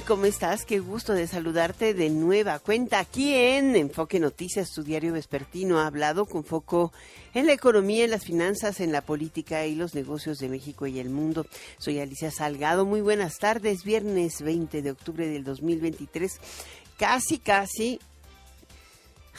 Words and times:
¿Cómo 0.00 0.24
estás? 0.24 0.64
Qué 0.64 0.80
gusto 0.80 1.12
de 1.12 1.26
saludarte 1.26 1.92
de 1.92 2.08
nueva 2.08 2.58
cuenta 2.58 2.98
aquí 2.98 3.34
en 3.34 3.76
Enfoque 3.76 4.18
Noticias, 4.20 4.72
tu 4.72 4.82
diario 4.82 5.12
vespertino 5.12 5.80
ha 5.80 5.86
hablado 5.86 6.24
con 6.24 6.44
foco 6.44 6.92
en 7.34 7.46
la 7.46 7.52
economía, 7.52 8.04
en 8.04 8.10
las 8.10 8.24
finanzas, 8.24 8.80
en 8.80 8.90
la 8.90 9.02
política 9.02 9.66
y 9.66 9.74
los 9.74 9.94
negocios 9.94 10.38
de 10.38 10.48
México 10.48 10.86
y 10.86 10.98
el 10.98 11.10
mundo. 11.10 11.46
Soy 11.76 11.98
Alicia 11.98 12.30
Salgado, 12.30 12.86
muy 12.86 13.02
buenas 13.02 13.36
tardes, 13.36 13.84
viernes 13.84 14.40
20 14.40 14.80
de 14.80 14.90
octubre 14.90 15.28
del 15.28 15.44
2023, 15.44 16.40
casi, 16.96 17.38
casi 17.38 18.00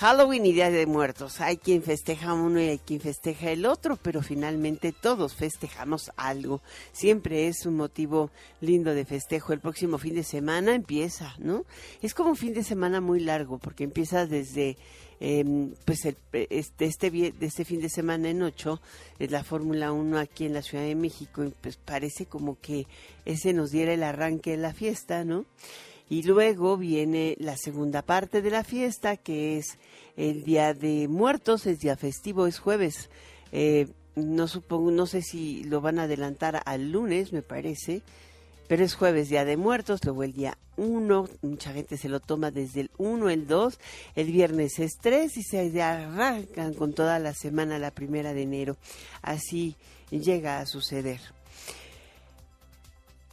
Halloween 0.04 0.46
y 0.46 0.52
Día 0.52 0.70
de 0.70 0.86
Muertos. 0.86 1.40
Hay 1.40 1.56
quien 1.56 1.82
festeja 1.82 2.34
uno 2.34 2.60
y 2.60 2.68
hay 2.68 2.78
quien 2.78 3.00
festeja 3.00 3.52
el 3.52 3.66
otro, 3.66 3.96
pero 3.96 4.22
finalmente 4.22 4.92
todos 4.92 5.34
festejamos 5.34 6.12
algo. 6.18 6.62
Siempre 6.92 7.48
es 7.48 7.66
un 7.66 7.78
motivo 7.78 8.30
lindo 8.60 8.94
de 8.94 9.06
festejo. 9.06 9.54
El 9.54 9.62
próximo 9.62 9.98
fin 9.98 10.14
de 10.16 10.26
semana 10.26 10.76
empieza, 10.76 11.34
¿no? 11.40 11.64
Es 12.02 12.14
como 12.14 12.32
un 12.32 12.36
fin 12.36 12.54
de 12.54 12.66
semana 12.66 13.00
muy 13.00 13.22
largo 13.22 13.60
porque 13.60 13.86
empieza 13.86 14.26
desde 14.26 14.76
em, 15.22 15.74
pues 15.86 16.04
el, 16.04 16.18
este, 16.34 16.84
este, 16.84 17.34
este 17.40 17.64
fin 17.64 17.80
de 17.80 17.88
semana 17.88 18.30
en 18.30 18.44
ocho, 18.44 18.82
es 19.20 19.32
la 19.32 19.46
Fórmula 19.46 19.94
1 19.94 20.20
aquí 20.20 20.46
en 20.46 20.54
la 20.54 20.64
Ciudad 20.64 20.84
de 20.84 20.96
México, 20.96 21.50
pues 21.62 21.78
parece 21.78 22.26
como 22.26 22.60
que 22.60 22.88
ese 23.24 23.54
nos 23.54 23.72
diera 23.72 23.94
el 23.94 24.04
arranque 24.04 24.52
de 24.52 24.58
la 24.58 24.74
fiesta, 24.74 25.24
¿no? 25.24 25.46
Y 26.10 26.24
luego 26.24 26.78
viene 26.78 27.36
la 27.40 27.58
segunda 27.58 28.02
parte 28.02 28.42
de 28.42 28.52
la 28.52 28.64
fiesta, 28.64 29.18
que 29.18 29.58
es 29.58 29.78
el 30.18 30.44
Día 30.44 30.74
de 30.74 31.08
Muertos, 31.08 31.66
es 31.66 31.80
día 31.80 31.96
festivo, 31.96 32.48
es 32.48 32.60
jueves. 32.60 33.10
Eh, 33.52 33.88
no 34.16 34.48
supongo, 34.48 34.92
no 34.92 35.06
sé 35.06 35.22
si 35.22 35.64
lo 35.64 35.82
van 35.82 36.00
a 36.00 36.04
adelantar 36.04 36.62
al 36.66 36.92
lunes, 36.92 37.34
me 37.34 37.42
parece, 37.42 38.02
pero 38.68 38.84
es 38.84 38.96
jueves, 38.96 39.30
Día 39.30 39.46
de 39.46 39.58
Muertos, 39.58 40.04
luego 40.04 40.24
el 40.24 40.34
día 40.34 40.58
1, 40.78 41.30
mucha 41.42 41.74
gente 41.74 41.98
se 41.98 42.10
lo 42.10 42.20
toma 42.20 42.52
desde 42.52 42.82
el 42.82 42.92
1, 42.98 43.30
el 43.30 43.48
2, 43.48 43.80
el 44.16 44.32
viernes 44.32 44.80
es 44.80 44.98
3 45.02 45.36
y 45.38 45.44
se 45.44 45.82
arrancan 45.82 46.74
con 46.74 46.94
toda 46.94 47.20
la 47.20 47.34
semana 47.34 47.80
la 47.80 47.92
primera 47.92 48.34
de 48.34 48.44
enero. 48.44 48.78
Así 49.22 49.76
llega 50.10 50.60
a 50.60 50.66
suceder. 50.66 51.20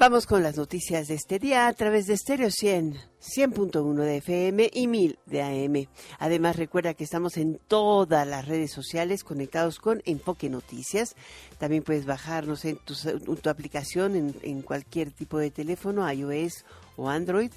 Vamos 0.00 0.24
con 0.24 0.42
las 0.42 0.56
noticias 0.56 1.08
de 1.08 1.14
este 1.14 1.38
día 1.38 1.66
a 1.66 1.74
través 1.74 2.06
de 2.06 2.16
Stereo 2.16 2.50
100, 2.50 2.94
100.1 3.20 3.94
de 3.96 4.16
FM 4.16 4.70
y 4.72 4.86
1000 4.86 5.18
de 5.26 5.42
AM. 5.42 5.88
Además, 6.18 6.56
recuerda 6.56 6.94
que 6.94 7.04
estamos 7.04 7.36
en 7.36 7.60
todas 7.68 8.26
las 8.26 8.48
redes 8.48 8.72
sociales 8.72 9.24
conectados 9.24 9.78
con 9.78 10.00
Enfoque 10.06 10.48
Noticias. 10.48 11.16
También 11.58 11.82
puedes 11.82 12.06
bajarnos 12.06 12.64
en 12.64 12.78
tu, 12.78 13.50
aplicación 13.50 14.16
en, 14.16 14.34
en 14.40 14.62
cualquier 14.62 15.10
tipo 15.10 15.36
de 15.36 15.50
teléfono, 15.50 16.10
iOS 16.10 16.64
o 16.96 17.10
Android. 17.10 17.52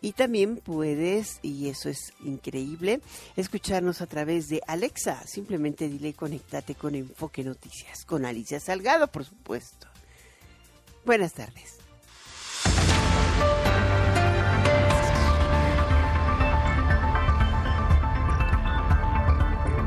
Y 0.00 0.12
también 0.12 0.58
puedes, 0.58 1.40
y 1.42 1.68
eso 1.68 1.88
es 1.88 2.12
increíble, 2.24 3.00
escucharnos 3.34 4.00
a 4.02 4.06
través 4.06 4.46
de 4.46 4.60
Alexa. 4.68 5.26
Simplemente 5.26 5.88
dile 5.88 6.10
y 6.10 6.12
conéctate 6.12 6.76
con 6.76 6.94
Enfoque 6.94 7.42
Noticias, 7.42 8.04
con 8.04 8.24
Alicia 8.24 8.60
Salgado, 8.60 9.08
por 9.08 9.24
supuesto. 9.24 9.91
Buenas 11.04 11.32
tardes. 11.34 11.78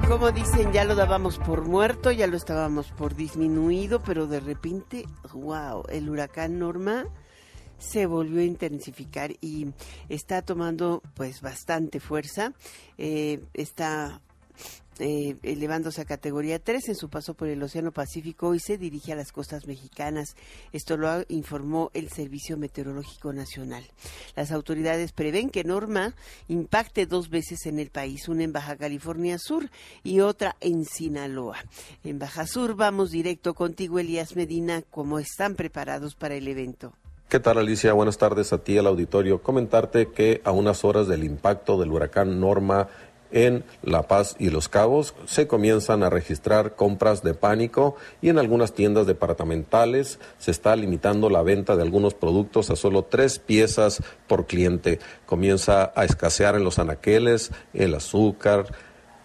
Como 0.08 0.32
dicen, 0.32 0.72
ya 0.72 0.84
lo 0.84 0.96
dábamos 0.96 1.40
por 1.40 1.66
muerto, 1.66 2.12
ya 2.12 2.28
lo 2.28 2.38
estábamos 2.38 2.92
por 2.92 3.16
disminuido, 3.16 4.02
pero 4.04 4.28
de 4.28 4.40
repente, 4.40 5.06
wow, 5.34 5.84
el 5.90 6.10
huracán 6.10 6.60
Norma 6.60 7.06
se 7.78 8.06
volvió 8.06 8.42
a 8.42 8.46
intensificar 8.46 9.32
y 9.42 9.68
está 10.08 10.42
tomando 10.42 11.02
pues 11.16 11.42
bastante 11.42 12.00
fuerza. 12.00 12.54
Eh, 12.98 13.42
está 13.54 14.22
eh, 15.00 15.36
elevándose 15.44 16.02
a 16.02 16.06
categoría 16.06 16.60
3 16.60 16.90
en 16.90 16.96
su 16.96 17.10
paso 17.10 17.34
por 17.34 17.48
el 17.48 17.62
Océano 17.62 17.92
Pacífico 17.92 18.56
y 18.56 18.60
se 18.60 18.78
dirige 18.78 19.12
a 19.12 19.16
las 19.16 19.32
costas 19.32 19.68
mexicanas. 19.68 20.36
Esto 20.72 20.98
lo 20.98 21.24
informó 21.28 21.92
el 21.94 22.10
Servicio 22.10 22.58
Meteorológico 22.58 23.34
Nacional. 23.34 23.84
Las 24.36 24.52
autoridades 24.52 25.12
prevén 25.12 25.50
que 25.50 25.64
Norma 25.64 26.16
impacte 26.48 27.06
dos 27.06 27.30
veces 27.30 27.66
en 27.66 27.80
el 27.80 27.90
país, 27.90 28.28
una 28.30 28.44
en 28.44 28.54
Baja 28.54 28.78
California 28.78 29.38
Sur 29.38 29.70
y 30.04 30.22
otra 30.22 30.56
en 30.62 30.86
Sinaloa. 30.86 31.58
En 32.04 32.20
Baja 32.20 32.48
Sur 32.48 32.76
vamos 32.76 33.12
directo 33.12 33.54
contigo, 33.54 34.00
Elías 34.00 34.36
Medina, 34.36 34.82
¿cómo 34.90 35.20
están 35.20 35.56
preparados 35.56 36.16
para 36.16 36.36
el 36.36 36.48
evento? 36.48 36.94
¿Qué 37.28 37.40
tal 37.40 37.58
Alicia? 37.58 37.92
Buenas 37.94 38.20
tardes 38.20 38.54
a 38.54 38.60
ti 38.60 38.78
al 38.78 38.86
auditorio. 38.86 39.42
Comentarte 39.42 40.12
que 40.12 40.42
a 40.44 40.52
unas 40.52 40.86
horas 40.86 41.08
del 41.08 41.24
impacto 41.24 41.78
del 41.80 41.92
huracán 41.92 42.40
Norma 42.40 42.88
en 43.32 43.64
La 43.84 44.04
Paz 44.04 44.36
y 44.40 44.50
Los 44.50 44.70
Cabos 44.70 45.14
se 45.26 45.48
comienzan 45.48 46.04
a 46.04 46.10
registrar 46.10 46.76
compras 46.76 47.24
de 47.24 47.34
pánico 47.34 47.96
y 48.22 48.30
en 48.30 48.40
algunas 48.40 48.74
tiendas 48.74 49.08
departamentales 49.08 50.20
se 50.38 50.52
está 50.52 50.76
limitando 50.76 51.30
la 51.30 51.44
venta 51.44 51.76
de 51.76 51.84
algunos 51.84 52.14
productos 52.14 52.70
a 52.70 52.76
solo 52.76 53.04
tres 53.04 53.40
piezas 53.40 54.02
por 54.28 54.46
cliente. 54.46 55.00
Comienza 55.26 55.92
a 55.96 56.06
escasear 56.06 56.56
en 56.56 56.64
los 56.64 56.80
anaqueles 56.80 57.52
el 57.74 57.96
azúcar, 57.96 58.68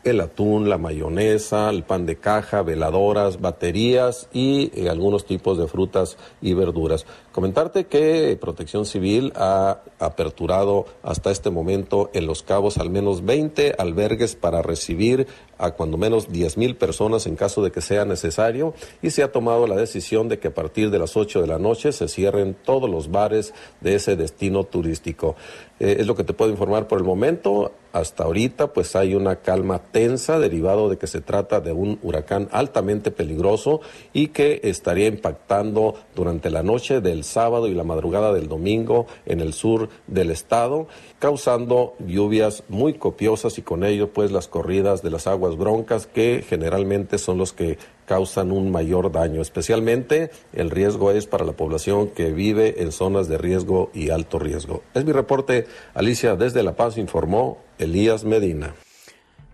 el 0.03 0.21
atún, 0.21 0.69
la 0.69 0.78
mayonesa, 0.78 1.69
el 1.71 1.83
pan 1.83 2.06
de 2.06 2.16
caja, 2.16 2.62
veladoras, 2.62 3.41
baterías 3.41 4.28
y 4.33 4.71
eh, 4.75 4.89
algunos 4.89 5.27
tipos 5.27 5.59
de 5.59 5.69
frutas 5.69 6.16
y 6.41 6.55
verduras. 6.55 7.06
Comentarte 7.32 7.86
que 7.86 8.36
Protección 8.41 8.86
Civil 8.86 9.32
ha 9.36 9.82
aperturado 10.00 10.86
hasta 11.04 11.30
este 11.30 11.50
momento 11.50 12.10
en 12.12 12.26
Los 12.26 12.42
Cabos 12.42 12.76
al 12.78 12.91
menos 12.91 13.24
20 13.24 13.76
albergues 13.78 14.34
para 14.34 14.62
recibir 14.62 15.28
a 15.56 15.72
cuando 15.72 15.96
menos 15.96 16.32
10 16.32 16.56
mil 16.56 16.74
personas 16.74 17.26
en 17.26 17.36
caso 17.36 17.62
de 17.62 17.70
que 17.70 17.82
sea 17.82 18.04
necesario 18.04 18.74
y 19.00 19.10
se 19.10 19.22
ha 19.22 19.30
tomado 19.30 19.66
la 19.66 19.76
decisión 19.76 20.28
de 20.28 20.38
que 20.38 20.48
a 20.48 20.54
partir 20.54 20.91
de 20.91 20.98
las 20.98 21.16
8 21.16 21.41
de 21.41 21.46
la 21.46 21.58
noche 21.58 21.92
se 21.92 22.08
cierren 22.08 22.56
todos 22.64 22.91
los 22.91 23.10
bares 23.10 23.54
de 23.80 23.94
ese 23.94 24.16
destino 24.16 24.64
turístico. 24.64 25.36
Eh, 25.78 25.98
es 26.00 26.06
lo 26.06 26.14
que 26.14 26.24
te 26.24 26.32
puedo 26.32 26.50
informar 26.50 26.88
por 26.88 26.98
el 26.98 27.04
momento. 27.04 27.72
Hasta 27.92 28.24
ahorita 28.24 28.72
pues 28.72 28.94
hay 28.97 29.14
una 29.14 29.36
calma 29.36 29.80
tensa 29.80 30.38
derivado 30.38 30.88
de 30.88 30.97
que 30.97 31.06
se 31.06 31.20
trata 31.20 31.60
de 31.60 31.72
un 31.72 31.98
huracán 32.02 32.48
altamente 32.52 33.10
peligroso 33.10 33.80
y 34.12 34.28
que 34.28 34.60
estaría 34.62 35.08
impactando 35.08 35.94
durante 36.14 36.50
la 36.50 36.62
noche 36.62 37.00
del 37.00 37.19
sábado 37.25 37.66
y 37.69 37.75
la 37.75 37.84
madrugada 37.84 38.32
del 38.32 38.48
domingo 38.48 39.06
en 39.26 39.41
el 39.41 39.53
sur 39.53 39.88
del 40.06 40.31
estado, 40.31 40.86
causando 41.19 41.94
lluvias 42.06 42.64
muy 42.69 42.94
copiosas 42.94 43.58
y 43.58 43.62
con 43.62 43.84
ello 43.84 44.12
pues 44.12 44.32
las 44.32 44.48
corridas 44.48 45.03
de 45.03 45.10
las 45.10 45.26
aguas 45.26 45.56
broncas 45.56 46.06
que 46.06 46.44
generalmente 46.48 47.19
son 47.19 47.38
los 47.38 47.53
que 47.53 47.78
causan 48.06 48.50
un 48.50 48.70
mayor 48.70 49.12
daño. 49.12 49.41
Especialmente 49.41 50.30
el 50.53 50.71
riesgo 50.71 51.12
es 51.12 51.27
para 51.27 51.45
la 51.45 51.53
población 51.53 52.09
que 52.09 52.33
vive 52.33 52.83
en 52.83 52.92
zonas 52.92 53.28
de 53.28 53.39
riesgo 53.39 53.91
y 53.95 54.10
alto 54.10 54.39
riesgo. 54.39 54.83
Es 54.95 55.04
mi 55.04 55.12
reporte, 55.12 55.66
Alicia, 55.95 56.36
desde 56.36 56.62
La 56.62 56.74
Paz 56.74 56.98
informó 56.98 57.59
Elías 57.78 58.24
Medina. 58.24 58.74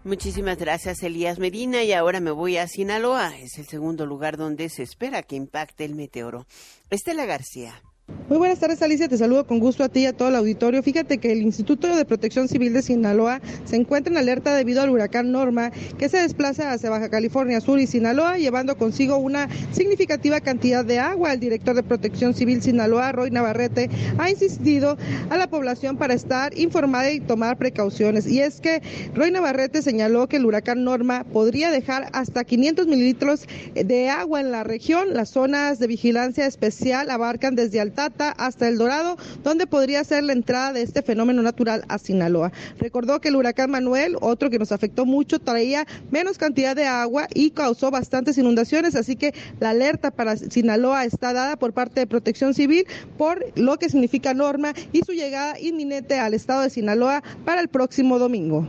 Muchísimas 0.06 0.56
gracias, 0.56 1.02
Elías 1.02 1.40
Medina. 1.40 1.82
Y 1.82 1.92
ahora 1.92 2.20
me 2.20 2.30
voy 2.30 2.58
a 2.58 2.68
Sinaloa. 2.68 3.36
Es 3.38 3.58
el 3.58 3.66
segundo 3.66 4.06
lugar 4.06 4.36
donde 4.36 4.68
se 4.68 4.84
espera 4.84 5.24
que 5.24 5.34
impacte 5.34 5.84
el 5.84 5.96
meteoro. 5.96 6.46
Estela 6.90 7.24
García. 7.24 7.82
Muy 8.28 8.38
buenas 8.38 8.58
tardes, 8.58 8.82
Alicia. 8.82 9.08
Te 9.08 9.16
saludo 9.16 9.46
con 9.46 9.60
gusto 9.60 9.84
a 9.84 9.88
ti 9.88 10.00
y 10.00 10.06
a 10.06 10.12
todo 10.12 10.30
el 10.30 10.34
auditorio. 10.34 10.82
Fíjate 10.82 11.18
que 11.18 11.30
el 11.30 11.42
Instituto 11.42 11.94
de 11.94 12.04
Protección 12.04 12.48
Civil 12.48 12.72
de 12.72 12.82
Sinaloa 12.82 13.40
se 13.64 13.76
encuentra 13.76 14.10
en 14.10 14.18
alerta 14.18 14.52
debido 14.56 14.82
al 14.82 14.90
huracán 14.90 15.30
Norma, 15.30 15.70
que 15.96 16.08
se 16.08 16.16
desplaza 16.16 16.72
hacia 16.72 16.90
Baja 16.90 17.08
California 17.08 17.60
Sur 17.60 17.78
y 17.78 17.86
Sinaloa, 17.86 18.36
llevando 18.36 18.76
consigo 18.76 19.16
una 19.16 19.48
significativa 19.70 20.40
cantidad 20.40 20.84
de 20.84 20.98
agua. 20.98 21.34
El 21.34 21.38
director 21.38 21.76
de 21.76 21.84
Protección 21.84 22.34
Civil 22.34 22.62
Sinaloa, 22.62 23.12
Roy 23.12 23.30
Navarrete, 23.30 23.90
ha 24.18 24.28
insistido 24.28 24.98
a 25.30 25.36
la 25.36 25.46
población 25.46 25.96
para 25.96 26.14
estar 26.14 26.58
informada 26.58 27.12
y 27.12 27.20
tomar 27.20 27.58
precauciones. 27.58 28.26
Y 28.26 28.40
es 28.40 28.60
que 28.60 28.82
Roy 29.14 29.30
Navarrete 29.30 29.82
señaló 29.82 30.26
que 30.26 30.38
el 30.38 30.46
huracán 30.46 30.82
Norma 30.82 31.22
podría 31.32 31.70
dejar 31.70 32.08
hasta 32.12 32.42
500 32.42 32.88
mililitros 32.88 33.46
de 33.76 34.08
agua 34.08 34.40
en 34.40 34.50
la 34.50 34.64
región. 34.64 35.14
Las 35.14 35.28
zonas 35.28 35.78
de 35.78 35.86
vigilancia 35.86 36.44
especial 36.44 37.08
abarcan 37.10 37.54
desde 37.54 37.78
Altate 37.78 38.15
Hasta 38.18 38.68
El 38.68 38.78
Dorado, 38.78 39.16
donde 39.42 39.66
podría 39.66 40.02
ser 40.04 40.24
la 40.24 40.32
entrada 40.32 40.72
de 40.72 40.82
este 40.82 41.02
fenómeno 41.02 41.42
natural 41.42 41.84
a 41.88 41.98
Sinaloa. 41.98 42.52
Recordó 42.78 43.20
que 43.20 43.28
el 43.28 43.36
huracán 43.36 43.70
Manuel, 43.70 44.16
otro 44.20 44.50
que 44.50 44.58
nos 44.58 44.72
afectó 44.72 45.04
mucho, 45.04 45.38
traía 45.38 45.86
menos 46.10 46.38
cantidad 46.38 46.74
de 46.74 46.86
agua 46.86 47.28
y 47.34 47.50
causó 47.50 47.90
bastantes 47.90 48.38
inundaciones, 48.38 48.94
así 48.94 49.16
que 49.16 49.34
la 49.60 49.70
alerta 49.70 50.10
para 50.10 50.36
Sinaloa 50.36 51.04
está 51.04 51.32
dada 51.32 51.56
por 51.56 51.72
parte 51.72 52.00
de 52.00 52.06
Protección 52.06 52.54
Civil 52.54 52.86
por 53.18 53.44
lo 53.54 53.78
que 53.78 53.88
significa 53.88 54.34
norma 54.34 54.72
y 54.92 55.02
su 55.02 55.12
llegada 55.12 55.58
inminente 55.60 56.18
al 56.18 56.34
estado 56.34 56.62
de 56.62 56.70
Sinaloa 56.70 57.22
para 57.44 57.60
el 57.60 57.68
próximo 57.68 58.18
domingo. 58.18 58.68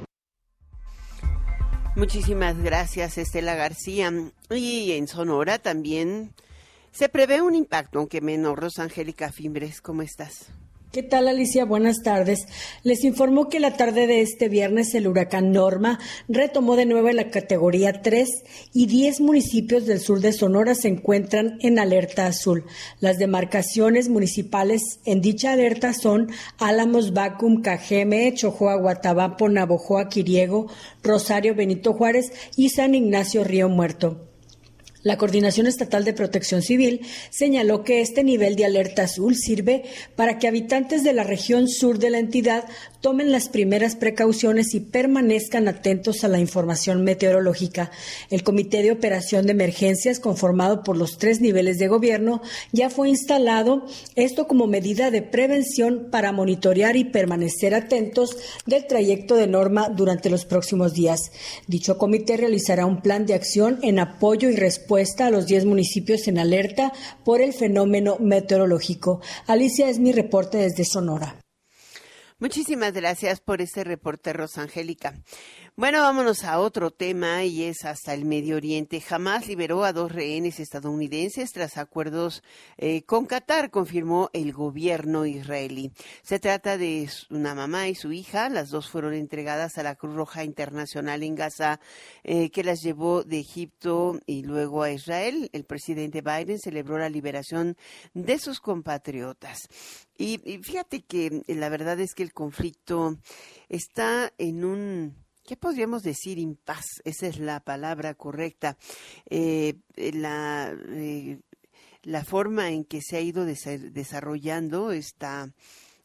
Muchísimas 1.95 2.61
gracias, 2.61 3.17
Estela 3.17 3.55
García. 3.55 4.13
Y 4.51 4.91
en 4.91 5.07
Sonora 5.07 5.57
también 5.57 6.31
se 6.97 7.09
prevé 7.09 7.43
un 7.43 7.53
impacto, 7.53 7.99
aunque 7.99 8.21
menor. 8.21 8.59
Rosangélica 8.59 9.31
Fimbres, 9.31 9.81
¿cómo 9.81 10.01
estás? 10.01 10.47
¿Qué 10.91 11.03
tal 11.03 11.27
Alicia? 11.27 11.63
Buenas 11.63 12.01
tardes. 12.01 12.47
Les 12.81 13.03
informó 13.03 13.49
que 13.49 13.59
la 13.59 13.77
tarde 13.77 14.07
de 14.07 14.21
este 14.21 14.49
viernes 14.49 14.95
el 14.95 15.07
huracán 15.07 15.51
Norma 15.51 15.99
retomó 16.27 16.75
de 16.75 16.87
nuevo 16.87 17.11
la 17.11 17.29
categoría 17.29 18.01
3 18.01 18.27
y 18.73 18.87
10 18.87 19.21
municipios 19.21 19.85
del 19.85 19.99
sur 19.99 20.21
de 20.21 20.33
Sonora 20.33 20.73
se 20.73 20.87
encuentran 20.87 21.59
en 21.61 21.77
alerta 21.77 22.25
azul. 22.25 22.65
Las 22.99 23.19
demarcaciones 23.19 24.09
municipales 24.09 24.81
en 25.05 25.21
dicha 25.21 25.51
alerta 25.51 25.93
son 25.93 26.31
Álamos, 26.57 27.13
Bacum, 27.13 27.61
Cajeme, 27.61 28.33
Chojoa, 28.33 28.75
Guatabapo, 28.77 29.49
Navojoa, 29.49 30.09
Quiriego, 30.09 30.65
Rosario, 31.03 31.53
Benito 31.53 31.93
Juárez 31.93 32.31
y 32.55 32.69
San 32.69 32.95
Ignacio 32.95 33.43
Río 33.43 33.69
Muerto. 33.69 34.26
La 35.07 35.17
Coordinación 35.17 35.67
Estatal 35.67 36.03
de 36.03 36.11
Protección 36.11 36.61
Civil 36.61 36.99
señaló 37.29 37.85
que 37.85 38.01
este 38.01 38.25
nivel 38.25 38.57
de 38.57 38.65
alerta 38.65 39.03
azul 39.03 39.37
sirve 39.37 39.85
para 40.17 40.37
que 40.37 40.49
habitantes 40.49 41.01
de 41.05 41.13
la 41.13 41.23
región 41.23 41.69
sur 41.69 41.97
de 41.97 42.09
la 42.09 42.19
entidad 42.19 42.65
tomen 42.99 43.31
las 43.31 43.47
primeras 43.47 43.95
precauciones 43.95 44.73
y 44.75 44.81
permanezcan 44.81 45.69
atentos 45.69 46.25
a 46.25 46.27
la 46.27 46.39
información 46.39 47.05
meteorológica. 47.05 47.89
El 48.29 48.43
Comité 48.43 48.83
de 48.83 48.91
Operación 48.91 49.45
de 49.45 49.53
Emergencias, 49.53 50.19
conformado 50.19 50.83
por 50.83 50.97
los 50.97 51.17
tres 51.17 51.39
niveles 51.39 51.77
de 51.77 51.87
gobierno, 51.87 52.41
ya 52.73 52.89
fue 52.89 53.07
instalado, 53.07 53.85
esto 54.17 54.45
como 54.45 54.67
medida 54.67 55.09
de 55.09 55.21
prevención 55.21 56.09
para 56.11 56.33
monitorear 56.33 56.97
y 56.97 57.05
permanecer 57.05 57.75
atentos 57.75 58.35
del 58.65 58.85
trayecto 58.87 59.35
de 59.35 59.47
norma 59.47 59.87
durante 59.87 60.29
los 60.29 60.43
próximos 60.43 60.93
días. 60.93 61.31
Dicho 61.65 61.97
comité 61.97 62.35
realizará 62.35 62.85
un 62.85 63.01
plan 63.01 63.25
de 63.25 63.35
acción 63.35 63.79
en 63.83 63.99
apoyo 63.99 64.49
y 64.49 64.57
respuesta 64.57 64.96
a 65.27 65.29
los 65.29 65.45
10 65.45 65.65
municipios 65.65 66.27
en 66.27 66.39
alerta 66.39 66.91
por 67.23 67.41
el 67.41 67.53
fenómeno 67.53 68.17
meteorológico. 68.19 69.21
Alicia 69.45 69.89
es 69.89 69.99
mi 69.99 70.11
reporte 70.11 70.57
desde 70.57 70.85
Sonora. 70.85 71.35
Muchísimas 72.39 72.93
gracias 72.93 73.39
por 73.39 73.61
ese 73.61 73.83
reporte, 73.83 74.31
Rosangélica. 74.31 75.15
Bueno, 75.79 76.01
vámonos 76.01 76.43
a 76.43 76.59
otro 76.59 76.89
tema 76.89 77.43
y 77.43 77.65
es 77.65 77.85
hasta 77.85 78.15
el 78.15 78.25
Medio 78.25 78.55
Oriente. 78.55 78.99
Jamás 78.99 79.45
liberó 79.47 79.83
a 79.83 79.93
dos 79.93 80.11
rehenes 80.11 80.59
estadounidenses 80.59 81.51
tras 81.51 81.77
acuerdos 81.77 82.41
eh, 82.77 83.03
con 83.03 83.27
Qatar, 83.27 83.69
confirmó 83.69 84.31
el 84.33 84.53
gobierno 84.53 85.27
israelí. 85.27 85.91
Se 86.23 86.39
trata 86.39 86.79
de 86.79 87.07
una 87.29 87.53
mamá 87.53 87.89
y 87.89 87.93
su 87.93 88.11
hija. 88.11 88.49
Las 88.49 88.71
dos 88.71 88.89
fueron 88.89 89.13
entregadas 89.13 89.77
a 89.77 89.83
la 89.83 89.93
Cruz 89.93 90.15
Roja 90.15 90.43
Internacional 90.43 91.21
en 91.21 91.35
Gaza, 91.35 91.79
eh, 92.23 92.49
que 92.49 92.63
las 92.63 92.81
llevó 92.81 93.23
de 93.23 93.37
Egipto 93.37 94.19
y 94.25 94.41
luego 94.41 94.81
a 94.81 94.89
Israel. 94.89 95.47
El 95.53 95.65
presidente 95.65 96.21
Biden 96.21 96.57
celebró 96.57 96.97
la 96.97 97.09
liberación 97.09 97.77
de 98.15 98.39
sus 98.39 98.61
compatriotas. 98.61 99.69
y 100.17 100.39
fíjate 100.63 101.03
que 101.03 101.43
la 101.45 101.69
verdad 101.69 101.99
es 101.99 102.15
que 102.15 102.23
el 102.23 102.33
conflicto 102.33 103.19
está 103.69 104.33
en 104.39 104.65
un 104.65 105.26
¿qué 105.47 105.55
podríamos 105.55 106.03
decir? 106.03 106.37
Impaz, 106.37 106.85
esa 107.05 107.25
es 107.25 107.39
la 107.39 107.61
palabra 107.61 108.13
correcta. 108.15 108.77
Eh, 109.29 109.75
la, 109.95 110.75
eh, 110.89 111.39
la 112.03 112.25
forma 112.25 112.69
en 112.69 112.83
que 112.83 113.01
se 113.01 113.15
ha 113.15 113.21
ido 113.21 113.45
desarrollando 113.45 114.91
esta, 114.91 115.49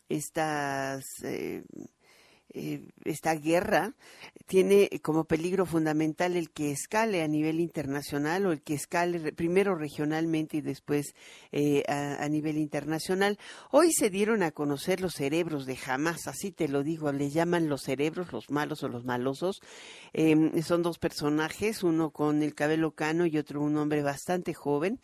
estas 0.09 1.05
eh, 1.25 1.65
eh, 2.54 2.82
esta 3.04 3.34
guerra 3.34 3.94
tiene 4.46 4.90
como 5.02 5.25
peligro 5.25 5.64
fundamental 5.66 6.37
el 6.37 6.50
que 6.50 6.70
escale 6.70 7.22
a 7.22 7.28
nivel 7.28 7.60
internacional 7.60 8.46
o 8.46 8.52
el 8.52 8.62
que 8.62 8.75
escale 8.75 9.32
primero 9.32 9.75
regionalmente 9.75 10.58
y 10.58 10.60
después 10.60 11.14
eh, 11.52 11.82
a, 11.88 12.28
nivel 12.28 12.58
internacional. 12.58 13.38
Hoy 13.70 13.93
se 13.93 14.10
dieron 14.10 14.43
a 14.43 14.50
conocer 14.50 15.00
los 15.00 15.14
cerebros 15.14 15.66
de 15.66 15.78
Hamas, 15.87 16.26
así 16.26 16.52
te 16.52 16.69
lo 16.69 16.82
digo, 16.82 17.10
le 17.12 17.31
llaman 17.31 17.69
los 17.69 17.82
cerebros, 17.82 18.32
los 18.32 18.50
malos 18.50 18.82
o 18.82 18.88
los 18.88 19.05
malosos. 19.05 19.60
Em, 20.12 20.62
son 20.62 20.82
dos 20.82 20.98
personajes, 20.98 21.82
uno 21.82 22.10
con 22.10 22.43
el 22.43 22.55
cabello 22.55 22.93
cano 22.93 23.26
y 23.26 23.38
otro 23.38 23.62
un 23.62 23.76
hombre 23.76 24.02
bastante 24.02 24.55
joven. 24.55 25.00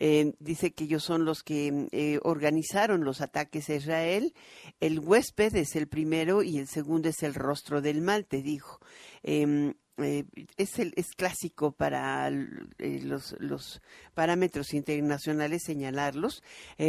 Eh, 0.00 0.34
dice 0.38 0.72
que 0.72 0.84
ellos 0.84 1.02
son 1.02 1.24
los 1.24 1.42
que 1.42 1.88
eh, 1.90 2.20
organizaron 2.22 3.04
los 3.04 3.20
ataques 3.20 3.68
a 3.68 3.74
Israel. 3.74 4.32
El 4.80 5.00
huésped 5.00 5.54
es 5.56 5.74
el 5.74 5.88
primero 5.88 6.42
y 6.42 6.58
el 6.58 6.68
segundo 6.68 7.08
es 7.08 7.22
el 7.22 7.34
rostro 7.34 7.82
del 7.82 8.00
mal, 8.00 8.24
te 8.24 8.40
dijo. 8.40 8.80
Em, 9.24 9.74
eh, 9.96 10.24
es, 10.56 10.78
el, 10.78 10.92
es 10.96 11.08
clásico 11.16 11.72
para 11.72 12.30
los, 12.30 13.34
los, 13.40 13.82
parámetros 14.14 14.72
internacionales 14.72 15.62
señalarlos. 15.64 16.44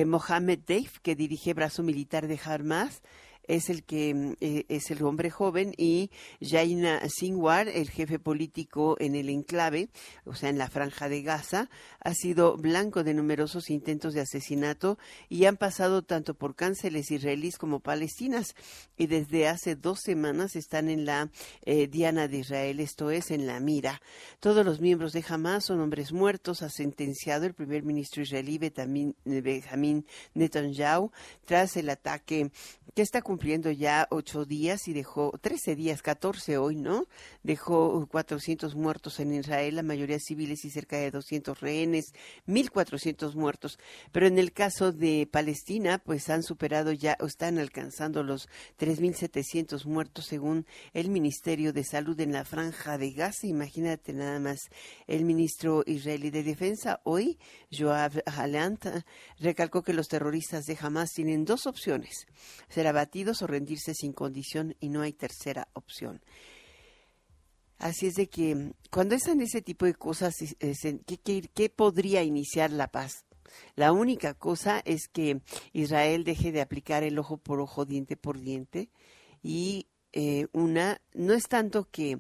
Mohamed 0.06 0.60
Deif, 0.60 1.00
que 1.00 1.16
dirige 1.16 1.56
brazo 1.56 1.82
militar 1.82 2.28
de 2.28 2.40
Hamas, 2.44 3.02
es 3.50 3.69
el 3.69 3.84
que 3.84 4.13
mm, 4.13 4.34
eh, 4.40 4.66
es 4.69 4.92
el 4.92 5.04
hombre 5.04 5.31
joven 5.31 5.74
y 5.75 6.12
Jaina 6.40 7.01
Sinwar, 7.10 7.68
el 7.68 7.90
jefe 7.90 8.19
político 8.19 8.96
en 9.00 9.16
el 9.16 9.28
enclave, 9.28 9.90
o 10.24 10.36
sea, 10.36 10.50
en 10.50 10.60
la 10.60 10.69
franja 10.69 11.10
de 11.10 11.24
Gaza, 11.24 11.69
ha 12.00 12.13
sido 12.13 12.56
blanco 12.57 13.04
de 13.04 13.16
numerosos 13.16 13.72
intentos 13.72 14.13
de 14.13 14.22
asesinato 14.22 15.00
y 15.30 15.46
han 15.46 15.57
pasado 15.57 16.04
tanto 16.04 16.36
por 16.36 16.56
cánceres 16.56 17.10
israelíes 17.10 17.57
como 17.57 17.80
palestinas 17.80 18.56
y 18.98 19.07
desde 19.07 19.48
hace 19.48 19.75
dos 19.75 20.00
semanas 20.02 20.56
están 20.56 20.88
en 20.88 21.06
la 21.06 21.31
eh, 21.63 21.88
Diana 21.88 22.28
de 22.28 22.38
Israel, 22.38 22.80
esto 22.80 23.10
es, 23.10 23.31
en 23.31 23.48
la 23.48 23.60
mira. 23.60 24.00
Todos 24.40 24.63
los 24.63 24.80
miembros 24.80 25.12
de 25.12 25.25
Hamas 25.28 25.66
son 25.66 25.80
hombres 25.80 26.13
muertos, 26.13 26.62
ha 26.62 26.69
sentenciado 26.69 27.48
el 27.48 27.56
primer 27.56 27.84
ministro 27.84 28.22
israelí 28.22 28.60
Benjamin 28.60 30.06
Netanyahu 30.35 31.12
tras 31.45 31.78
el 31.78 31.90
ataque 31.90 32.52
que 32.96 33.02
está 33.02 33.22
cumpliendo 33.22 33.72
ya 33.72 34.08
ocho 34.10 34.46
días 34.46 34.88
y 34.88 34.94
dejó 34.94 35.31
trece 35.42 35.76
días, 35.76 36.02
catorce 36.02 36.58
hoy, 36.58 36.76
¿no? 36.76 37.06
Dejó 37.44 38.08
cuatrocientos 38.08 38.76
muertos 38.76 39.19
en 39.19 39.34
Israel, 39.34 39.76
la 39.76 39.84
mayoría 39.84 40.19
civiles 40.19 40.66
y 40.66 40.69
cerca 40.69 40.98
de 40.98 41.12
doscientos 41.12 41.60
rehenes, 41.60 42.14
mil 42.46 42.72
cuatrocientos 42.72 43.36
muertos. 43.36 43.80
Pero 44.12 44.28
en 44.28 44.40
el 44.40 44.52
caso 44.54 44.92
de 44.92 45.28
Palestina, 45.31 46.00
pues 46.00 46.30
han 46.30 46.44
superado 46.44 46.92
ya, 46.92 47.18
o 47.19 47.26
están 47.26 47.60
alcanzando 47.60 48.24
los 48.24 48.50
tres 48.76 49.00
mil 49.00 49.16
setecientos 49.16 49.86
muertos 49.86 50.26
según 50.26 50.66
el 50.94 51.10
Ministerio 51.10 51.74
de 51.74 51.84
Salud 51.84 52.19
en 52.19 52.31
la 52.31 52.46
Franja 52.46 52.98
de 52.98 53.12
Gaza. 53.12 53.48
Imagínate 53.48 54.14
nada 54.14 54.40
más, 54.40 54.69
el 55.08 55.26
ministro 55.26 55.84
israelí 55.86 56.30
de 56.30 56.44
Defensa 56.44 57.02
hoy, 57.04 57.38
Joab 57.72 58.24
Halant, 58.26 58.86
recalcó 59.40 59.84
que 59.84 59.94
los 59.94 60.08
terroristas 60.08 60.66
de 60.66 60.78
Hamas 60.80 61.12
tienen 61.12 61.46
dos 61.46 61.68
opciones 61.68 62.26
abatidos 62.88 63.42
o 63.42 63.48
rendirse 63.48 63.94
sin 63.94 64.14
condición 64.14 64.76
y 64.80 64.90
no 64.90 65.02
hay 65.02 65.14
tercera 65.14 65.68
opción. 65.74 66.21
Así 67.80 68.07
es 68.07 68.16
de 68.16 68.28
que 68.28 68.56
mm, 68.56 68.74
cuando 68.92 69.16
están 69.16 69.42
ese 69.42 69.62
tipo 69.62 69.86
de 69.86 69.95
cosas, 69.95 70.36
¿qué, 70.59 71.69
podría 71.69 72.24
iniciar 72.24 72.71
la 72.71 72.88
paz? 72.90 73.26
La 73.76 73.94
única 73.94 74.33
cosa 74.33 74.81
es 74.86 75.07
que 75.07 75.42
Israel 75.74 76.24
deje 76.24 76.52
de 76.52 76.62
aplicar 76.62 77.04
el 77.04 77.18
ojo 77.18 77.38
por 77.38 77.62
ojo, 77.62 77.86
diente 77.86 78.16
por 78.16 78.40
diente, 78.40 78.90
y 79.42 79.88
eh, 80.12 80.48
una, 80.52 81.02
no 81.14 81.33
es 81.33 81.48
tanto 81.48 81.88
que 81.90 82.19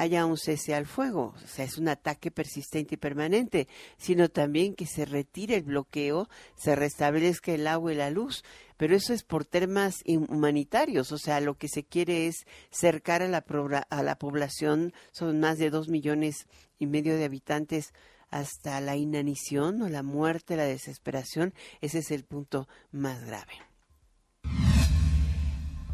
haya 0.00 0.26
un 0.26 0.36
cese 0.36 0.74
al 0.74 0.86
fuego, 0.86 1.34
o 1.42 1.46
sea, 1.46 1.64
es 1.64 1.78
un 1.78 1.88
ataque 1.88 2.30
persistente 2.30 2.94
y 2.94 2.98
permanente, 2.98 3.68
sino 3.96 4.28
también 4.28 4.74
que 4.74 4.86
se 4.86 5.04
retire 5.04 5.56
el 5.56 5.64
bloqueo, 5.64 6.28
se 6.56 6.76
restablezca 6.76 7.52
el 7.52 7.66
agua 7.66 7.92
y 7.92 7.96
la 7.96 8.10
luz, 8.10 8.44
pero 8.76 8.94
eso 8.94 9.12
es 9.12 9.24
por 9.24 9.44
temas 9.44 10.02
humanitarios, 10.06 11.10
o 11.12 11.18
sea, 11.18 11.40
lo 11.40 11.54
que 11.54 11.68
se 11.68 11.84
quiere 11.84 12.26
es 12.26 12.46
cercar 12.70 13.22
a 13.22 13.28
la, 13.28 13.44
a 13.90 14.02
la 14.02 14.18
población, 14.18 14.92
son 15.10 15.40
más 15.40 15.58
de 15.58 15.70
dos 15.70 15.88
millones 15.88 16.46
y 16.78 16.86
medio 16.86 17.16
de 17.16 17.24
habitantes 17.24 17.92
hasta 18.30 18.80
la 18.80 18.96
inanición 18.96 19.82
o 19.82 19.88
la 19.88 20.02
muerte, 20.02 20.56
la 20.56 20.64
desesperación, 20.64 21.54
ese 21.80 21.98
es 21.98 22.10
el 22.10 22.24
punto 22.24 22.68
más 22.92 23.24
grave. 23.24 23.67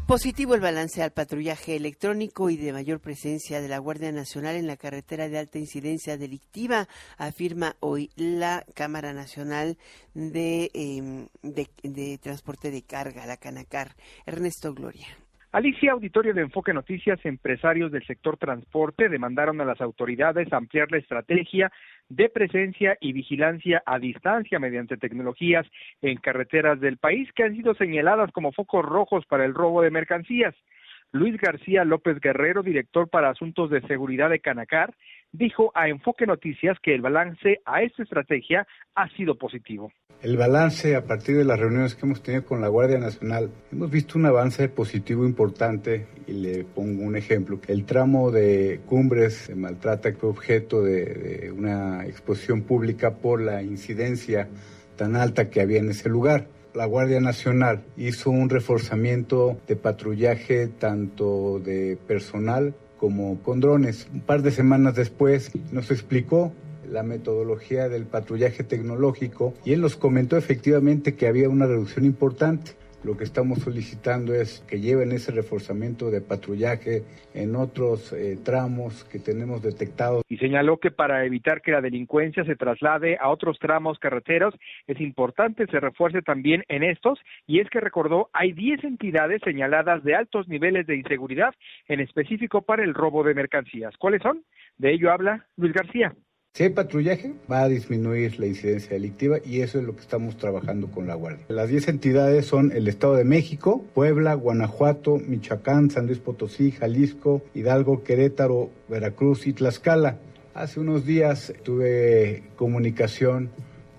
Positivo 0.07 0.53
el 0.53 0.61
balance 0.61 1.01
al 1.01 1.09
patrullaje 1.09 1.75
electrónico 1.75 2.51
y 2.51 2.57
de 2.57 2.71
mayor 2.71 2.99
presencia 2.99 3.59
de 3.59 3.67
la 3.67 3.79
Guardia 3.79 4.11
Nacional 4.11 4.55
en 4.55 4.67
la 4.67 4.77
carretera 4.77 5.29
de 5.29 5.39
alta 5.39 5.57
incidencia 5.57 6.15
delictiva, 6.15 6.85
afirma 7.17 7.73
hoy 7.79 8.11
la 8.15 8.63
Cámara 8.75 9.13
Nacional 9.13 9.77
de, 10.13 10.69
em, 10.75 11.25
de, 11.41 12.19
Transporte 12.19 12.69
de 12.69 12.83
Carga, 12.83 13.25
la 13.25 13.37
Canacar. 13.37 13.95
Ernesto 14.27 14.75
Gloria. 14.75 15.07
Alicia, 15.51 15.93
auditorio 15.93 16.35
de 16.35 16.41
Enfoque 16.41 16.71
Noticias, 16.71 17.17
empresarios 17.25 17.91
del 17.91 18.05
sector 18.05 18.37
transporte 18.37 19.09
demandaron 19.09 19.59
a 19.59 19.65
las 19.65 19.81
autoridades 19.81 20.53
ampliar 20.53 20.91
la 20.91 20.99
estrategia 20.99 21.71
de 22.09 22.29
presencia 22.29 22.97
y 22.99 23.13
vigilancia 23.13 23.81
a 23.85 23.99
distancia 23.99 24.59
mediante 24.59 24.97
tecnologías 24.97 25.65
en 26.01 26.17
carreteras 26.17 26.79
del 26.79 26.97
país 26.97 27.31
que 27.33 27.43
han 27.43 27.55
sido 27.55 27.73
señaladas 27.75 28.31
como 28.31 28.51
focos 28.51 28.85
rojos 28.85 29.25
para 29.25 29.45
el 29.45 29.53
robo 29.53 29.81
de 29.81 29.91
mercancías. 29.91 30.55
Luis 31.11 31.37
García 31.37 31.85
López 31.85 32.19
Guerrero, 32.19 32.61
director 32.61 33.09
para 33.09 33.29
Asuntos 33.29 33.69
de 33.69 33.81
Seguridad 33.81 34.29
de 34.29 34.39
Canacar, 34.39 34.93
dijo 35.31 35.71
a 35.73 35.87
Enfoque 35.87 36.25
Noticias 36.25 36.77
que 36.81 36.93
el 36.93 37.01
balance 37.01 37.61
a 37.65 37.83
esta 37.83 38.03
estrategia 38.03 38.67
ha 38.95 39.07
sido 39.09 39.35
positivo. 39.35 39.91
El 40.21 40.37
balance 40.37 40.95
a 40.95 41.05
partir 41.05 41.37
de 41.37 41.45
las 41.45 41.59
reuniones 41.59 41.95
que 41.95 42.05
hemos 42.05 42.23
tenido 42.23 42.45
con 42.45 42.61
la 42.61 42.67
Guardia 42.67 42.97
Nacional, 42.97 43.51
hemos 43.71 43.91
visto 43.91 44.17
un 44.17 44.25
avance 44.25 44.67
positivo 44.69 45.25
importante 45.25 46.07
y 46.25 46.33
le 46.33 46.63
pongo 46.63 47.03
un 47.03 47.15
ejemplo. 47.15 47.59
El 47.67 47.85
tramo 47.85 48.31
de 48.31 48.81
Cumbres 48.87 49.35
se 49.35 49.55
maltrata 49.55 50.11
que 50.11 50.17
fue 50.17 50.29
objeto 50.29 50.81
de, 50.81 51.05
de 51.05 51.51
una 51.51 52.05
exposición 52.07 52.63
pública 52.63 53.15
por 53.15 53.41
la 53.41 53.61
incidencia 53.61 54.47
tan 54.95 55.15
alta 55.15 55.49
que 55.49 55.61
había 55.61 55.79
en 55.79 55.89
ese 55.91 56.09
lugar 56.09 56.47
la 56.75 56.85
Guardia 56.85 57.21
Nacional 57.21 57.83
hizo 57.95 58.29
un 58.29 58.49
reforzamiento 58.49 59.57
de 59.67 59.75
patrullaje 59.75 60.67
tanto 60.67 61.59
de 61.59 61.97
personal 62.07 62.75
como 62.99 63.41
con 63.41 63.59
drones. 63.59 64.07
Un 64.13 64.21
par 64.21 64.41
de 64.41 64.51
semanas 64.51 64.95
después 64.95 65.51
nos 65.71 65.89
explicó 65.89 66.53
la 66.89 67.03
metodología 67.03 67.89
del 67.89 68.05
patrullaje 68.05 68.63
tecnológico 68.63 69.53
y 69.63 69.73
él 69.73 69.81
nos 69.81 69.95
comentó 69.95 70.37
efectivamente 70.37 71.15
que 71.15 71.27
había 71.27 71.49
una 71.49 71.65
reducción 71.65 72.05
importante. 72.05 72.71
Lo 73.05 73.15
que 73.15 73.23
estamos 73.23 73.59
solicitando 73.59 74.33
es 74.33 74.65
que 74.67 74.79
lleven 74.79 75.11
ese 75.11 75.31
reforzamiento 75.31 76.09
de 76.09 76.21
patrullaje 76.21 77.03
en 77.35 77.55
otros 77.55 78.11
eh, 78.13 78.35
tramos 78.43 79.03
que 79.03 79.19
tenemos 79.19 79.61
detectados. 79.61 80.23
Y 80.27 80.37
señaló 80.37 80.77
que 80.77 80.89
para 80.89 81.23
evitar 81.23 81.61
que 81.61 81.71
la 81.71 81.81
delincuencia 81.81 82.43
se 82.45 82.55
traslade 82.55 83.17
a 83.21 83.29
otros 83.29 83.59
tramos 83.59 83.99
carreteros, 83.99 84.55
es 84.87 84.99
importante 84.99 85.67
se 85.67 85.79
refuerce 85.79 86.23
también 86.23 86.63
en 86.67 86.81
estos. 86.81 87.19
Y 87.45 87.59
es 87.59 87.69
que 87.69 87.79
recordó, 87.79 88.31
hay 88.33 88.53
10 88.53 88.83
entidades 88.83 89.39
señaladas 89.43 90.03
de 90.03 90.15
altos 90.15 90.47
niveles 90.47 90.87
de 90.87 90.95
inseguridad, 90.95 91.53
en 91.87 91.99
específico 91.99 92.63
para 92.63 92.83
el 92.83 92.95
robo 92.95 93.23
de 93.23 93.35
mercancías. 93.35 93.95
¿Cuáles 93.97 94.23
son? 94.23 94.43
De 94.79 94.91
ello 94.91 95.11
habla 95.11 95.45
Luis 95.57 95.73
García. 95.73 96.15
Si 96.55 96.63
hay 96.63 96.69
patrullaje, 96.69 97.33
va 97.51 97.63
a 97.63 97.67
disminuir 97.67 98.39
la 98.39 98.45
incidencia 98.45 98.91
delictiva 98.91 99.39
y 99.43 99.59
eso 99.59 99.77
es 99.77 99.83
lo 99.83 99.93
que 99.93 99.99
estamos 99.99 100.37
trabajando 100.37 100.87
con 100.87 101.05
la 101.05 101.13
Guardia. 101.13 101.43
Las 101.49 101.67
10 101.67 101.89
entidades 101.89 102.45
son 102.45 102.71
el 102.71 102.87
Estado 102.87 103.15
de 103.15 103.25
México, 103.25 103.83
Puebla, 103.93 104.35
Guanajuato, 104.35 105.17
Michoacán, 105.17 105.91
San 105.91 106.07
Luis 106.07 106.19
Potosí, 106.19 106.71
Jalisco, 106.71 107.41
Hidalgo, 107.53 108.05
Querétaro, 108.05 108.69
Veracruz 108.87 109.47
y 109.47 109.51
Tlaxcala. 109.51 110.19
Hace 110.53 110.79
unos 110.79 111.05
días 111.05 111.51
tuve 111.63 112.43
comunicación 112.55 113.49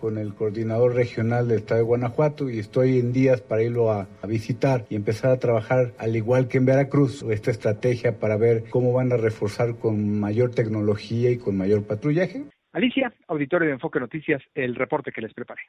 con 0.06 0.18
el 0.18 0.34
coordinador 0.34 0.94
regional 0.94 1.48
del 1.48 1.58
estado 1.58 1.80
de 1.80 1.84
Guanajuato 1.84 2.48
y 2.48 2.60
estoy 2.60 3.00
en 3.00 3.12
días 3.12 3.40
para 3.40 3.64
irlo 3.64 3.90
a, 3.90 4.06
a, 4.22 4.26
visitar 4.28 4.84
y 4.88 4.94
empezar 4.94 5.32
a 5.32 5.40
trabajar 5.40 5.94
al 5.98 6.14
igual 6.14 6.46
que 6.46 6.58
en 6.58 6.64
Veracruz 6.64 7.24
esta 7.28 7.50
estrategia 7.50 8.20
para 8.20 8.36
ver 8.36 8.70
cómo 8.70 8.92
van 8.92 9.12
a 9.12 9.16
reforzar 9.16 9.74
con 9.80 10.20
mayor 10.20 10.52
tecnología 10.52 11.32
y 11.32 11.38
con 11.38 11.56
mayor 11.56 11.88
patrullaje. 11.88 12.44
Alicia, 12.70 13.12
auditorio 13.26 13.66
de 13.66 13.74
Enfoque 13.74 13.98
Noticias, 13.98 14.40
el 14.54 14.76
reporte 14.76 15.10
que 15.10 15.22
les 15.22 15.34
preparé. 15.34 15.62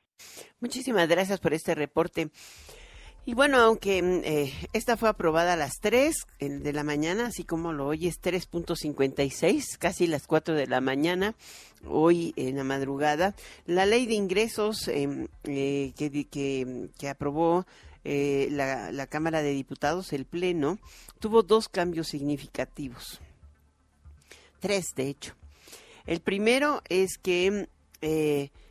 Muchísimas 0.60 1.10
gracias 1.10 1.40
por 1.40 1.56
este 1.56 1.74
reporte. 1.74 2.28
Y 3.28 3.34
bueno, 3.34 3.60
aunque 3.60 4.02
mm, 4.02 4.22
eh, 4.24 4.54
esta 4.72 4.96
fue 4.96 5.10
aprobada 5.10 5.52
a 5.52 5.58
las 5.58 5.82
3 5.82 6.16
de 6.40 6.72
la 6.72 6.86
mañana, 6.86 7.26
así 7.26 7.44
como 7.44 7.74
lo 7.74 7.86
oyes, 7.86 8.22
3.56, 8.22 9.78
casi 9.78 10.08
las 10.08 10.28
4 10.28 10.56
de 10.56 10.66
la 10.66 10.80
mañana, 10.80 11.36
hoy 11.86 12.34
en 12.38 12.56
la 12.56 12.64
madrugada, 12.64 13.36
la 13.66 13.86
ley 13.86 14.06
de 14.06 14.14
ingresos 14.14 14.88
em, 14.88 15.28
eh, 15.44 15.92
que, 15.98 16.90
que, 16.98 17.10
aprobó 17.10 17.66
eh, 18.06 18.48
la, 18.50 18.94
la 18.94 19.08
Cámara 19.08 19.42
de 19.42 19.52
Diputados, 19.52 20.14
el 20.14 20.24
Pleno, 20.24 20.80
tuvo 21.20 21.44
dos 21.44 21.68
cambios 21.68 22.08
significativos. 22.08 23.20
Tres, 24.62 24.94
de 24.96 25.10
hecho. 25.10 25.34
El 26.06 26.22
primero 26.22 26.82
es 26.88 27.18
que 27.18 27.68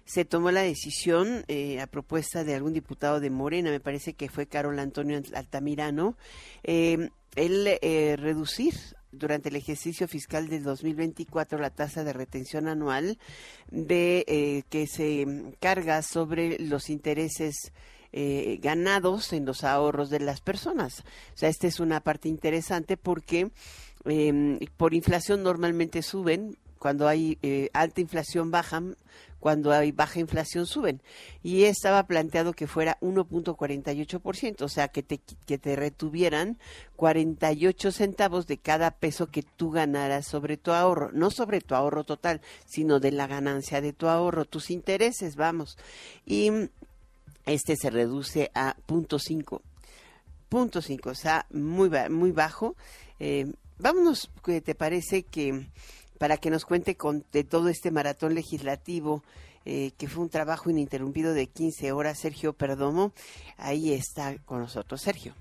se 0.06 0.24
tomó 0.24 0.52
la 0.52 0.62
decisión 0.62 1.44
eh, 1.48 1.80
a 1.80 1.88
propuesta 1.88 2.44
de 2.44 2.54
algún 2.54 2.72
diputado 2.72 3.18
de 3.18 3.28
Morena, 3.28 3.70
me 3.70 3.80
parece 3.80 4.14
que 4.14 4.28
fue 4.28 4.46
Carol 4.46 4.78
Antonio 4.78 5.20
Altamirano, 5.34 6.16
eh, 6.62 7.10
el 7.34 7.66
eh, 7.82 8.16
reducir 8.16 8.74
durante 9.10 9.48
el 9.48 9.56
ejercicio 9.56 10.06
fiscal 10.06 10.48
del 10.48 10.62
2024 10.62 11.58
la 11.58 11.70
tasa 11.70 12.04
de 12.04 12.12
retención 12.12 12.68
anual 12.68 13.18
de 13.70 14.24
eh, 14.28 14.62
que 14.70 14.86
se 14.86 15.54
carga 15.60 16.02
sobre 16.02 16.58
los 16.60 16.88
intereses 16.88 17.72
ganados 18.62 19.34
en 19.34 19.44
los 19.44 19.62
ahorros 19.62 20.08
de 20.08 20.20
las 20.20 20.40
personas. 20.40 21.00
O 21.34 21.36
sea, 21.36 21.50
esta 21.50 21.66
es 21.66 21.80
una 21.80 22.00
parte 22.00 22.30
interesante 22.30 22.96
porque 22.96 23.50
por 24.78 24.94
inflación 24.94 25.42
normalmente 25.42 26.00
suben, 26.00 26.56
cuando 26.78 27.08
hay 27.08 27.36
alta 27.74 28.00
inflación 28.00 28.50
bajan, 28.50 28.96
cuando 29.46 29.70
hay 29.70 29.92
baja 29.92 30.18
inflación 30.18 30.66
suben. 30.66 31.00
Y 31.40 31.66
estaba 31.66 32.08
planteado 32.08 32.52
que 32.52 32.66
fuera 32.66 32.98
1.48%, 33.00 34.62
o 34.62 34.68
sea, 34.68 34.88
que 34.88 35.04
te, 35.04 35.20
que 35.46 35.56
te 35.56 35.76
retuvieran 35.76 36.58
48 36.96 37.92
centavos 37.92 38.48
de 38.48 38.58
cada 38.58 38.90
peso 38.90 39.28
que 39.28 39.44
tú 39.44 39.70
ganaras 39.70 40.26
sobre 40.26 40.56
tu 40.56 40.72
ahorro, 40.72 41.12
no 41.12 41.30
sobre 41.30 41.60
tu 41.60 41.76
ahorro 41.76 42.02
total, 42.02 42.40
sino 42.64 42.98
de 42.98 43.12
la 43.12 43.28
ganancia 43.28 43.80
de 43.80 43.92
tu 43.92 44.08
ahorro, 44.08 44.46
tus 44.46 44.68
intereses, 44.68 45.36
vamos. 45.36 45.78
Y 46.26 46.50
este 47.44 47.76
se 47.76 47.90
reduce 47.90 48.50
a 48.52 48.74
0.5. 48.88 49.60
Punto 50.48 50.82
5, 50.82 51.10
o 51.10 51.14
sea, 51.14 51.46
muy, 51.50 51.88
muy 52.10 52.32
bajo. 52.32 52.74
Eh, 53.20 53.52
vámonos, 53.78 54.28
¿te 54.42 54.74
parece 54.74 55.22
que 55.22 55.68
para 56.18 56.36
que 56.36 56.50
nos 56.50 56.64
cuente 56.64 56.96
con, 56.96 57.24
de 57.32 57.44
todo 57.44 57.68
este 57.68 57.90
maratón 57.90 58.34
legislativo, 58.34 59.22
eh, 59.64 59.92
que 59.96 60.08
fue 60.08 60.22
un 60.22 60.30
trabajo 60.30 60.70
ininterrumpido 60.70 61.34
de 61.34 61.46
15 61.46 61.92
horas, 61.92 62.18
Sergio 62.20 62.52
Perdomo. 62.52 63.12
Ahí 63.56 63.92
está 63.92 64.36
con 64.44 64.60
nosotros, 64.60 65.00
Sergio. 65.00 65.34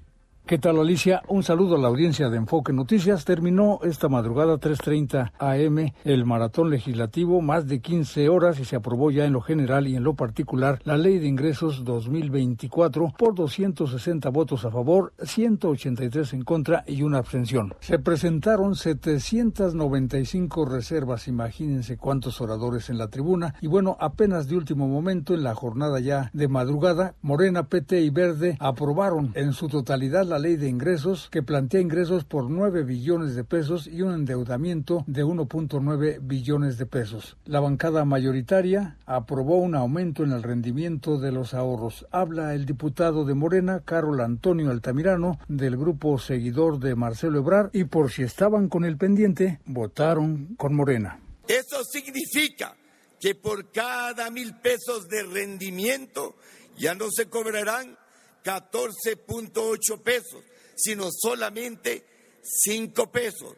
¿Qué 0.46 0.60
tal 0.60 0.78
Alicia? 0.78 1.24
Un 1.28 1.42
saludo 1.42 1.76
a 1.76 1.80
la 1.80 1.88
audiencia 1.88 2.30
de 2.30 2.38
Enfoque 2.38 2.72
Noticias. 2.72 3.26
Terminó 3.26 3.80
esta 3.82 4.10
madrugada 4.10 4.60
3.30 4.60 5.32
am 5.40 5.92
el 6.04 6.26
maratón 6.26 6.70
legislativo, 6.70 7.42
más 7.42 7.68
de 7.68 7.80
15 7.80 8.30
horas 8.30 8.60
y 8.60 8.66
se 8.66 8.76
aprobó 8.76 9.10
ya 9.10 9.26
en 9.26 9.34
lo 9.34 9.42
general 9.42 9.88
y 9.88 9.96
en 9.96 10.04
lo 10.04 10.14
particular 10.14 10.80
la 10.84 10.98
ley 10.98 11.18
de 11.18 11.26
ingresos 11.26 11.84
2024 11.84 13.14
por 13.18 13.34
260 13.34 14.30
votos 14.30 14.66
a 14.66 14.70
favor, 14.70 15.14
183 15.18 16.34
en 16.34 16.44
contra 16.44 16.84
y 16.86 17.02
una 17.02 17.18
abstención. 17.18 17.74
Se 17.80 17.98
presentaron 17.98 18.76
795 18.76 20.66
reservas, 20.66 21.28
imagínense 21.28 21.98
cuántos 21.98 22.40
oradores 22.40 22.92
en 22.92 23.00
la 23.00 23.08
tribuna 23.08 23.56
y 23.62 23.68
bueno, 23.68 23.98
apenas 24.00 24.48
de 24.48 24.58
último 24.58 24.88
momento 24.88 25.34
en 25.34 25.42
la 25.42 25.56
jornada 25.56 26.00
ya 26.00 26.30
de 26.34 26.48
madrugada, 26.48 27.16
Morena, 27.24 27.64
PT 27.64 28.02
y 28.02 28.12
Verde 28.12 28.58
aprobaron 28.60 29.32
en 29.34 29.52
su 29.52 29.70
totalidad 29.70 30.24
la 30.24 30.35
la 30.36 30.40
ley 30.40 30.58
de 30.58 30.68
ingresos 30.68 31.30
que 31.32 31.44
plantea 31.44 31.80
ingresos 31.80 32.26
por 32.26 32.50
9 32.50 32.84
billones 32.84 33.36
de 33.36 33.46
pesos 33.46 33.88
y 33.88 34.02
un 34.02 34.14
endeudamiento 34.14 35.06
de 35.08 35.24
1.9 35.24 36.20
billones 36.22 36.78
de 36.78 36.86
pesos. 36.86 37.38
La 37.46 37.62
bancada 37.62 38.04
mayoritaria 38.04 38.98
aprobó 39.06 39.60
un 39.60 39.76
aumento 39.76 40.26
en 40.26 40.34
el 40.34 40.44
rendimiento 40.44 41.20
de 41.20 41.32
los 41.32 41.54
ahorros. 41.54 42.06
Habla 42.12 42.54
el 42.54 42.66
diputado 42.66 43.24
de 43.24 43.34
Morena, 43.34 43.80
Carol 43.86 44.20
Antonio 44.20 44.72
Altamirano, 44.72 45.40
del 45.48 45.78
grupo 45.78 46.20
seguidor 46.20 46.80
de 46.80 46.96
Marcelo 46.96 47.40
Ebrar, 47.40 47.70
y 47.72 47.86
por 47.86 48.12
si 48.12 48.24
estaban 48.24 48.68
con 48.68 48.84
el 48.84 48.98
pendiente, 48.98 49.62
votaron 49.66 50.56
con 50.58 50.76
Morena. 50.76 51.18
Eso 51.48 51.82
significa 51.86 52.76
que 53.22 53.36
por 53.36 53.72
cada 53.72 54.30
mil 54.32 54.54
pesos 54.56 55.08
de 55.08 55.24
rendimiento 55.24 56.36
ya 56.78 56.94
no 56.94 57.06
se 57.10 57.30
cobrarán 57.30 57.98
14.8 58.46 60.02
pesos, 60.04 60.44
sino 60.76 61.10
solamente 61.12 62.06
5 62.44 63.12
pesos. 63.12 63.56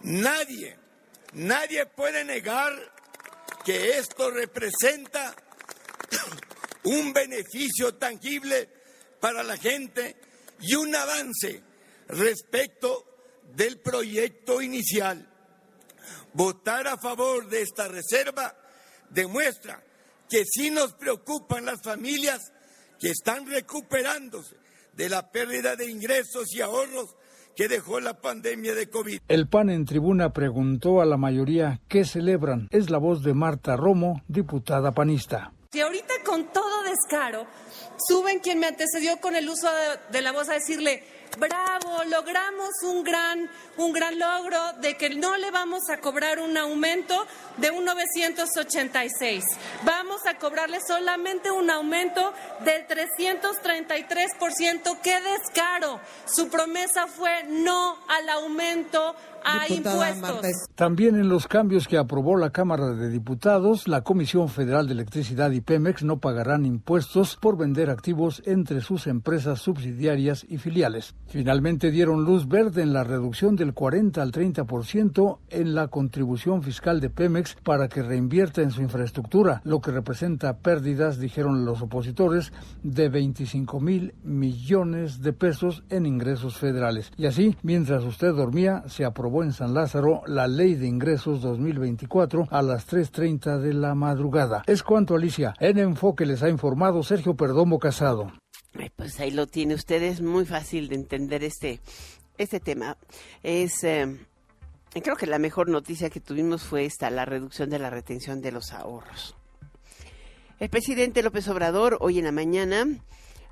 Nadie, 0.00 0.76
nadie 1.34 1.86
puede 1.86 2.24
negar 2.24 2.74
que 3.64 3.96
esto 3.98 4.30
representa 4.32 5.34
un 6.84 7.12
beneficio 7.12 7.94
tangible 7.94 8.68
para 9.20 9.44
la 9.44 9.56
gente 9.56 10.16
y 10.60 10.74
un 10.74 10.94
avance 10.96 11.62
respecto 12.08 13.06
del 13.54 13.78
proyecto 13.78 14.60
inicial. 14.60 15.28
Votar 16.32 16.88
a 16.88 16.96
favor 16.96 17.48
de 17.48 17.62
esta 17.62 17.86
reserva 17.86 18.56
demuestra 19.10 19.80
que 20.28 20.44
sí 20.44 20.70
nos 20.70 20.94
preocupan 20.94 21.66
las 21.66 21.80
familias 21.84 22.52
que 23.02 23.10
están 23.10 23.46
recuperándose 23.46 24.54
de 24.92 25.08
la 25.08 25.32
pérdida 25.32 25.74
de 25.74 25.90
ingresos 25.90 26.54
y 26.54 26.60
ahorros 26.60 27.16
que 27.56 27.66
dejó 27.66 27.98
la 27.98 28.20
pandemia 28.20 28.76
de 28.76 28.88
COVID. 28.88 29.18
El 29.26 29.48
PAN 29.48 29.70
en 29.70 29.84
tribuna 29.84 30.32
preguntó 30.32 31.00
a 31.00 31.04
la 31.04 31.16
mayoría 31.16 31.80
qué 31.88 32.04
celebran. 32.04 32.68
Es 32.70 32.90
la 32.90 32.98
voz 32.98 33.24
de 33.24 33.34
Marta 33.34 33.76
Romo, 33.76 34.22
diputada 34.28 34.92
panista. 34.92 35.52
Si 35.72 35.80
ahorita 35.80 36.14
con 36.24 36.52
todo 36.52 36.84
descaro 36.84 37.44
suben 38.06 38.38
quien 38.38 38.60
me 38.60 38.68
antecedió 38.68 39.20
con 39.20 39.34
el 39.34 39.48
uso 39.48 39.68
de, 39.68 40.12
de 40.12 40.22
la 40.22 40.30
voz 40.30 40.48
a 40.48 40.54
decirle 40.54 41.02
bravo, 41.38 42.04
logramos 42.04 42.70
un 42.82 43.02
gran, 43.04 43.48
un 43.76 43.92
gran 43.92 44.18
logro 44.18 44.72
de 44.80 44.96
que 44.96 45.10
no 45.10 45.36
le 45.36 45.50
vamos 45.50 45.90
a 45.90 45.98
cobrar 45.98 46.40
un 46.40 46.56
aumento 46.56 47.26
de 47.56 47.70
un 47.70 47.84
986. 47.84 49.44
Vamos 49.84 50.24
a 50.26 50.38
cobrarle 50.38 50.80
solamente 50.80 51.50
un 51.50 51.70
aumento 51.70 52.32
del 52.60 52.86
333%. 52.86 54.98
¡Qué 55.02 55.20
descaro! 55.20 56.00
Su 56.26 56.48
promesa 56.48 57.06
fue 57.06 57.44
no 57.44 57.98
al 58.08 58.28
aumento 58.28 59.14
a 59.44 59.72
impuestos. 59.72 60.66
También 60.74 61.16
en 61.16 61.28
los 61.28 61.48
cambios 61.48 61.88
que 61.88 61.98
aprobó 61.98 62.36
la 62.36 62.50
Cámara 62.50 62.92
de 62.94 63.08
Diputados, 63.08 63.88
la 63.88 64.02
Comisión 64.02 64.48
Federal 64.48 64.86
de 64.86 64.94
Electricidad 64.94 65.50
y 65.50 65.60
Pemex 65.60 66.02
no 66.04 66.18
pagarán 66.18 66.66
impuestos 66.66 67.36
por 67.40 67.56
vender 67.56 67.90
activos 67.90 68.42
entre 68.46 68.80
sus 68.80 69.06
empresas 69.06 69.60
subsidiarias 69.60 70.44
y 70.48 70.58
filiales. 70.58 71.14
Finalmente 71.26 71.90
dieron 71.90 72.24
luz 72.24 72.48
verde 72.48 72.82
en 72.82 72.92
la 72.92 73.04
reducción 73.04 73.56
del 73.56 73.74
40 73.74 74.22
al 74.22 74.32
30% 74.32 75.38
en 75.50 75.74
la 75.74 75.88
contribución 75.88 76.62
fiscal 76.62 77.00
de 77.00 77.10
Pemex 77.10 77.56
para 77.62 77.88
que 77.88 78.02
reinvierta 78.02 78.62
en 78.62 78.70
su 78.70 78.82
infraestructura, 78.82 79.62
lo 79.64 79.80
que 79.80 79.90
representa 79.90 80.58
pérdidas, 80.58 81.18
dijeron 81.18 81.64
los 81.64 81.82
opositores, 81.82 82.52
de 82.82 83.08
25 83.08 83.80
mil 83.80 84.14
millones 84.22 85.22
de 85.22 85.32
pesos 85.32 85.82
en 85.88 86.06
ingresos 86.06 86.56
federales. 86.56 87.12
Y 87.16 87.26
así, 87.26 87.56
mientras 87.62 88.04
usted 88.04 88.34
dormía, 88.34 88.84
se 88.86 89.04
aprobó 89.04 89.31
en 89.40 89.52
San 89.52 89.72
Lázaro 89.72 90.22
la 90.26 90.46
Ley 90.46 90.74
de 90.74 90.86
Ingresos 90.86 91.40
2024 91.40 92.48
a 92.50 92.60
las 92.60 92.86
3.30 92.86 93.58
de 93.58 93.72
la 93.72 93.94
madrugada. 93.94 94.62
Es 94.66 94.82
cuanto, 94.82 95.14
Alicia. 95.14 95.54
En 95.60 95.78
Enfoque 95.78 96.26
les 96.26 96.42
ha 96.42 96.50
informado 96.50 97.02
Sergio 97.02 97.34
Perdomo 97.34 97.78
Casado. 97.78 98.32
Pues 98.96 99.18
ahí 99.20 99.30
lo 99.30 99.46
tiene 99.46 99.74
usted. 99.74 100.02
Es 100.02 100.20
muy 100.20 100.44
fácil 100.44 100.88
de 100.88 100.96
entender 100.96 101.42
este, 101.44 101.80
este 102.36 102.60
tema. 102.60 102.98
Es... 103.42 103.82
Eh, 103.84 104.18
creo 105.02 105.16
que 105.16 105.26
la 105.26 105.38
mejor 105.38 105.68
noticia 105.68 106.10
que 106.10 106.20
tuvimos 106.20 106.64
fue 106.64 106.84
esta, 106.84 107.08
la 107.08 107.24
reducción 107.24 107.70
de 107.70 107.78
la 107.78 107.88
retención 107.88 108.42
de 108.42 108.52
los 108.52 108.72
ahorros. 108.72 109.36
El 110.60 110.68
presidente 110.68 111.22
López 111.22 111.48
Obrador 111.48 111.96
hoy 112.00 112.18
en 112.18 112.26
la 112.26 112.32
mañana 112.32 112.86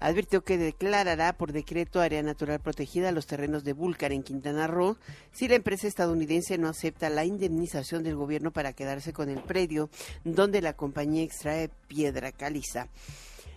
advirtió 0.01 0.43
que 0.43 0.59
declarará 0.59 1.35
por 1.35 1.53
decreto 1.53 2.01
área 2.01 2.23
natural 2.23 2.59
protegida 2.59 3.13
los 3.13 3.27
terrenos 3.27 3.63
de 3.63 3.75
Búlcar 3.75 4.13
en 4.13 4.23
Quintana 4.23 4.67
Roo 4.67 4.97
si 5.31 5.47
la 5.47 5.55
empresa 5.55 5.87
estadounidense 5.87 6.59
no 6.59 6.69
acepta 6.69 7.11
la 7.11 7.25
indemnización 7.25 8.03
del 8.03 8.17
gobierno 8.17 8.51
para 8.51 8.73
quedarse 8.73 9.13
con 9.13 9.29
el 9.29 9.43
predio 9.43 9.91
donde 10.25 10.63
la 10.63 10.73
compañía 10.73 11.23
extrae 11.23 11.71
piedra 11.87 12.33
caliza. 12.33 12.89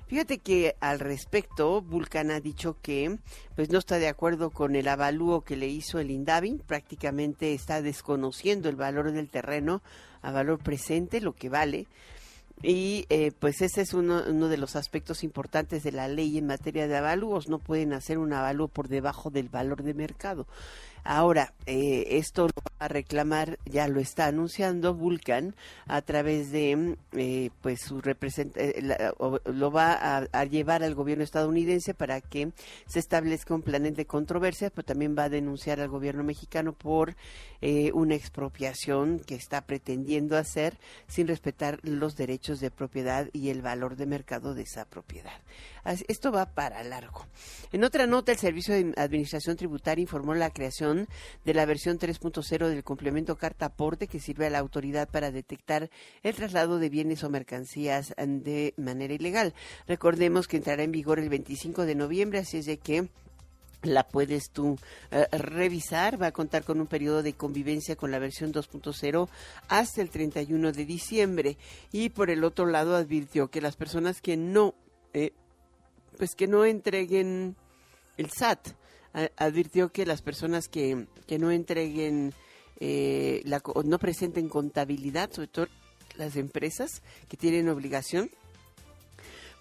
Fíjate 0.08 0.38
que 0.38 0.76
al 0.80 1.00
respecto, 1.00 1.82
Vulcan 1.82 2.30
ha 2.30 2.40
dicho 2.40 2.78
que 2.82 3.18
pues 3.56 3.72
no 3.72 3.80
está 3.80 3.98
de 3.98 4.10
acuerdo 4.10 4.52
con 4.52 4.76
el 4.76 4.88
avalúo 4.88 5.42
que 5.42 5.56
le 5.56 5.68
hizo 5.68 5.98
el 5.98 6.12
INDAVI, 6.12 6.62
prácticamente 6.68 7.54
está 7.54 7.82
desconociendo 7.82 8.70
el 8.70 8.76
valor 8.76 9.12
del 9.12 9.30
terreno 9.30 9.82
a 10.22 10.32
valor 10.32 10.60
presente, 10.60 11.20
lo 11.20 11.34
que 11.34 11.50
vale, 11.50 11.88
y 12.64 13.06
eh, 13.10 13.34
pues 13.38 13.62
ese 13.62 13.82
es 13.82 13.94
uno, 13.94 14.24
uno, 14.28 14.48
de 14.48 14.56
los 14.56 14.78
aspectos 14.78 15.26
importantes 15.26 15.84
de 15.84 15.92
la 15.92 16.08
ley 16.08 16.38
en 16.38 16.48
materia 16.48 16.88
de 16.88 16.96
avalúos. 16.96 17.50
No 17.50 17.60
pueden 17.60 17.92
hacer 17.92 18.18
un 18.18 18.32
avalúo 18.32 18.70
por 18.70 18.88
debajo 18.88 19.30
del 19.30 19.50
valor 19.50 19.84
de 19.84 19.94
mercado. 19.94 20.48
Ahora, 21.04 21.54
eh, 21.66 22.18
esto 22.18 22.48
lo 22.48 22.54
va 22.56 22.86
a 22.86 22.88
reclamar, 22.88 23.60
ya 23.66 23.88
lo 23.90 24.00
está 24.00 24.28
anunciando 24.28 24.94
Vulcan 24.94 25.54
a 25.86 26.02
través 26.02 26.52
de, 26.52 26.98
eh, 27.12 27.50
pues, 27.62 27.82
su 27.82 28.00
representante, 28.00 28.80
eh, 28.80 29.12
lo 29.46 29.72
va 29.72 29.94
a, 30.32 30.46
llevar 30.46 30.84
al 30.84 30.96
gobierno 30.96 31.24
estadounidense 31.24 31.94
para 31.94 32.22
que 32.22 32.52
se 32.86 33.00
establezca 33.00 33.54
un 33.54 33.64
plan 33.64 33.84
de 33.84 34.06
controversia, 34.06 34.70
pero 34.70 34.86
también 34.86 35.16
va 35.18 35.26
a 35.26 35.30
denunciar 35.30 35.82
al 35.82 35.90
gobierno 35.90 36.24
mexicano 36.24 36.74
por 36.74 37.16
una 37.94 38.16
expropiación 38.16 39.20
que 39.20 39.36
está 39.36 39.62
pretendiendo 39.62 40.38
hacer 40.38 40.78
sin 41.08 41.30
respetar 41.30 41.80
los 41.84 42.18
derechos 42.18 42.60
de 42.60 42.70
propiedad 42.72 43.30
y 43.32 43.50
el 43.50 43.62
valor 43.62 43.96
de 43.96 44.06
mercado 44.06 44.54
de 44.54 44.64
esa 44.64 44.84
propiedad. 44.84 45.32
Esto 45.86 46.32
va 46.32 46.46
para 46.46 46.84
largo. 46.84 47.26
En 47.72 47.86
otra 47.86 48.06
nota, 48.06 48.34
el 48.34 48.38
Servicio 48.38 48.74
de 48.74 48.94
Administración 48.98 49.56
Tributaria 49.56 50.02
informó 50.02 50.34
la 50.34 50.50
creación 50.50 50.93
de 51.46 51.54
la 51.54 51.66
versión 51.66 52.00
3.0 52.00 52.68
del 52.68 52.84
complemento 52.84 53.36
carta 53.36 53.68
aporte 53.68 54.08
que 54.08 54.20
sirve 54.20 54.48
a 54.48 54.50
la 54.50 54.60
autoridad 54.60 55.10
para 55.10 55.32
detectar 55.32 55.90
el 56.24 56.36
traslado 56.36 56.80
de 56.80 56.90
bienes 56.90 57.24
o 57.24 57.30
mercancías 57.30 58.14
de 58.18 58.74
manera 58.78 59.14
ilegal. 59.14 59.54
Recordemos 59.88 60.48
que 60.48 60.58
entrará 60.58 60.84
en 60.84 60.92
vigor 60.92 61.20
el 61.20 61.30
25 61.30 61.86
de 61.86 61.96
noviembre, 61.96 62.40
así 62.40 62.58
es 62.58 62.66
de 62.66 62.78
que 62.78 63.10
la 63.84 64.08
puedes 64.08 64.50
tú 64.52 64.78
eh, 65.12 65.28
revisar. 65.32 66.22
Va 66.22 66.28
a 66.28 66.32
contar 66.32 66.64
con 66.64 66.80
un 66.80 66.88
periodo 66.88 67.22
de 67.22 67.34
convivencia 67.34 67.96
con 67.96 68.12
la 68.12 68.20
versión 68.20 68.54
2.0 68.54 69.28
hasta 69.68 70.02
el 70.02 70.10
31 70.10 70.72
de 70.72 70.86
diciembre. 70.86 71.58
Y 71.92 72.10
por 72.10 72.30
el 72.30 72.44
otro 72.44 72.66
lado 72.66 72.96
advirtió 72.96 73.50
que 73.50 73.62
las 73.62 73.76
personas 73.76 74.22
que 74.22 74.38
no 74.38 74.74
eh, 75.14 75.34
pues 76.18 76.36
que 76.36 76.48
no 76.48 76.66
entreguen 76.66 77.56
el 78.18 78.30
SAT. 78.30 78.70
Advirtió 79.38 79.90
que 79.92 80.06
las 80.06 80.22
personas 80.22 80.68
que, 80.68 81.08
que 81.28 81.40
no 81.40 81.52
entreguen, 81.52 82.34
eh, 82.80 83.42
la, 83.46 83.62
no 83.84 84.00
presenten 84.00 84.50
contabilidad, 84.50 85.32
sobre 85.32 85.48
todo 85.48 85.68
las 86.16 86.36
empresas 86.36 87.02
que 87.28 87.38
tienen 87.38 87.70
obligación, 87.70 88.30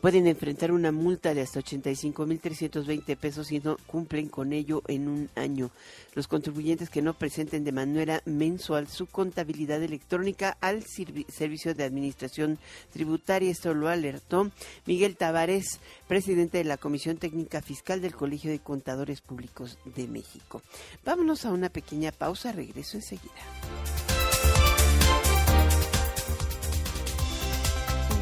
pueden 0.02 0.26
enfrentar 0.26 0.72
una 0.72 0.90
multa 0.90 1.32
de 1.32 1.42
hasta 1.42 1.60
85.320 1.60 3.16
pesos 3.16 3.46
si 3.46 3.60
no 3.60 3.76
cumplen 3.86 4.28
con 4.28 4.52
ello 4.52 4.82
en 4.88 5.06
un 5.06 5.30
año. 5.36 5.70
Los 6.14 6.26
contribuyentes 6.26 6.90
que 6.90 7.02
no 7.02 7.14
presenten 7.14 7.62
de 7.62 7.70
manera 7.70 8.20
mensual 8.24 8.88
su 8.88 9.06
contabilidad 9.06 9.80
electrónica 9.80 10.58
al 10.60 10.82
Servicio 10.82 11.74
de 11.74 11.84
Administración 11.84 12.58
Tributaria, 12.92 13.52
esto 13.52 13.74
lo 13.74 13.88
alertó 13.88 14.50
Miguel 14.86 15.16
Tavares, 15.16 15.78
presidente 16.08 16.58
de 16.58 16.64
la 16.64 16.78
Comisión 16.78 17.16
Técnica 17.16 17.62
Fiscal 17.62 18.00
del 18.00 18.16
Colegio 18.16 18.50
de 18.50 18.58
Contadores 18.58 19.20
Públicos 19.20 19.78
de 19.84 20.08
México. 20.08 20.62
Vámonos 21.04 21.44
a 21.44 21.52
una 21.52 21.68
pequeña 21.68 22.10
pausa, 22.10 22.50
regreso 22.50 22.96
enseguida. 22.96 23.30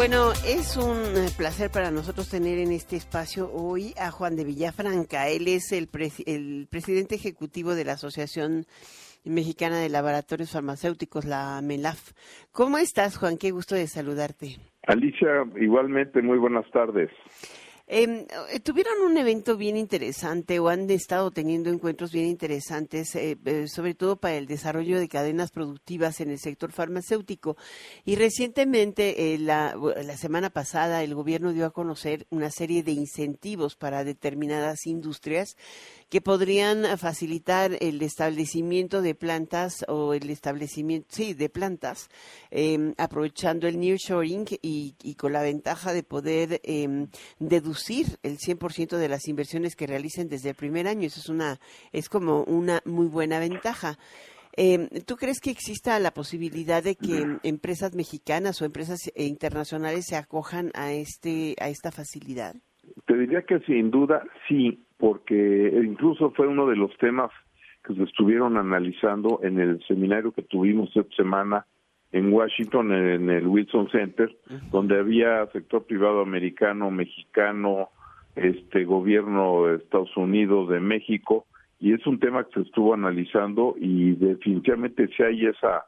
Bueno, 0.01 0.33
es 0.47 0.79
un 0.79 0.97
eh, 0.97 1.29
placer 1.37 1.71
para 1.71 1.91
nosotros 1.91 2.31
tener 2.31 2.59
en 2.59 2.73
este 2.73 2.97
espacio 2.97 3.53
hoy 3.53 3.93
a 4.01 4.11
Juan 4.11 4.35
de 4.35 4.45
Villafranca. 4.45 5.29
Él 5.29 5.47
es 5.47 5.73
el, 5.73 5.91
el 6.25 6.69
presidente 6.71 7.17
ejecutivo 7.17 7.75
de 7.75 7.85
la 7.85 7.93
Asociación 7.93 8.65
Mexicana 9.27 9.79
de 9.79 9.91
Laboratorios 9.91 10.53
Farmacéuticos, 10.53 11.27
la 11.27 11.61
MELAF. 11.63 12.13
¿Cómo 12.51 12.79
estás, 12.79 13.19
Juan? 13.19 13.37
Qué 13.37 13.51
gusto 13.51 13.75
de 13.75 13.87
saludarte. 13.89 14.57
Alicia, 14.87 15.45
igualmente, 15.61 16.23
muy 16.23 16.39
buenas 16.39 16.65
tardes. 16.71 17.11
Em, 17.93 18.25
eh, 18.53 18.61
tuvieron 18.61 19.03
un 19.03 19.17
evento 19.17 19.57
bien 19.57 19.77
interesante 19.77 20.61
o 20.61 20.69
han 20.69 20.89
estado 20.91 21.33
teniendo 21.33 21.71
encuentros 21.71 22.13
bien 22.13 22.27
interesantes, 22.27 23.17
eh, 23.17 23.37
eh, 23.45 23.67
sobre 23.67 23.95
todo 23.95 24.15
para 24.15 24.37
el 24.37 24.47
desarrollo 24.47 25.01
de 25.01 25.09
cadenas 25.09 25.51
productivas 25.51 26.21
en 26.21 26.31
el 26.31 26.39
sector 26.39 26.71
farmacéutico. 26.71 27.57
Y 28.05 28.15
recientemente, 28.15 29.37
la, 29.39 29.75
la 30.05 30.17
semana 30.17 30.51
pasada, 30.51 31.03
el 31.03 31.17
gobierno 31.17 31.53
dio 31.53 31.67
a 31.67 31.73
conocer 31.73 32.29
una 32.31 32.53
serie 32.53 32.85
de 32.85 32.93
incentivos 32.93 33.75
para 33.75 34.05
determinadas 34.05 34.87
industrias 34.87 35.57
que 36.11 36.21
podrían 36.21 36.99
facilitar 36.99 37.71
el 37.81 38.03
establecimiento 38.03 39.01
de 39.01 39.15
plantas 39.15 39.85
o 39.89 40.13
el 40.13 40.29
establecimiento, 40.29 41.07
sí, 41.11 41.35
de 41.35 41.49
plantas, 41.49 42.11
em, 42.51 42.95
aprovechando 42.99 43.69
el 43.69 43.79
nearshoring 43.79 44.45
y, 44.61 44.95
y 45.03 45.15
con 45.15 45.33
la 45.33 45.43
ventaja 45.43 45.93
de 45.93 46.03
poder 46.03 46.61
em, 46.65 47.07
deducir 47.39 48.19
el 48.25 48.39
100% 48.39 48.99
de 48.99 49.09
las 49.09 49.29
inversiones 49.29 49.77
que 49.77 49.87
realicen 49.87 50.29
desde 50.29 50.51
el 50.51 50.57
primer 50.57 50.89
año. 50.89 51.07
Eso 51.07 51.21
es 51.21 51.29
una, 51.29 51.61
es 51.93 52.09
como 52.09 52.43
una 52.43 52.83
muy 52.85 53.07
buena 53.07 53.39
ventaja. 53.39 53.97
Eh, 54.57 54.89
¿Tú 55.07 55.15
crees 55.15 55.41
que 55.41 55.51
exista 55.51 55.99
la 56.01 56.11
posibilidad 56.11 56.83
de 56.83 56.97
que 56.97 57.39
empresas 57.45 57.95
mexicanas 57.95 58.61
o 58.61 58.65
empresas 58.65 58.99
internacionales 59.15 60.07
se 60.09 60.17
acojan 60.17 60.73
a 60.75 60.93
este 60.93 61.55
a 61.61 61.69
esta 61.69 61.93
facilidad? 61.93 62.57
Te 63.07 63.17
diría 63.17 63.43
que 63.43 63.61
sin 63.61 63.93
duda 63.93 64.25
sí, 64.49 64.85
porque 65.01 65.81
incluso 65.83 66.31
fue 66.33 66.47
uno 66.47 66.67
de 66.67 66.77
los 66.77 66.97
temas 66.99 67.31
que 67.83 67.95
se 67.95 68.03
estuvieron 68.03 68.59
analizando 68.59 69.41
en 69.43 69.59
el 69.59 69.83
seminario 69.89 70.33
que 70.33 70.43
tuvimos 70.43 70.95
esta 70.95 71.17
semana 71.17 71.67
en 72.13 72.33
Washington, 72.33 72.93
en 72.93 73.31
el 73.31 73.47
Wilson 73.47 73.89
Center, 73.91 74.37
donde 74.71 74.99
había 74.99 75.47
sector 75.53 75.85
privado 75.85 76.21
americano, 76.21 76.91
mexicano, 76.91 77.89
este 78.37 78.85
gobierno 78.85 79.67
de 79.67 79.77
Estados 79.77 80.15
Unidos, 80.17 80.69
de 80.69 80.81
México, 80.81 81.47
y 81.79 81.95
es 81.95 82.07
un 82.07 82.19
tema 82.19 82.45
que 82.45 82.55
se 82.55 82.61
estuvo 82.63 82.93
analizando 82.93 83.75
y 83.79 84.13
definitivamente 84.13 85.09
sí 85.17 85.23
hay 85.23 85.47
esa 85.47 85.87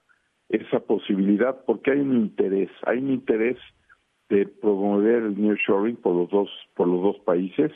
esa 0.49 0.81
posibilidad 0.81 1.65
porque 1.65 1.93
hay 1.93 2.01
un 2.01 2.15
interés, 2.17 2.71
hay 2.85 2.99
un 2.99 3.11
interés 3.11 3.57
de 4.29 4.47
promover 4.47 5.23
el 5.23 5.41
nearshoring 5.41 5.97
por 5.97 6.15
los 6.15 6.31
dos 6.31 6.51
por 6.75 6.89
los 6.89 7.03
dos 7.03 7.19
países 7.21 7.73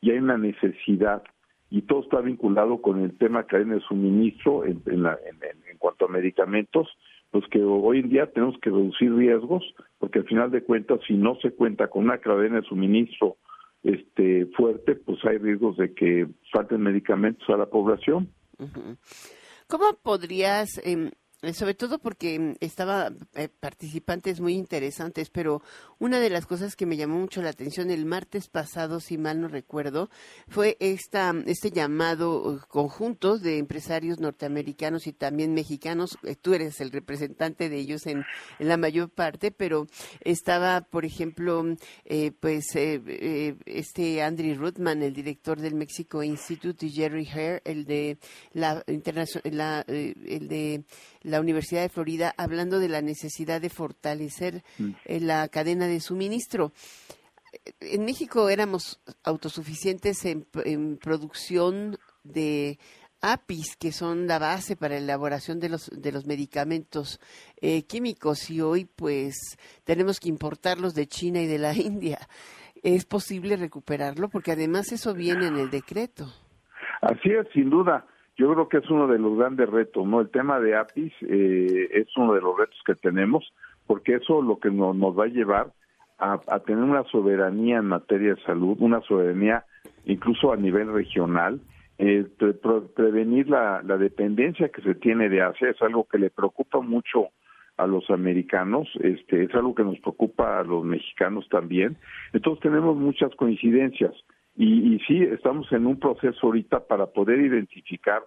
y 0.00 0.10
hay 0.10 0.18
una 0.18 0.38
necesidad 0.38 1.22
y 1.70 1.82
todo 1.82 2.02
está 2.02 2.20
vinculado 2.20 2.80
con 2.80 3.02
el 3.02 3.16
tema 3.18 3.44
cadena 3.44 3.74
de 3.74 3.80
suministro 3.82 4.64
en, 4.64 4.82
en, 4.86 5.04
en, 5.06 5.78
cuanto 5.78 6.06
a 6.06 6.08
medicamentos, 6.08 6.88
pues 7.30 7.44
que 7.50 7.62
hoy 7.62 8.00
en 8.00 8.08
día 8.08 8.26
tenemos 8.32 8.56
que 8.60 8.70
reducir 8.70 9.14
riesgos, 9.14 9.62
porque 9.98 10.20
al 10.20 10.24
final 10.24 10.50
de 10.50 10.62
cuentas, 10.62 11.00
si 11.06 11.14
no 11.14 11.36
se 11.42 11.50
cuenta 11.50 11.88
con 11.88 12.04
una 12.04 12.18
cadena 12.18 12.60
de 12.60 12.66
suministro 12.66 13.36
este 13.82 14.46
fuerte, 14.56 14.96
pues 14.96 15.22
hay 15.24 15.38
riesgos 15.38 15.76
de 15.76 15.92
que 15.94 16.26
falten 16.52 16.80
medicamentos 16.80 17.48
a 17.50 17.56
la 17.56 17.66
población. 17.66 18.28
¿Cómo 19.68 19.84
podrías 20.02 20.80
em, 20.84 21.10
sobre 21.52 21.74
todo 21.74 22.00
porque 22.00 22.38
mm, 22.38 22.54
estaba 22.60 23.12
eh, 23.34 23.48
participantes 23.48 24.40
muy 24.40 24.54
interesantes, 24.54 25.30
pero 25.30 25.62
una 26.00 26.18
de 26.18 26.30
las 26.30 26.46
cosas 26.46 26.74
que 26.74 26.84
me 26.84 26.96
llamó 26.96 27.18
mucho 27.18 27.42
la 27.42 27.50
atención 27.50 27.90
el 27.90 28.06
martes 28.06 28.48
pasado, 28.48 28.98
si 28.98 29.18
mal 29.18 29.40
no 29.40 29.46
recuerdo, 29.46 30.10
fue 30.48 30.76
esta 30.80 31.32
este 31.46 31.70
llamado 31.70 32.42
uh, 32.42 32.60
conjunto 32.66 33.38
de 33.38 33.58
empresarios 33.58 34.18
norteamericanos 34.18 35.06
y 35.06 35.12
también 35.12 35.54
mexicanos. 35.54 36.18
Eh, 36.24 36.34
tú 36.34 36.54
eres 36.54 36.80
el 36.80 36.90
representante 36.90 37.68
de 37.68 37.78
ellos 37.78 38.06
en, 38.06 38.24
la 38.58 38.76
mayor 38.76 39.08
parte, 39.08 39.52
pero 39.52 39.86
estaba, 40.22 40.80
por 40.80 41.04
ejemplo, 41.04 41.64
pues 42.40 42.66
este 42.74 44.22
Andrew 44.22 44.56
Rutman, 44.56 45.02
el 45.02 45.14
director 45.14 45.60
del 45.60 45.74
Mexico 45.74 46.22
Institute, 46.22 46.84
y 46.84 46.90
Jerry 46.90 47.26
Hare, 47.28 47.62
el 47.64 47.84
de 47.84 48.18
la 48.52 48.82
internacional, 48.88 49.84
el 49.86 50.48
de 50.48 50.84
la 51.22 51.40
Universidad 51.40 51.82
de 51.82 51.88
Florida 51.88 52.34
hablando 52.36 52.78
de 52.78 52.88
la 52.88 53.02
necesidad 53.02 53.60
de 53.60 53.70
fortalecer 53.70 54.62
mm. 54.78 54.90
eh, 55.04 55.20
la 55.20 55.48
cadena 55.48 55.86
de 55.86 56.00
suministro. 56.00 56.72
En 57.80 58.04
México 58.04 58.48
éramos 58.48 59.00
autosuficientes 59.24 60.24
en, 60.24 60.46
producción 60.98 61.96
de 62.22 62.78
APIs, 63.20 63.76
que 63.76 63.90
son 63.90 64.26
la 64.26 64.38
base 64.38 64.76
para 64.76 64.94
la 64.96 65.00
elaboración 65.00 65.58
de 65.58 65.70
los, 65.70 65.90
de 65.90 66.12
los 66.12 66.26
medicamentos 66.26 67.20
eh, 67.60 67.84
químicos, 67.84 68.50
y 68.50 68.60
hoy 68.60 68.84
pues 68.84 69.56
tenemos 69.84 70.20
que 70.20 70.28
importarlos 70.28 70.94
de 70.94 71.06
China 71.06 71.40
y 71.40 71.46
de 71.46 71.58
la 71.58 71.72
India. 71.74 72.18
¿Es 72.82 73.06
posible 73.06 73.56
recuperarlo? 73.56 74.28
Porque 74.28 74.52
además 74.52 74.92
eso 74.92 75.14
viene 75.14 75.48
en 75.48 75.56
el 75.56 75.70
decreto. 75.70 76.26
Así 77.00 77.30
es, 77.30 77.46
sin 77.52 77.70
duda 77.70 78.06
yo 78.38 78.52
creo 78.54 78.68
que 78.68 78.78
es 78.78 78.88
uno 78.88 79.08
de 79.08 79.18
los 79.18 79.36
grandes 79.36 79.68
retos, 79.68 80.06
¿no? 80.06 80.20
El 80.20 80.30
tema 80.30 80.60
de 80.60 80.76
APIs 80.76 81.12
eh, 81.22 81.88
es 81.92 82.06
uno 82.16 82.34
de 82.34 82.40
los 82.40 82.56
retos 82.56 82.78
que 82.86 82.94
tenemos, 82.94 83.52
porque 83.86 84.14
eso 84.14 84.40
lo 84.40 84.60
que 84.60 84.70
nos, 84.70 84.96
va 84.96 85.24
a 85.24 85.28
llevar 85.28 85.72
a, 86.18 86.38
tener 86.60 86.84
una 86.84 87.02
soberanía 87.04 87.78
en 87.78 87.86
materia 87.86 88.34
de 88.34 88.42
salud, 88.42 88.76
una 88.80 89.00
soberanía 89.02 89.64
incluso 90.04 90.52
a 90.52 90.56
nivel 90.56 90.92
regional, 90.92 91.60
eh, 91.98 92.26
prevenir 92.94 93.48
la, 93.48 93.82
dependencia 93.82 94.68
que 94.68 94.82
se 94.82 94.94
tiene 94.94 95.28
de 95.28 95.42
Asia, 95.42 95.70
es 95.70 95.82
algo 95.82 96.04
que 96.04 96.18
le 96.18 96.30
preocupa 96.30 96.80
mucho 96.80 97.28
a 97.76 97.86
los 97.86 98.08
americanos, 98.10 98.88
este, 99.00 99.44
es 99.44 99.54
algo 99.54 99.74
que 99.74 99.84
nos 99.84 99.98
preocupa 99.98 100.60
a 100.60 100.64
los 100.64 100.84
mexicanos 100.84 101.48
también. 101.48 101.96
Entonces 102.32 102.62
tenemos 102.62 102.96
muchas 102.96 103.34
coincidencias. 103.34 104.14
Y, 104.58 104.96
y 104.96 104.98
sí, 105.06 105.22
estamos 105.22 105.70
en 105.70 105.86
un 105.86 106.00
proceso 106.00 106.48
ahorita 106.48 106.80
para 106.88 107.06
poder 107.06 107.38
identificar 107.38 108.22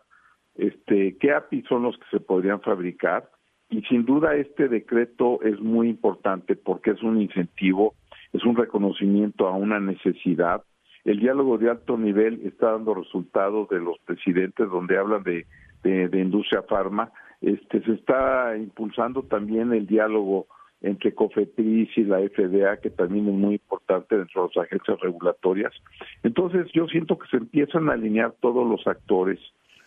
este, 0.55 1.17
qué 1.17 1.33
APIs 1.33 1.65
son 1.67 1.83
los 1.83 1.97
que 1.97 2.05
se 2.09 2.19
podrían 2.21 2.61
fabricar. 2.61 3.29
Y 3.69 3.81
sin 3.81 4.05
duda 4.05 4.35
este 4.35 4.69
decreto 4.69 5.41
es 5.43 5.59
muy 5.59 5.89
importante 5.89 6.55
porque 6.55 6.91
es 6.91 7.03
un 7.03 7.21
incentivo, 7.21 7.95
es 8.31 8.45
un 8.45 8.55
reconocimiento 8.55 9.45
a 9.45 9.57
una 9.57 9.81
necesidad. 9.81 10.63
El 11.03 11.19
diálogo 11.19 11.57
de 11.57 11.69
alto 11.69 11.97
nivel 11.97 12.41
está 12.45 12.71
dando 12.71 12.93
resultados 12.93 13.67
de 13.67 13.79
los 13.79 13.99
presidentes 13.99 14.69
donde 14.69 14.97
hablan 14.97 15.23
de, 15.23 15.45
de, 15.83 16.07
de 16.07 16.19
industria 16.19 16.61
farma. 16.63 17.11
Este, 17.41 17.83
se 17.83 17.91
está 17.91 18.55
impulsando 18.55 19.23
también 19.23 19.73
el 19.73 19.85
diálogo 19.85 20.47
entre 20.81 21.13
COFEPRIS 21.13 21.89
y 21.97 22.03
la 22.03 22.19
FDA, 22.19 22.77
que 22.77 22.89
también 22.89 23.27
es 23.27 23.33
muy 23.33 23.55
importante 23.55 24.17
dentro 24.17 24.43
de 24.43 24.49
las 24.55 24.65
agencias 24.65 24.99
regulatorias. 24.99 25.73
Entonces, 26.23 26.67
yo 26.73 26.87
siento 26.87 27.17
que 27.17 27.27
se 27.29 27.37
empiezan 27.37 27.89
a 27.89 27.93
alinear 27.93 28.33
todos 28.41 28.67
los 28.67 28.85
actores 28.87 29.39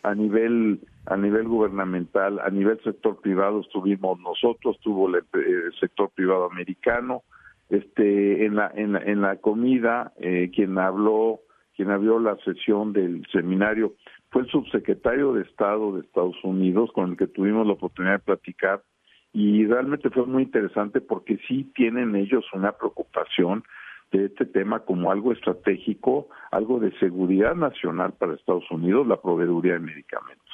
a 0.02 0.14
nivel 0.14 0.80
a 1.06 1.16
nivel 1.16 1.48
gubernamental, 1.48 2.38
a 2.40 2.50
nivel 2.50 2.80
sector 2.82 3.20
privado 3.20 3.60
estuvimos 3.60 4.18
nosotros, 4.20 4.78
tuvo 4.80 5.08
el, 5.08 5.24
sector 5.80 6.10
privado 6.14 6.44
americano, 6.50 7.22
este 7.70 8.44
en 8.44 8.54
la 8.54 8.70
en 8.74 8.92
la, 8.92 8.98
en 9.00 9.22
la 9.22 9.36
comida 9.36 10.12
eh, 10.18 10.50
quien 10.54 10.78
habló 10.78 11.40
quien 11.74 11.90
abrió 11.90 12.20
la 12.20 12.36
sesión 12.44 12.92
del 12.92 13.26
seminario 13.32 13.94
fue 14.30 14.42
el 14.42 14.48
subsecretario 14.48 15.32
de 15.32 15.42
Estado 15.42 15.94
de 15.94 16.02
Estados 16.02 16.36
Unidos 16.44 16.90
con 16.92 17.10
el 17.10 17.16
que 17.16 17.26
tuvimos 17.26 17.66
la 17.66 17.72
oportunidad 17.72 18.14
de 18.14 18.18
platicar 18.24 18.82
y 19.34 19.66
realmente 19.66 20.10
fue 20.10 20.26
muy 20.26 20.44
interesante 20.44 21.00
porque 21.00 21.38
sí 21.48 21.70
tienen 21.74 22.14
ellos 22.14 22.44
una 22.54 22.70
preocupación 22.72 23.64
de 24.12 24.26
este 24.26 24.46
tema 24.46 24.80
como 24.84 25.10
algo 25.10 25.32
estratégico, 25.32 26.28
algo 26.52 26.78
de 26.78 26.96
seguridad 27.00 27.56
nacional 27.56 28.12
para 28.12 28.34
Estados 28.34 28.70
Unidos, 28.70 29.08
la 29.08 29.20
proveeduría 29.20 29.72
de 29.72 29.80
medicamentos. 29.80 30.44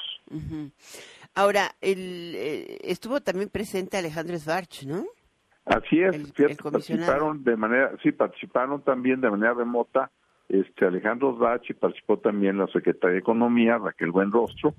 Ahora, 1.35 1.73
el, 1.83 2.35
eh, 2.35 2.79
estuvo 2.83 3.21
también 3.21 3.51
presente 3.51 3.99
Alejandro 3.99 4.39
Svarch, 4.39 4.87
¿no? 4.87 5.05
Así 5.67 6.01
es, 6.01 6.33
participaron 6.63 7.45
de 7.45 7.57
manera, 7.57 7.93
sí, 8.03 8.13
participaron 8.13 8.83
también 8.83 9.21
de 9.21 9.31
manera 9.31 9.53
remota 9.53 10.11
este 10.49 10.87
Alejandro 10.87 11.39
y 11.69 11.73
participó 11.75 12.19
también 12.19 12.59
la 12.59 12.67
secretaria 12.69 13.13
de 13.13 13.21
Economía, 13.21 13.79
Raquel 13.79 14.11
Buenrostro, 14.11 14.75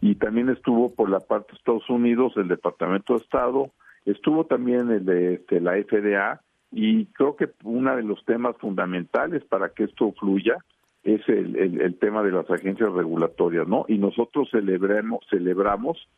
y 0.00 0.16
también 0.16 0.48
estuvo 0.48 0.94
por 0.94 1.10
la 1.10 1.20
parte 1.20 1.52
de 1.52 1.58
Estados 1.58 1.88
Unidos 1.88 2.32
el 2.36 2.48
Departamento 2.48 3.14
de 3.14 3.20
Estado, 3.20 3.70
estuvo 4.04 4.44
también 4.44 4.90
el 4.90 5.04
de 5.04 5.34
este, 5.34 5.60
la 5.60 5.72
FDA, 5.72 6.40
y 6.72 7.06
creo 7.06 7.36
que 7.36 7.50
uno 7.62 7.94
de 7.94 8.02
los 8.02 8.24
temas 8.24 8.56
fundamentales 8.58 9.44
para 9.44 9.68
que 9.68 9.84
esto 9.84 10.12
fluya 10.18 10.56
es 11.04 11.20
el, 11.28 11.56
el, 11.56 11.98
tema 11.98 12.22
de 12.22 12.32
las 12.32 12.50
agencias 12.50 12.92
regulatorias, 12.92 13.68
¿no? 13.68 13.84
Y 13.88 13.98
nosotros 13.98 14.48
celebremos, 14.50 15.24
celebramos 15.30 16.08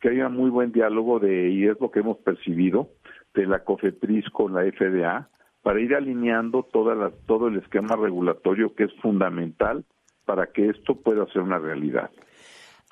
que 0.00 0.10
haya 0.10 0.28
muy 0.28 0.50
buen 0.50 0.70
diálogo 0.70 1.18
de, 1.18 1.50
y 1.50 1.66
es 1.66 1.80
lo 1.80 1.90
que 1.90 2.00
hemos 2.00 2.18
percibido, 2.18 2.88
de 3.34 3.46
la 3.46 3.64
COFEPRIS 3.64 4.28
con 4.30 4.52
la 4.52 4.62
FDA, 4.62 5.28
para 5.62 5.80
ir 5.80 5.94
alineando 5.94 6.62
toda 6.62 6.94
la, 6.94 7.10
todo 7.26 7.48
el 7.48 7.56
esquema 7.56 7.96
regulatorio 7.96 8.74
que 8.74 8.84
es 8.84 8.94
fundamental 9.00 9.84
para 10.26 10.46
que 10.48 10.68
esto 10.68 10.94
pueda 10.94 11.26
ser 11.28 11.42
una 11.42 11.58
realidad. 11.58 12.10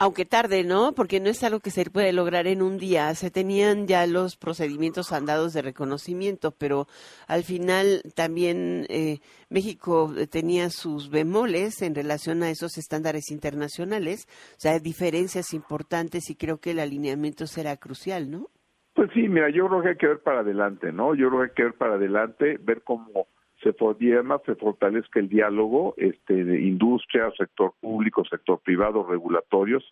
Aunque 0.03 0.25
tarde, 0.25 0.65
¿no? 0.65 0.95
Porque 0.97 1.21
no 1.21 1.29
es 1.29 1.45
algo 1.45 1.61
que 1.61 1.71
se 1.71 1.89
puede 1.89 2.13
lograr 2.13 2.49
en 2.49 2.61
un 2.61 2.77
día. 2.77 3.15
Se 3.15 3.31
tenían 3.31 3.87
ya 3.87 4.05
los 4.09 4.37
procedimientos 4.37 5.13
andados 5.13 5.53
de 5.53 5.63
reconocimiento, 5.63 6.51
pero 6.51 6.89
al 7.29 7.45
final 7.45 8.03
también 8.17 8.85
eh, 8.89 9.21
México 9.49 10.13
tenía 10.29 10.71
sus 10.71 11.09
bemoles 11.09 11.83
en 11.83 11.95
relación 11.95 12.43
a 12.43 12.51
esos 12.51 12.79
estándares 12.79 13.31
internacionales, 13.31 14.27
o 14.57 14.61
sea, 14.61 14.81
diferencias 14.81 15.55
importantes 15.55 16.31
y 16.31 16.35
creo 16.35 16.59
que 16.59 16.73
el 16.73 16.81
alineamiento 16.81 17.47
será 17.47 17.77
crucial, 17.77 18.29
¿no? 18.29 18.49
Pues 18.95 19.09
sí, 19.15 19.29
mira, 19.29 19.51
yo 19.51 19.69
creo 19.69 19.83
que 19.83 19.89
hay 19.91 19.97
que 19.99 20.09
ver 20.09 20.21
para 20.25 20.41
adelante, 20.41 20.91
¿no? 20.91 21.15
Yo 21.15 21.29
creo 21.29 21.43
que 21.43 21.47
hay 21.47 21.55
que 21.55 21.63
ver 21.63 21.75
para 21.75 21.95
adelante, 21.95 22.59
ver 22.61 22.83
cómo 22.83 23.29
se 23.63 24.23
más 24.23 24.43
se 24.45 24.55
fortalezca 24.57 25.21
el 25.21 25.29
diálogo 25.29 25.95
este, 25.97 26.45
de 26.45 26.61
industria, 26.63 27.31
sector 27.37 27.73
público, 27.81 28.25
sector 28.25 28.59
privado, 28.61 29.07
regulatorios, 29.09 29.85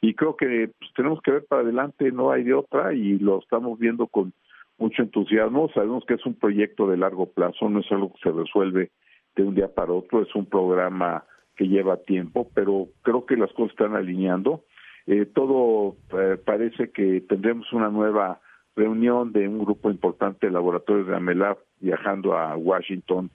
y 0.00 0.14
creo 0.14 0.36
que 0.36 0.70
pues, 0.78 0.92
tenemos 0.94 1.20
que 1.22 1.32
ver 1.32 1.46
para 1.46 1.62
adelante, 1.62 2.10
no 2.12 2.30
hay 2.30 2.44
de 2.44 2.54
otra, 2.54 2.94
y 2.94 3.18
lo 3.18 3.40
estamos 3.40 3.78
viendo 3.78 4.06
con 4.06 4.32
mucho 4.78 5.02
entusiasmo. 5.02 5.68
Sabemos 5.74 6.04
que 6.06 6.14
es 6.14 6.24
un 6.24 6.34
proyecto 6.34 6.86
de 6.88 6.96
largo 6.96 7.26
plazo, 7.26 7.68
no 7.68 7.80
es 7.80 7.90
algo 7.90 8.12
que 8.12 8.20
se 8.22 8.30
resuelve 8.30 8.90
de 9.36 9.42
un 9.42 9.54
día 9.54 9.68
para 9.74 9.92
otro, 9.92 10.22
es 10.22 10.34
un 10.34 10.46
programa 10.46 11.24
que 11.56 11.66
lleva 11.66 11.96
tiempo, 11.96 12.48
pero 12.54 12.86
creo 13.02 13.26
que 13.26 13.36
las 13.36 13.52
cosas 13.52 13.72
están 13.72 13.96
alineando. 13.96 14.64
Eh, 15.06 15.26
todo 15.26 15.96
eh, 16.16 16.36
parece 16.44 16.90
que 16.92 17.22
tendremos 17.22 17.72
una 17.72 17.88
nueva 17.88 18.40
reunión 18.78 19.32
de 19.32 19.48
un 19.48 19.58
grupo 19.58 19.90
importante 19.90 20.46
de 20.46 20.52
laboratorios 20.52 21.08
de 21.08 21.16
AMELAB 21.16 21.58
viajando 21.80 22.38
a 22.38 22.56
Washington 22.56 23.30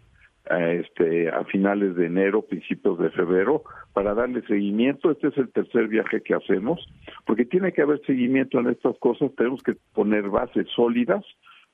este, 0.49 1.29
a 1.29 1.43
finales 1.45 1.95
de 1.95 2.07
enero, 2.07 2.41
principios 2.41 2.99
de 2.99 3.09
febrero, 3.11 3.63
para 3.93 4.13
darle 4.13 4.41
seguimiento. 4.41 5.11
Este 5.11 5.27
es 5.27 5.37
el 5.37 5.51
tercer 5.51 5.87
viaje 5.87 6.21
que 6.21 6.33
hacemos, 6.33 6.85
porque 7.25 7.45
tiene 7.45 7.71
que 7.71 7.81
haber 7.81 8.01
seguimiento 8.05 8.59
en 8.59 8.67
estas 8.67 8.97
cosas, 8.99 9.31
tenemos 9.37 9.63
que 9.63 9.75
poner 9.93 10.29
bases 10.29 10.67
sólidas 10.75 11.23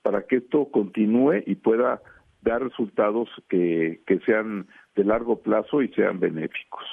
para 0.02 0.24
que 0.24 0.38
esto 0.38 0.70
continúe 0.72 1.44
y 1.46 1.56
pueda 1.56 2.02
dar 2.42 2.64
resultados 2.64 3.30
que, 3.50 4.02
que 4.06 4.20
sean 4.20 4.68
de 4.96 5.04
largo 5.04 5.42
plazo 5.42 5.82
y 5.82 5.90
sean 5.90 6.20
benéficos. 6.20 6.86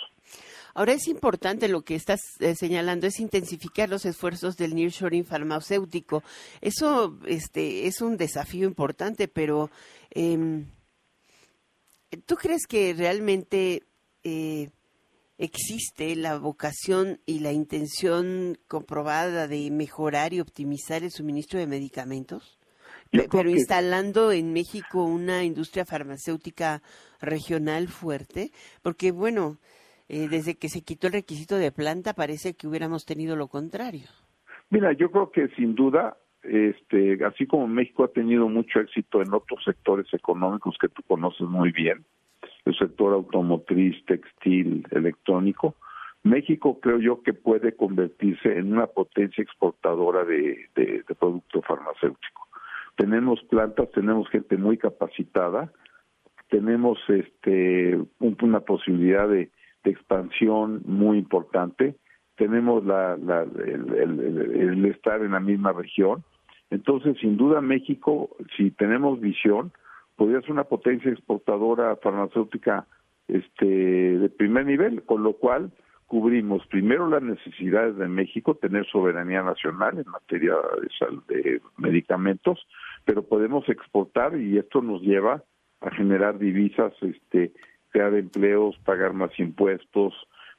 Ahora 0.76 0.92
es 0.92 1.08
importante 1.08 1.68
lo 1.68 1.82
que 1.82 1.94
estás 1.94 2.20
eh, 2.38 2.54
señalando, 2.54 3.06
es 3.06 3.18
intensificar 3.18 3.88
los 3.88 4.04
esfuerzos 4.04 4.56
del 4.56 4.74
nearshoring 4.74 5.24
farmacéutico. 5.24 6.22
Eso 6.60 7.18
este, 7.26 7.86
es 7.86 8.00
un 8.00 8.16
desafío 8.16 8.68
importante, 8.68 9.26
pero 9.26 9.70
eh, 10.10 10.64
¿Tú 12.24 12.36
crees 12.36 12.66
que 12.66 12.94
realmente 12.94 13.82
eh, 14.22 14.70
existe 15.38 16.14
la 16.14 16.38
vocación 16.38 17.20
y 17.26 17.40
la 17.40 17.52
intención 17.52 18.58
comprobada 18.68 19.48
de 19.48 19.70
mejorar 19.70 20.32
y 20.32 20.40
optimizar 20.40 21.02
el 21.02 21.10
suministro 21.10 21.58
de 21.58 21.66
medicamentos? 21.66 22.58
pero 23.30 23.48
instalando 23.48 24.32
en 24.32 24.52
México 24.52 25.04
una 25.04 25.44
industria 25.44 25.84
farmacéutica 25.84 26.82
regional 27.20 27.86
fuerte, 27.86 28.50
porque 28.82 29.12
bueno, 29.12 29.58
eh, 30.08 30.28
desde 30.28 30.56
que 30.56 30.68
se 30.68 30.82
quitó 30.82 31.06
el 31.06 31.14
requisito 31.14 31.56
de 31.56 31.72
planta 31.72 32.14
parece 32.14 32.54
que 32.54 32.66
hubiéramos 32.66 33.06
tenido 33.06 33.36
lo 33.36 33.48
contrario. 33.48 34.06
Mira, 34.70 34.92
yo 34.92 35.10
creo 35.10 35.30
que 35.30 35.48
sin 35.56 35.74
duda 35.74 36.16
este, 36.48 37.24
así 37.24 37.46
como 37.46 37.66
México 37.66 38.04
ha 38.04 38.08
tenido 38.08 38.48
mucho 38.48 38.80
éxito 38.80 39.20
en 39.20 39.34
otros 39.34 39.62
sectores 39.64 40.06
económicos 40.12 40.76
que 40.80 40.88
tú 40.88 41.02
conoces 41.02 41.46
muy 41.46 41.72
bien, 41.72 42.04
el 42.64 42.76
sector 42.76 43.12
automotriz, 43.14 44.04
textil, 44.06 44.86
electrónico, 44.90 45.74
México 46.22 46.80
creo 46.80 46.98
yo 46.98 47.22
que 47.22 47.32
puede 47.32 47.74
convertirse 47.74 48.58
en 48.58 48.72
una 48.72 48.86
potencia 48.86 49.42
exportadora 49.42 50.24
de, 50.24 50.68
de, 50.74 51.04
producto 51.18 51.62
farmacéutico. 51.62 52.48
Tenemos 52.96 53.42
plantas, 53.44 53.90
tenemos 53.92 54.28
gente 54.30 54.56
muy 54.56 54.76
capacitada, 54.76 55.72
tenemos 56.48 56.98
este 57.08 57.98
una 58.18 58.60
posibilidad 58.60 59.28
de, 59.28 59.50
expansión 59.90 60.82
muy 60.84 61.18
importante, 61.18 61.96
tenemos 62.36 62.84
la, 62.84 63.16
la 63.16 63.42
el, 63.42 64.84
estar 64.86 65.22
en 65.22 65.32
la 65.32 65.40
misma 65.40 65.72
región. 65.72 66.22
Entonces, 66.70 67.16
sin 67.20 67.36
duda, 67.36 67.60
México, 67.60 68.30
si 68.56 68.70
tenemos 68.70 69.20
visión, 69.20 69.72
podría 70.16 70.40
ser 70.42 70.52
una 70.52 70.64
potencia 70.64 71.10
exportadora 71.10 71.96
farmacéutica 71.96 72.86
este, 73.28 73.66
de 73.66 74.28
primer 74.28 74.66
nivel, 74.66 75.02
con 75.04 75.22
lo 75.22 75.34
cual 75.34 75.72
cubrimos 76.06 76.64
primero 76.68 77.08
las 77.08 77.22
necesidades 77.22 77.96
de 77.96 78.08
México, 78.08 78.54
tener 78.54 78.86
soberanía 78.86 79.42
nacional 79.42 79.98
en 79.98 80.08
materia 80.10 80.54
de, 81.28 81.34
de 81.34 81.60
medicamentos, 81.78 82.64
pero 83.04 83.24
podemos 83.24 83.68
exportar 83.68 84.36
y 84.36 84.56
esto 84.58 84.82
nos 84.82 85.02
lleva 85.02 85.42
a 85.80 85.90
generar 85.90 86.38
divisas, 86.38 86.92
este, 87.02 87.52
crear 87.96 88.14
empleos, 88.14 88.76
pagar 88.84 89.14
más 89.14 89.30
impuestos, 89.38 90.12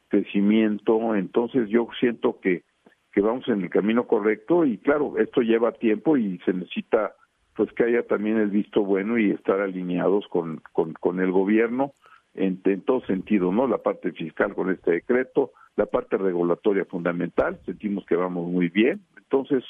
crecimiento. 0.07 1.13
Entonces 1.15 1.69
yo 1.69 1.87
siento 1.99 2.39
que 2.39 2.63
que 3.11 3.21
vamos 3.21 3.47
en 3.47 3.63
el 3.63 3.69
camino 3.71 4.05
correcto 4.05 4.63
y 4.63 4.77
claro, 4.77 5.17
esto 5.17 5.41
lleva 5.41 5.71
tiempo 5.71 6.17
y 6.17 6.37
se 6.45 6.53
necesita 6.53 7.15
pues 7.55 7.71
que 7.73 7.85
haya 7.85 8.03
también 8.03 8.37
el 8.37 8.49
visto 8.49 8.83
bueno 8.83 9.17
y 9.17 9.31
estar 9.31 9.59
alineados 9.59 10.27
con, 10.27 10.61
con, 10.71 11.19
el 11.19 11.31
gobierno 11.31 11.93
en, 12.35 12.61
en, 12.65 12.81
todo 12.81 13.01
sentido, 13.07 13.51
¿no? 13.51 13.65
La 13.67 13.79
parte 13.79 14.11
fiscal 14.11 14.53
con 14.53 14.69
este 14.69 14.91
decreto, 14.91 15.51
la 15.75 15.87
parte 15.87 16.17
regulatoria 16.17 16.85
fundamental, 16.85 17.59
sentimos 17.65 18.05
que 18.05 18.15
vamos 18.15 18.47
muy 18.51 18.69
bien, 18.69 19.01
entonces 19.17 19.63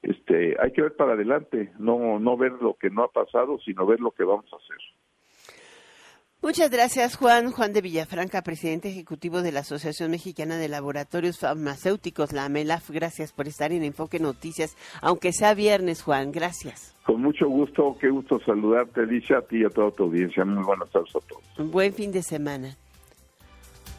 este 0.00 0.56
hay 0.58 0.72
que 0.72 0.80
ver 0.80 0.96
para 0.96 1.12
adelante, 1.12 1.72
no 1.78 2.18
no 2.18 2.36
ver 2.38 2.52
lo 2.52 2.74
que 2.80 2.88
no 2.88 3.02
ha 3.02 3.08
pasado, 3.08 3.58
sino 3.58 3.84
ver 3.84 4.00
lo 4.00 4.12
que 4.12 4.24
vamos 4.24 4.50
a 4.54 4.56
hacer. 4.56 4.78
Muchas 6.42 6.70
gracias, 6.70 7.16
Juan. 7.16 7.50
Juan 7.50 7.72
de 7.72 7.80
Villafranca, 7.80 8.42
presidente 8.42 8.88
ejecutivo 8.88 9.42
de 9.42 9.52
la 9.52 9.60
Asociación 9.60 10.10
Mexicana 10.10 10.58
de 10.58 10.68
Laboratorios 10.68 11.38
Farmacéuticos, 11.38 12.32
la 12.32 12.44
AMELAF. 12.44 12.90
Gracias 12.90 13.32
por 13.32 13.48
estar 13.48 13.72
en 13.72 13.82
Enfoque 13.82 14.20
Noticias, 14.20 14.76
aunque 15.00 15.32
sea 15.32 15.54
viernes, 15.54 16.02
Juan. 16.02 16.32
Gracias. 16.32 16.94
Con 17.04 17.22
mucho 17.22 17.48
gusto, 17.48 17.96
qué 18.00 18.10
gusto 18.10 18.38
saludarte, 18.44 19.00
Alicia, 19.00 19.38
a 19.38 19.42
ti 19.42 19.58
y 19.58 19.64
a 19.64 19.70
toda 19.70 19.90
tu 19.90 20.04
audiencia. 20.04 20.44
Muy 20.44 20.62
buenas 20.62 20.90
tardes 20.90 21.16
a 21.16 21.20
todos. 21.20 21.42
Un 21.58 21.70
buen 21.70 21.92
fin 21.94 22.12
de 22.12 22.22
semana. 22.22 22.76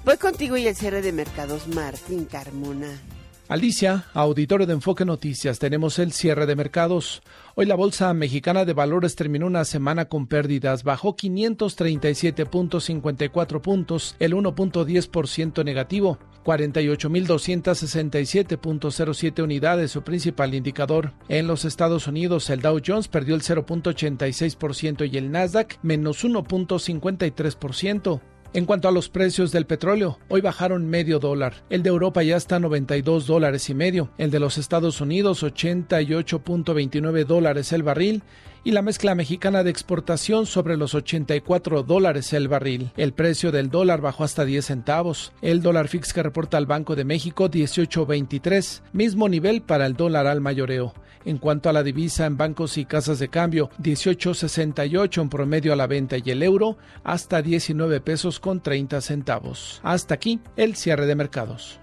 Voy 0.05 0.17
contigo 0.17 0.55
y 0.55 0.67
el 0.67 0.75
cierre 0.75 1.01
de 1.01 1.11
mercados, 1.11 1.67
Martín 1.67 2.25
Carmona. 2.25 3.01
Alicia, 3.49 4.03
auditorio 4.13 4.67
de 4.67 4.73
Enfoque 4.73 5.05
Noticias, 5.05 5.57
tenemos 5.57 5.99
el 5.99 6.11
cierre 6.11 6.45
de 6.45 6.57
mercados. 6.57 7.21
Hoy 7.55 7.65
la 7.65 7.75
Bolsa 7.75 8.13
Mexicana 8.13 8.65
de 8.65 8.73
Valores 8.73 9.15
terminó 9.15 9.47
una 9.47 9.63
semana 9.63 10.09
con 10.09 10.27
pérdidas, 10.27 10.83
bajó 10.83 11.15
537.54 11.15 13.61
puntos, 13.61 14.17
el 14.19 14.33
1.10% 14.33 15.63
negativo, 15.63 16.19
48.267.07 16.43 19.41
unidades, 19.41 19.91
su 19.91 20.01
principal 20.01 20.53
indicador. 20.53 21.13
En 21.29 21.47
los 21.47 21.63
Estados 21.63 22.07
Unidos, 22.07 22.49
el 22.49 22.59
Dow 22.59 22.81
Jones 22.85 23.07
perdió 23.07 23.33
el 23.33 23.43
0.86% 23.43 25.09
y 25.09 25.17
el 25.17 25.31
Nasdaq 25.31 25.79
menos 25.83 26.25
1.53%. 26.25 28.19
En 28.53 28.65
cuanto 28.65 28.87
a 28.87 28.91
los 28.91 29.09
precios 29.09 29.51
del 29.51 29.65
petróleo, 29.65 30.19
hoy 30.29 30.41
bajaron 30.41 30.89
medio 30.89 31.19
dólar. 31.19 31.63
El 31.69 31.83
de 31.83 31.89
Europa 31.89 32.23
ya 32.23 32.37
está 32.37 32.55
a 32.55 32.59
92 32.59 33.27
dólares 33.27 33.69
y 33.69 33.73
medio. 33.73 34.09
El 34.17 34.31
de 34.31 34.39
los 34.39 34.57
Estados 34.57 35.01
Unidos 35.01 35.43
88.29 35.43 37.25
dólares 37.25 37.73
el 37.73 37.83
barril 37.83 38.23
y 38.63 38.71
la 38.71 38.81
mezcla 38.81 39.15
mexicana 39.15 39.63
de 39.63 39.69
exportación 39.69 40.45
sobre 40.45 40.77
los 40.77 40.95
84 40.95 41.83
dólares 41.83 42.33
el 42.33 42.47
barril. 42.47 42.91
El 42.97 43.13
precio 43.13 43.51
del 43.51 43.69
dólar 43.69 44.01
bajó 44.01 44.23
hasta 44.23 44.45
10 44.45 44.65
centavos. 44.65 45.33
El 45.41 45.61
dólar 45.61 45.87
fix 45.87 46.13
que 46.13 46.23
reporta 46.23 46.57
el 46.57 46.65
Banco 46.65 46.95
de 46.95 47.05
México 47.05 47.49
18.23, 47.49 48.81
mismo 48.93 49.29
nivel 49.29 49.61
para 49.61 49.85
el 49.85 49.93
dólar 49.93 50.27
al 50.27 50.41
mayoreo. 50.41 50.93
En 51.25 51.37
cuanto 51.37 51.69
a 51.69 51.73
la 51.73 51.83
divisa 51.83 52.25
en 52.25 52.37
bancos 52.37 52.77
y 52.77 52.85
casas 52.85 53.19
de 53.19 53.29
cambio, 53.29 53.69
18.68 53.81 55.21
en 55.21 55.29
promedio 55.29 55.73
a 55.73 55.75
la 55.75 55.87
venta 55.87 56.17
y 56.17 56.29
el 56.29 56.43
euro 56.43 56.77
hasta 57.03 57.41
19 57.41 58.01
pesos 58.01 58.39
con 58.39 58.61
30 58.61 59.01
centavos. 59.01 59.79
Hasta 59.83 60.13
aquí 60.15 60.39
el 60.55 60.75
cierre 60.75 61.05
de 61.05 61.15
mercados. 61.15 61.79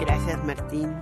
Gracias 0.00 0.44
Martín. 0.44 0.94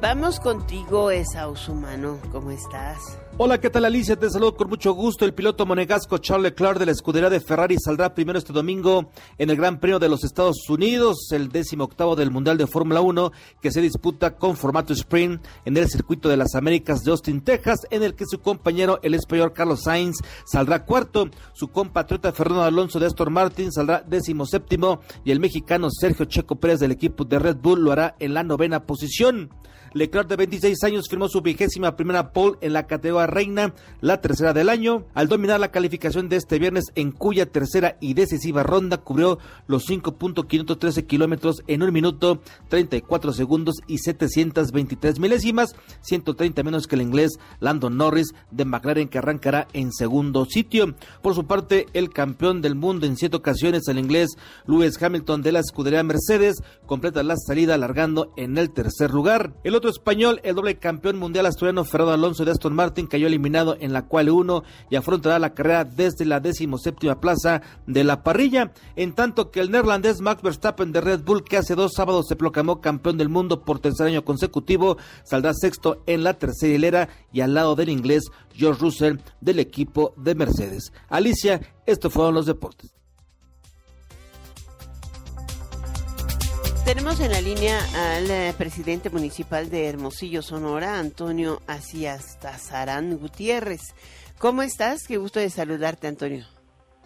Vamos 0.00 0.38
contigo, 0.38 1.10
Esaus 1.10 1.68
Humano. 1.68 2.20
¿Cómo 2.30 2.52
estás? 2.52 3.18
Hola, 3.40 3.60
¿qué 3.60 3.70
tal 3.70 3.84
Alicia? 3.84 4.16
Te 4.16 4.28
saludo 4.28 4.56
con 4.56 4.68
mucho 4.68 4.92
gusto. 4.94 5.24
El 5.24 5.32
piloto 5.32 5.64
monegasco 5.64 6.18
Charles 6.18 6.50
Leclerc 6.50 6.76
de 6.76 6.86
la 6.86 6.90
escudería 6.90 7.30
de 7.30 7.38
Ferrari 7.38 7.76
saldrá 7.78 8.12
primero 8.12 8.36
este 8.36 8.52
domingo 8.52 9.12
en 9.38 9.48
el 9.48 9.56
Gran 9.56 9.78
Premio 9.78 10.00
de 10.00 10.08
los 10.08 10.24
Estados 10.24 10.68
Unidos, 10.68 11.28
el 11.30 11.48
décimo 11.48 11.84
octavo 11.84 12.16
del 12.16 12.32
Mundial 12.32 12.58
de 12.58 12.66
Fórmula 12.66 13.00
1, 13.00 13.30
que 13.62 13.70
se 13.70 13.80
disputa 13.80 14.34
con 14.34 14.56
formato 14.56 14.92
sprint 14.92 15.40
en 15.64 15.76
el 15.76 15.88
circuito 15.88 16.28
de 16.28 16.36
las 16.36 16.56
Américas 16.56 17.04
de 17.04 17.12
Austin, 17.12 17.40
Texas, 17.42 17.86
en 17.92 18.02
el 18.02 18.16
que 18.16 18.24
su 18.26 18.40
compañero, 18.40 18.98
el 19.04 19.14
español 19.14 19.52
Carlos 19.52 19.84
Sainz, 19.84 20.16
saldrá 20.44 20.84
cuarto. 20.84 21.30
Su 21.52 21.68
compatriota 21.68 22.32
Fernando 22.32 22.64
Alonso 22.64 22.98
de 22.98 23.06
Aston 23.06 23.32
Martin 23.32 23.70
saldrá 23.70 24.02
décimo 24.04 24.46
séptimo 24.46 24.98
y 25.24 25.30
el 25.30 25.38
mexicano 25.38 25.90
Sergio 25.92 26.24
Checo 26.24 26.56
Pérez 26.56 26.80
del 26.80 26.90
equipo 26.90 27.24
de 27.24 27.38
Red 27.38 27.58
Bull 27.58 27.84
lo 27.84 27.92
hará 27.92 28.16
en 28.18 28.34
la 28.34 28.42
novena 28.42 28.84
posición. 28.84 29.50
Leclerc 29.92 30.28
de 30.28 30.36
26 30.36 30.84
años 30.84 31.06
firmó 31.08 31.28
su 31.28 31.40
vigésima 31.40 31.96
primera 31.96 32.32
pole 32.32 32.58
en 32.60 32.72
la 32.72 32.86
categoría 32.86 33.26
reina, 33.26 33.74
la 34.00 34.20
tercera 34.20 34.52
del 34.52 34.68
año, 34.68 35.04
al 35.14 35.28
dominar 35.28 35.60
la 35.60 35.70
calificación 35.70 36.28
de 36.28 36.36
este 36.36 36.58
viernes 36.58 36.84
en 36.94 37.12
cuya 37.12 37.46
tercera 37.46 37.96
y 38.00 38.14
decisiva 38.14 38.62
ronda 38.62 38.98
cubrió 38.98 39.38
los 39.66 39.88
5.513 39.88 41.06
kilómetros 41.06 41.62
en 41.66 41.82
un 41.82 41.92
minuto, 41.92 42.40
34 42.68 43.32
segundos 43.32 43.76
y 43.86 43.98
723 43.98 45.18
milésimas, 45.18 45.74
130 46.02 46.62
menos 46.62 46.86
que 46.86 46.96
el 46.96 47.02
inglés 47.02 47.38
Landon 47.60 47.96
Norris 47.96 48.34
de 48.50 48.64
McLaren 48.64 49.08
que 49.08 49.18
arrancará 49.18 49.68
en 49.72 49.92
segundo 49.92 50.44
sitio. 50.44 50.94
Por 51.22 51.34
su 51.34 51.46
parte, 51.46 51.86
el 51.92 52.10
campeón 52.10 52.62
del 52.62 52.74
mundo 52.74 53.06
en 53.06 53.16
siete 53.16 53.36
ocasiones, 53.36 53.88
el 53.88 53.98
inglés 53.98 54.30
Lewis 54.66 55.00
Hamilton 55.02 55.42
de 55.42 55.52
la 55.52 55.60
escudería 55.60 56.02
Mercedes, 56.02 56.56
completa 56.86 57.22
la 57.22 57.36
salida 57.36 57.74
alargando 57.74 58.32
en 58.36 58.58
el 58.58 58.70
tercer 58.70 59.10
lugar. 59.10 59.52
Otro 59.78 59.90
español, 59.90 60.40
el 60.42 60.54
doble 60.54 60.78
campeón 60.78 61.18
mundial 61.18 61.46
asturiano 61.46 61.84
Fernando 61.84 62.12
Alonso 62.12 62.44
de 62.44 62.50
Aston 62.50 62.74
Martin, 62.74 63.06
cayó 63.06 63.26
eliminado 63.28 63.76
en 63.80 63.92
la 63.92 64.06
cual 64.06 64.28
uno 64.28 64.64
y 64.90 64.96
afrontará 64.96 65.38
la 65.38 65.54
carrera 65.54 65.84
desde 65.84 66.24
la 66.24 66.40
decimoséptima 66.40 67.20
plaza 67.20 67.62
de 67.86 68.04
la 68.04 68.22
parrilla, 68.22 68.72
en 68.96 69.14
tanto 69.14 69.50
que 69.50 69.60
el 69.60 69.70
neerlandés 69.70 70.20
Max 70.20 70.42
Verstappen 70.42 70.92
de 70.92 71.00
Red 71.00 71.22
Bull, 71.24 71.44
que 71.44 71.56
hace 71.56 71.76
dos 71.76 71.92
sábados 71.94 72.26
se 72.28 72.36
proclamó 72.36 72.80
campeón 72.80 73.18
del 73.18 73.28
mundo 73.28 73.64
por 73.64 73.78
tercer 73.78 74.08
año 74.08 74.24
consecutivo, 74.24 74.98
saldrá 75.24 75.54
sexto 75.54 76.02
en 76.06 76.24
la 76.24 76.34
tercera 76.34 76.74
hilera 76.74 77.08
y 77.32 77.40
al 77.40 77.54
lado 77.54 77.76
del 77.76 77.88
inglés 77.88 78.24
George 78.52 78.80
Russell 78.80 79.18
del 79.40 79.60
equipo 79.60 80.12
de 80.16 80.34
Mercedes. 80.34 80.92
Alicia, 81.08 81.60
estos 81.86 82.12
fueron 82.12 82.34
los 82.34 82.46
deportes. 82.46 82.97
Tenemos 86.88 87.20
en 87.20 87.32
la 87.32 87.42
línea 87.42 87.78
al 88.16 88.30
eh, 88.30 88.54
presidente 88.56 89.10
municipal 89.10 89.68
de 89.68 89.88
Hermosillo, 89.88 90.40
Sonora, 90.40 90.98
Antonio 90.98 91.60
Aciastazarán 91.66 93.18
Gutiérrez. 93.18 93.92
¿Cómo 94.38 94.62
estás? 94.62 95.06
Qué 95.06 95.18
gusto 95.18 95.38
de 95.38 95.50
saludarte, 95.50 96.06
Antonio. 96.06 96.46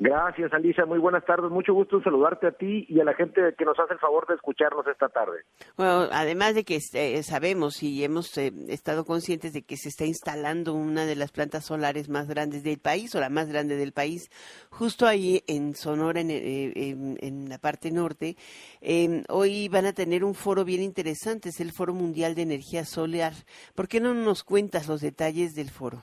Gracias, 0.02 0.52
Alicia. 0.52 0.84
Muy 0.84 0.98
buenas 0.98 1.24
tardes. 1.24 1.48
Mucho 1.48 1.72
gusto 1.74 1.98
en 1.98 2.02
saludarte 2.02 2.48
a 2.48 2.50
ti 2.50 2.84
y 2.88 2.98
a 2.98 3.04
la 3.04 3.14
gente 3.14 3.54
que 3.56 3.64
nos 3.64 3.78
hace 3.78 3.94
el 3.94 4.00
favor 4.00 4.26
de 4.26 4.34
escucharnos 4.34 4.84
esta 4.88 5.08
tarde. 5.08 5.44
Bueno, 5.76 6.08
además 6.10 6.56
de 6.56 6.64
que 6.64 6.80
eh, 6.94 7.22
sabemos 7.22 7.84
y 7.84 8.02
hemos 8.02 8.36
eh, 8.36 8.52
estado 8.66 9.04
conscientes 9.04 9.52
de 9.52 9.62
que 9.62 9.76
se 9.76 9.90
está 9.90 10.04
instalando 10.04 10.74
una 10.74 11.06
de 11.06 11.14
las 11.14 11.30
plantas 11.30 11.66
solares 11.66 12.08
más 12.08 12.26
grandes 12.26 12.64
del 12.64 12.80
país 12.80 13.14
o 13.14 13.20
la 13.20 13.28
más 13.28 13.48
grande 13.48 13.76
del 13.76 13.92
país, 13.92 14.28
justo 14.70 15.06
ahí 15.06 15.44
en 15.46 15.76
Sonora, 15.76 16.20
en, 16.20 16.30
eh, 16.32 17.48
la 17.48 17.58
parte 17.58 17.92
norte, 17.92 18.34
em, 18.80 19.22
hoy 19.28 19.68
van 19.68 19.86
a 19.86 19.92
tener 19.92 20.24
un 20.24 20.34
foro 20.34 20.64
bien 20.64 20.82
interesante, 20.82 21.50
es 21.50 21.60
el 21.60 21.70
Foro 21.70 21.94
Mundial 21.94 22.34
de 22.34 22.42
Energía 22.42 22.84
Solar. 22.84 23.34
¿Por 23.76 23.86
qué 23.86 24.00
no 24.00 24.14
nos 24.14 24.42
cuentas 24.42 24.88
los 24.88 25.00
detalles 25.00 25.54
del 25.54 25.70
foro? 25.70 26.02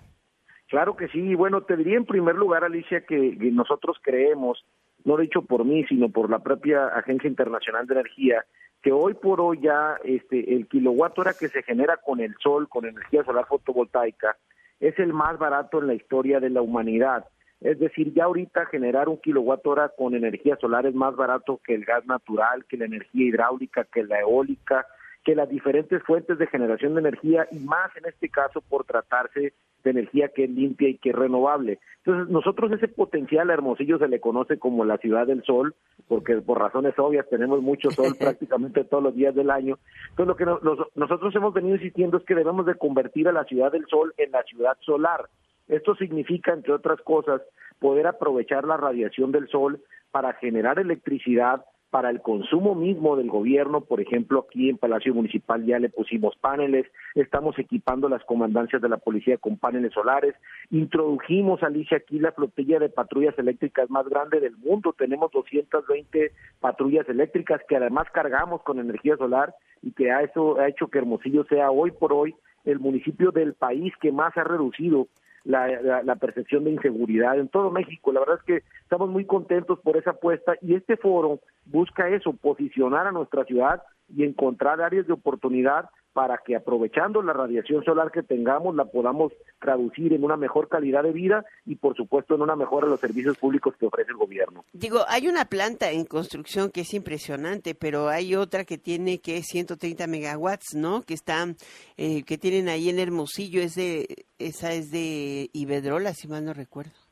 Claro 0.70 0.96
que 0.96 1.08
sí. 1.08 1.36
Bueno, 1.36 1.62
te 1.62 1.76
diría 1.76 1.98
en 1.98 2.06
primer 2.06 2.36
lugar, 2.36 2.64
Alicia, 2.64 3.02
que, 3.02 3.36
nosotros 3.52 3.98
creemos, 4.02 4.64
no 5.04 5.18
dicho 5.18 5.42
por 5.42 5.66
mí, 5.66 5.84
sino 5.86 6.10
por 6.10 6.30
la 6.30 6.40
propia 6.40 6.88
Agencia 6.88 7.28
Internacional 7.28 7.88
de 7.88 7.96
Energía, 7.96 8.46
que 8.82 8.92
hoy 8.92 9.16
por 9.16 9.42
hoy 9.42 9.60
ya 9.62 9.98
este, 10.04 10.56
el 10.56 10.68
kilowatt 10.68 11.18
hora 11.18 11.34
que 11.34 11.50
se 11.50 11.64
genera 11.64 11.98
con 11.98 12.20
el 12.20 12.36
sol, 12.42 12.70
con 12.70 12.86
energía 12.86 13.24
solar 13.24 13.48
fotovoltaica, 13.48 14.38
es 14.80 14.98
el 15.00 15.12
más 15.12 15.38
barato 15.40 15.80
en 15.80 15.88
la 15.88 15.96
historia 15.96 16.40
de 16.40 16.52
la 16.52 16.62
humanidad. 16.62 17.26
Es 17.62 17.80
decir, 17.80 18.14
ya 18.14 18.26
ahorita 18.26 18.68
generar 18.68 19.10
un 19.10 19.18
kilowatt 19.18 19.66
hora 19.66 19.92
con 19.98 20.14
energía 20.14 20.56
solar 20.58 20.86
es 20.86 20.94
más 20.94 21.16
barato 21.16 21.60
que 21.66 21.74
el 21.74 21.84
gas 21.84 22.06
natural, 22.06 22.64
que 22.66 22.78
la 22.78 22.86
energía 22.86 23.26
hidráulica, 23.26 23.86
que 23.86 24.04
la 24.04 24.20
eólica, 24.20 24.86
que 25.30 25.36
las 25.36 25.48
diferentes 25.48 26.02
fuentes 26.02 26.40
de 26.40 26.48
generación 26.48 26.96
de 26.96 27.02
energía 27.02 27.48
y 27.52 27.60
más 27.60 27.96
en 27.96 28.08
este 28.08 28.30
caso 28.30 28.62
por 28.62 28.86
tratarse 28.86 29.54
de 29.84 29.92
energía 29.92 30.30
que 30.30 30.46
es 30.46 30.50
limpia 30.50 30.90
y 30.90 30.98
que 30.98 31.12
es 31.12 31.16
renovable. 31.16 31.78
Entonces, 32.04 32.34
nosotros 32.34 32.72
ese 32.72 32.88
potencial 32.88 33.48
a 33.48 33.54
Hermosillo 33.54 34.00
se 34.00 34.08
le 34.08 34.20
conoce 34.20 34.58
como 34.58 34.86
la 34.86 34.98
ciudad 34.98 35.28
del 35.28 35.44
sol, 35.44 35.76
porque 36.08 36.38
por 36.38 36.58
razones 36.58 36.98
obvias 36.98 37.30
tenemos 37.30 37.62
mucho 37.62 37.92
sol 37.92 38.16
prácticamente 38.20 38.84
todos 38.86 39.04
los 39.04 39.14
días 39.14 39.36
del 39.36 39.52
año. 39.52 39.78
Entonces, 40.10 40.48
lo 40.48 40.76
que 40.76 40.90
nosotros 40.96 41.36
hemos 41.36 41.54
venido 41.54 41.76
insistiendo 41.76 42.18
es 42.18 42.26
que 42.26 42.34
debemos 42.34 42.66
de 42.66 42.74
convertir 42.74 43.28
a 43.28 43.32
la 43.32 43.44
ciudad 43.44 43.72
del 43.72 43.86
sol 43.86 44.16
en 44.18 44.32
la 44.32 44.42
ciudad 44.46 44.78
solar. 44.80 45.30
Esto 45.68 45.94
significa, 45.94 46.54
entre 46.54 46.74
otras 46.74 47.00
cosas, 47.02 47.44
poder 47.78 48.08
aprovechar 48.08 48.66
la 48.66 48.78
radiación 48.78 49.32
del 49.32 49.48
sol 49.48 49.80
para 50.10 50.34
generar 50.34 50.80
electricidad, 50.80 51.66
para 51.90 52.10
el 52.10 52.22
consumo 52.22 52.76
mismo 52.76 53.16
del 53.16 53.30
gobierno, 53.30 53.82
por 53.82 54.00
ejemplo, 54.00 54.46
aquí 54.48 54.70
en 54.70 54.78
Palacio 54.78 55.14
Municipal 55.14 55.66
ya 55.66 55.80
le 55.80 55.90
pusimos 55.90 56.36
paneles, 56.36 56.86
estamos 57.16 57.58
equipando 57.58 58.10
las 58.10 58.24
comandancias 58.26 58.82
de 58.82 58.90
la 58.90 58.98
policía 58.98 59.38
con 59.38 59.58
paneles 59.58 59.94
solares, 59.94 60.36
introdujimos, 60.70 61.64
Alicia, 61.64 61.98
aquí 61.98 62.20
la 62.20 62.32
flotilla 62.32 62.80
de 62.80 62.90
patrullas 62.90 63.38
eléctricas 63.40 63.90
más 63.90 64.08
grande 64.08 64.40
del 64.40 64.56
mundo, 64.58 64.94
tenemos 64.98 65.32
220 65.32 66.32
patrullas 66.60 67.10
eléctricas 67.10 67.62
que 67.68 67.78
además 67.78 68.08
cargamos 68.14 68.62
con 68.64 68.80
energía 68.80 69.18
solar 69.18 69.56
y 69.82 69.92
que 69.92 70.12
ha, 70.12 70.22
eso 70.22 70.60
ha 70.60 70.68
hecho 70.68 70.88
que 70.88 71.00
Hermosillo 71.00 71.44
sea 71.46 71.72
hoy 71.72 71.92
por 71.92 72.14
hoy 72.14 72.36
el 72.66 72.80
municipio 72.80 73.32
del 73.32 73.54
país 73.54 73.94
que 74.02 74.12
más 74.12 74.38
ha 74.38 74.44
reducido 74.44 75.08
la, 75.44 76.16
percepción 76.16 76.64
de 76.64 76.72
inseguridad 76.72 77.40
en 77.40 77.48
todo 77.48 77.72
México. 77.72 78.12
La 78.12 78.20
verdad 78.20 78.38
es 78.40 78.44
que 78.44 78.64
estamos 78.82 79.10
muy 79.10 79.26
contentos 79.26 79.80
por 79.80 79.98
esa 79.98 80.12
apuesta 80.12 80.54
y 80.62 80.76
este 80.76 80.98
foro 80.98 81.40
busca 81.66 82.10
eso, 82.10 82.34
posicionar 82.34 83.08
a 83.08 83.12
nuestra 83.12 83.46
ciudad 83.46 83.82
y 84.16 84.24
encontrar 84.24 84.82
áreas 84.82 85.08
de 85.08 85.14
oportunidad 85.14 85.90
para 86.14 86.40
que 86.46 86.56
aprovechando 86.56 87.22
la 87.22 87.34
radiación 87.34 87.84
solar 87.84 88.12
que 88.12 88.24
tengamos 88.24 88.76
la 88.76 88.86
podamos 88.86 89.32
traducir 89.60 90.14
en 90.14 90.24
una 90.24 90.38
mejor 90.38 90.68
calidad 90.68 91.04
de 91.04 91.12
vida 91.12 91.46
y 91.66 91.76
por 91.76 91.96
supuesto 91.96 92.36
en 92.36 92.42
una 92.42 92.56
mejora 92.56 92.88
de 92.88 92.92
los 92.92 93.00
servicios 93.00 93.38
públicos 93.38 93.76
que 93.80 93.86
ofrece 93.86 94.12
el 94.12 94.18
gobierno. 94.18 94.66
Digo, 94.74 95.00
hay 95.08 95.28
una 95.28 95.46
planta 95.46 95.92
en 95.92 96.06
construcción 96.06 96.72
que 96.72 96.82
es 96.82 96.94
impresionante, 96.94 97.76
pero 97.76 98.10
hay 98.10 98.36
otra 98.36 98.66
que 98.66 98.78
tiene 98.78 99.20
que 99.20 99.42
130 99.44 100.08
megawatts, 100.08 100.76
¿no? 100.76 101.02
Que 101.02 101.14
están, 101.14 101.56
eh, 101.98 102.24
que 102.24 102.38
tienen 102.38 102.70
ahí 102.70 102.90
en 102.90 103.00
Hermosillo, 103.00 103.62
es 103.62 103.76
de, 103.76 104.26
esa 104.40 104.74
es 104.74 104.92
de 104.92 105.50
Iberdrola, 105.54 106.14
si 106.14 106.28
mal 106.28 106.46
no 106.46 106.54
recuerdo. 106.54 107.09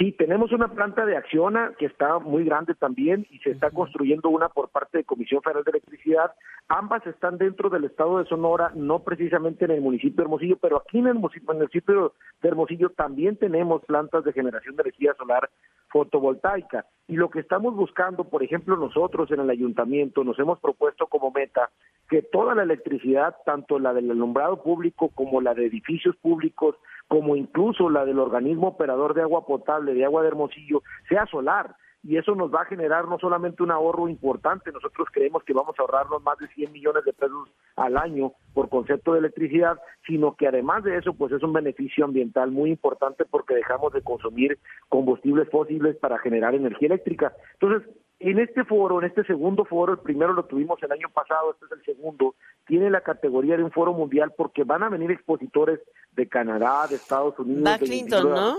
Sí, 0.00 0.12
tenemos 0.12 0.50
una 0.52 0.68
planta 0.68 1.04
de 1.04 1.14
Acciona 1.14 1.72
que 1.78 1.84
está 1.84 2.18
muy 2.20 2.42
grande 2.42 2.74
también 2.74 3.26
y 3.28 3.38
se 3.40 3.50
está 3.50 3.70
construyendo 3.70 4.30
una 4.30 4.48
por 4.48 4.70
parte 4.70 4.96
de 4.96 5.04
Comisión 5.04 5.42
Federal 5.42 5.62
de 5.62 5.72
Electricidad. 5.72 6.32
Ambas 6.68 7.06
están 7.06 7.36
dentro 7.36 7.68
del 7.68 7.84
estado 7.84 8.16
de 8.16 8.24
Sonora, 8.24 8.72
no 8.74 9.00
precisamente 9.00 9.66
en 9.66 9.72
el 9.72 9.82
municipio 9.82 10.16
de 10.16 10.22
Hermosillo, 10.22 10.56
pero 10.56 10.78
aquí 10.78 11.00
en 11.00 11.08
el 11.08 11.16
municipio 11.16 12.14
de 12.40 12.48
Hermosillo 12.48 12.88
también 12.96 13.36
tenemos 13.36 13.84
plantas 13.84 14.24
de 14.24 14.32
generación 14.32 14.74
de 14.76 14.84
energía 14.84 15.12
solar 15.18 15.50
fotovoltaica. 15.90 16.86
Y 17.06 17.16
lo 17.16 17.28
que 17.28 17.40
estamos 17.40 17.76
buscando, 17.76 18.24
por 18.24 18.42
ejemplo, 18.42 18.78
nosotros 18.78 19.30
en 19.32 19.40
el 19.40 19.50
ayuntamiento 19.50 20.24
nos 20.24 20.38
hemos 20.38 20.58
propuesto 20.60 21.08
como 21.08 21.30
meta 21.30 21.68
que 22.08 22.22
toda 22.22 22.54
la 22.54 22.62
electricidad, 22.62 23.36
tanto 23.44 23.78
la 23.78 23.92
del 23.92 24.10
alumbrado 24.10 24.62
público 24.62 25.10
como 25.14 25.42
la 25.42 25.52
de 25.52 25.66
edificios 25.66 26.16
públicos, 26.16 26.76
como 27.10 27.34
incluso 27.34 27.90
la 27.90 28.04
del 28.04 28.20
organismo 28.20 28.68
operador 28.68 29.14
de 29.14 29.22
agua 29.22 29.44
potable, 29.44 29.94
de 29.94 30.04
agua 30.04 30.22
de 30.22 30.28
Hermosillo, 30.28 30.84
sea 31.08 31.26
solar. 31.26 31.74
Y 32.04 32.16
eso 32.16 32.36
nos 32.36 32.54
va 32.54 32.62
a 32.62 32.66
generar 32.66 33.08
no 33.08 33.18
solamente 33.18 33.64
un 33.64 33.72
ahorro 33.72 34.08
importante, 34.08 34.70
nosotros 34.70 35.08
creemos 35.12 35.42
que 35.42 35.52
vamos 35.52 35.74
a 35.76 35.82
ahorrarnos 35.82 36.22
más 36.22 36.38
de 36.38 36.46
100 36.46 36.70
millones 36.70 37.04
de 37.04 37.12
pesos 37.12 37.50
al 37.74 37.96
año 37.98 38.32
por 38.54 38.68
concepto 38.68 39.12
de 39.12 39.18
electricidad, 39.18 39.80
sino 40.06 40.36
que 40.36 40.46
además 40.46 40.84
de 40.84 40.98
eso, 40.98 41.12
pues 41.12 41.32
es 41.32 41.42
un 41.42 41.52
beneficio 41.52 42.04
ambiental 42.04 42.52
muy 42.52 42.70
importante 42.70 43.24
porque 43.24 43.56
dejamos 43.56 43.92
de 43.92 44.02
consumir 44.02 44.60
combustibles 44.88 45.50
fósiles 45.50 45.96
para 45.96 46.20
generar 46.20 46.54
energía 46.54 46.86
eléctrica. 46.86 47.32
Entonces, 47.54 47.92
en 48.20 48.38
este 48.38 48.64
foro, 48.64 49.00
en 49.00 49.06
este 49.06 49.24
segundo 49.24 49.64
foro, 49.64 49.94
el 49.94 49.98
primero 49.98 50.34
lo 50.34 50.44
tuvimos 50.44 50.80
el 50.82 50.92
año 50.92 51.08
pasado, 51.08 51.52
este 51.52 51.64
es 51.64 51.72
el 51.72 51.84
segundo, 51.84 52.34
tiene 52.66 52.90
la 52.90 53.00
categoría 53.00 53.56
de 53.56 53.64
un 53.64 53.72
foro 53.72 53.94
mundial 53.94 54.34
porque 54.36 54.62
van 54.62 54.82
a 54.82 54.90
venir 54.90 55.10
expositores 55.10 55.80
de 56.12 56.28
Canadá, 56.28 56.86
de 56.86 56.96
Estados 56.96 57.38
Unidos. 57.38 57.64
Va 57.66 57.78
Clinton, 57.78 58.30
¿no? 58.30 58.58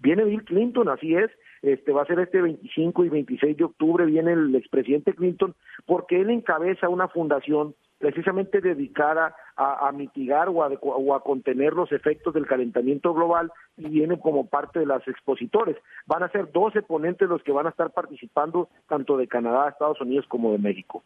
Viene 0.00 0.24
Bill 0.24 0.44
Clinton, 0.44 0.88
así 0.88 1.14
es. 1.14 1.30
Este 1.60 1.92
va 1.92 2.02
a 2.02 2.06
ser 2.06 2.20
este 2.20 2.40
25 2.40 3.04
y 3.04 3.08
26 3.08 3.56
de 3.56 3.64
octubre 3.64 4.04
viene 4.06 4.32
el 4.32 4.54
expresidente 4.54 5.14
Clinton 5.14 5.54
porque 5.84 6.20
él 6.20 6.30
encabeza 6.30 6.88
una 6.88 7.08
fundación 7.08 7.74
precisamente 7.98 8.60
dedicada 8.60 9.34
a, 9.56 9.90
mitigar 9.92 10.48
o 10.50 10.62
a, 10.62 10.68
o 10.68 11.14
a, 11.14 11.22
contener 11.22 11.72
los 11.72 11.90
efectos 11.92 12.34
del 12.34 12.46
calentamiento 12.46 13.14
global 13.14 13.50
y 13.76 13.88
viene 13.88 14.20
como 14.20 14.46
parte 14.46 14.80
de 14.80 14.86
los 14.86 15.06
expositores. 15.08 15.76
Van 16.06 16.22
a 16.22 16.30
ser 16.30 16.52
12 16.52 16.82
ponentes 16.82 17.28
los 17.28 17.42
que 17.42 17.52
van 17.52 17.66
a 17.66 17.70
estar 17.70 17.90
participando 17.92 18.68
tanto 18.86 19.16
de 19.16 19.28
Canadá, 19.28 19.70
Estados 19.70 20.00
Unidos 20.00 20.26
como 20.28 20.52
de 20.52 20.58
México. 20.58 21.02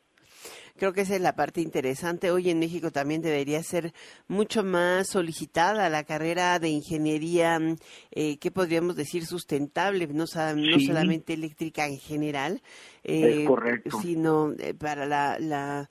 Creo 0.77 0.93
que 0.93 1.03
esa 1.03 1.15
es 1.15 1.21
la 1.21 1.35
parte 1.35 1.61
interesante. 1.61 2.31
Hoy 2.31 2.49
en 2.51 2.59
México 2.59 2.91
también 2.91 3.21
debería 3.21 3.63
ser 3.63 3.93
mucho 4.29 4.65
más 4.65 5.09
solicitada 5.09 5.91
la 5.91 6.05
carrera 6.05 6.59
de 6.59 6.71
ingeniería, 6.71 7.59
eh, 8.11 8.39
¿qué 8.39 8.51
podríamos 8.51 8.97
decir? 8.97 9.27
Sustentable, 9.27 10.07
no, 10.09 10.27
solamente 10.27 11.35
eléctrica 11.35 11.87
en 11.87 11.99
general, 11.99 12.63
eh, 13.05 13.47
sino 14.01 14.53
eh, 14.59 14.75
para 14.75 15.05
la 15.07 15.89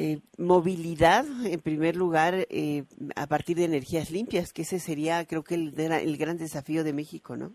eh, 0.00 0.20
movilidad, 0.38 1.24
en 1.44 1.60
primer 1.60 1.96
lugar, 1.96 2.46
eh, 2.50 2.84
a 3.16 3.26
partir 3.26 3.56
de 3.56 3.64
energías 3.64 4.12
limpias, 4.12 4.52
que 4.52 4.62
ese 4.62 4.78
sería, 4.78 5.24
creo 5.24 5.42
que, 5.42 5.56
el, 5.56 5.74
el, 5.76 6.16
gran 6.16 6.38
desafío 6.38 6.84
de 6.84 6.92
México, 6.92 7.36
¿no? 7.36 7.50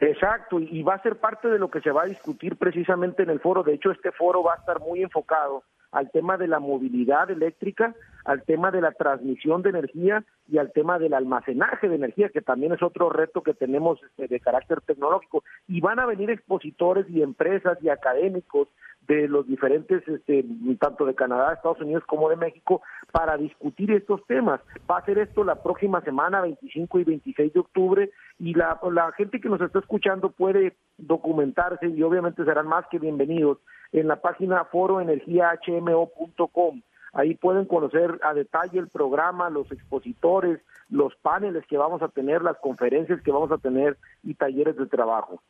Exacto, 0.00 0.58
y 0.58 0.82
va 0.82 0.94
a 0.94 1.02
ser 1.02 1.20
parte 1.20 1.46
de 1.46 1.60
lo 1.60 1.70
que 1.70 1.80
se 1.82 1.92
va 1.92 2.02
a 2.02 2.06
discutir 2.06 2.56
precisamente 2.56 3.22
en 3.22 3.30
el 3.30 3.38
foro. 3.38 3.62
De 3.62 3.74
hecho, 3.74 3.92
este 3.92 4.10
foro 4.10 4.42
va 4.42 4.54
a 4.54 4.56
estar 4.56 4.80
muy 4.80 5.02
enfocado 5.02 5.62
al 5.92 6.10
tema 6.10 6.36
de 6.36 6.48
la 6.48 6.58
movilidad 6.58 7.30
eléctrica, 7.30 7.94
al 8.24 8.42
tema 8.42 8.72
de 8.72 8.80
la 8.80 8.90
transmisión 8.90 9.62
de 9.62 9.70
energía 9.70 10.24
y 10.48 10.58
al 10.58 10.72
tema 10.72 10.98
del 10.98 11.14
almacenaje 11.14 11.88
de 11.88 11.94
energía, 11.94 12.28
que 12.30 12.40
también 12.40 12.72
es 12.72 12.82
otro 12.82 13.08
reto 13.08 13.44
que 13.44 13.54
tenemos 13.54 14.02
este, 14.02 14.26
de 14.26 14.40
carácter 14.40 14.80
tecnológico. 14.80 15.44
Y 15.68 15.80
van 15.80 16.00
a 16.00 16.06
venir 16.06 16.30
expositores 16.30 17.08
y 17.08 17.22
empresas 17.22 17.78
y 17.80 17.88
académicos 17.88 18.66
de 19.06 19.28
los 19.28 19.46
diferentes, 19.46 20.02
este, 20.08 20.44
tanto 20.78 21.04
de 21.04 21.14
Canadá, 21.14 21.52
Estados 21.52 21.80
Unidos 21.80 22.02
como 22.06 22.28
de 22.28 22.34
México, 22.36 22.82
para 23.12 23.36
discutir 23.36 23.92
estos 23.92 24.26
temas. 24.26 24.60
Va 24.90 24.98
a 24.98 25.04
ser 25.04 25.18
esto 25.18 25.44
la 25.44 25.62
próxima 25.62 26.00
semana, 26.00 26.40
25 26.40 26.98
y 27.00 27.04
26 27.04 27.52
de 27.52 27.60
octubre, 27.60 28.10
y 28.38 28.54
la, 28.54 28.80
la 28.90 29.12
gente 29.12 29.40
que 29.40 29.48
nos 29.48 29.60
está 29.60 29.78
escuchando 29.78 30.30
puede 30.30 30.76
documentarse 30.98 31.86
y 31.88 32.02
obviamente 32.02 32.44
serán 32.44 32.66
más 32.66 32.84
que 32.90 32.98
bienvenidos 32.98 33.58
en 33.92 34.08
la 34.08 34.16
página 34.16 34.64
foroenergiahmo.com. 34.64 36.82
Ahí 37.12 37.36
pueden 37.36 37.66
conocer 37.66 38.18
a 38.22 38.34
detalle 38.34 38.80
el 38.80 38.88
programa, 38.88 39.48
los 39.48 39.70
expositores, 39.70 40.60
los 40.88 41.14
paneles 41.16 41.64
que 41.66 41.78
vamos 41.78 42.02
a 42.02 42.08
tener, 42.08 42.42
las 42.42 42.58
conferencias 42.58 43.22
que 43.22 43.30
vamos 43.30 43.52
a 43.52 43.58
tener 43.58 43.96
y 44.24 44.34
talleres 44.34 44.76
de 44.76 44.86
trabajo. 44.86 45.40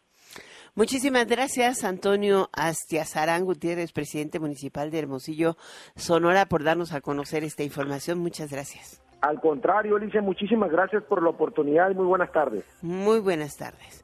Muchísimas 0.77 1.27
gracias, 1.29 1.85
Antonio 1.85 2.49
Astiazarán 2.53 3.45
Gutiérrez, 3.45 3.93
presidente 3.93 4.41
municipal 4.41 4.91
de 4.91 4.99
Hermosillo, 4.99 5.57
Sonora, 5.95 6.47
por 6.47 6.65
darnos 6.65 6.93
a 6.93 7.01
conocer 7.01 7.45
esta 7.45 7.63
información. 7.63 8.19
Muchas 8.19 8.51
gracias. 8.51 9.01
Al 9.21 9.41
contrario, 9.41 9.97
Alicia, 9.97 10.21
muchísimas 10.21 10.71
gracias 10.71 11.03
por 11.05 11.23
la 11.23 11.31
oportunidad 11.31 11.91
y 11.91 11.95
muy 11.95 12.07
buenas 12.07 12.33
tardes. 12.33 12.65
Muy 12.83 13.21
buenas 13.21 13.57
tardes. 13.57 14.04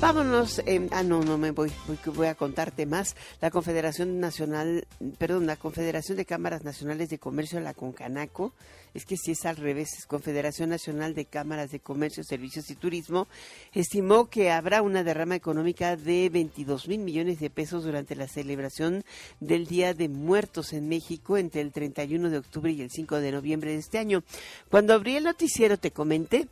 Vámonos, 0.00 0.60
ah 0.90 1.02
no, 1.02 1.22
no 1.22 1.38
me 1.38 1.52
voy, 1.52 1.70
voy, 2.06 2.26
a 2.26 2.34
contarte 2.34 2.86
más. 2.86 3.14
La 3.40 3.50
Confederación 3.50 4.18
Nacional, 4.18 4.86
perdón, 5.18 5.46
la 5.46 5.56
Confederación 5.56 6.16
de 6.16 6.24
Cámaras 6.24 6.64
Nacionales 6.64 7.08
de 7.08 7.18
Comercio, 7.18 7.60
la 7.60 7.72
Concanaco, 7.72 8.52
es 8.94 9.04
que 9.04 9.16
si 9.16 9.32
es 9.32 9.46
al 9.46 9.56
revés, 9.56 9.90
es 9.98 10.06
Confederación 10.06 10.70
Nacional 10.70 11.14
de 11.14 11.24
Cámaras 11.24 11.70
de 11.70 11.80
Comercio, 11.80 12.24
Servicios 12.24 12.68
y 12.70 12.74
Turismo, 12.74 13.28
estimó 13.72 14.28
que 14.28 14.50
habrá 14.50 14.82
una 14.82 15.04
derrama 15.04 15.36
económica 15.36 15.96
de 15.96 16.28
22 16.28 16.88
mil 16.88 17.00
millones 17.00 17.38
de 17.38 17.50
pesos 17.50 17.84
durante 17.84 18.16
la 18.16 18.28
celebración 18.28 19.04
del 19.40 19.66
Día 19.66 19.94
de 19.94 20.08
Muertos 20.08 20.72
en 20.72 20.88
México 20.88 21.38
entre 21.38 21.60
el 21.60 21.72
31 21.72 22.30
de 22.30 22.38
octubre 22.38 22.72
y 22.72 22.82
el 22.82 22.90
5 22.90 23.20
de 23.20 23.32
noviembre 23.32 23.70
de 23.70 23.78
este 23.78 23.98
año. 23.98 24.22
Cuando 24.68 24.94
abrí 24.94 25.16
el 25.16 25.24
noticiero 25.24 25.76
te 25.76 25.92
comenté 25.92 26.48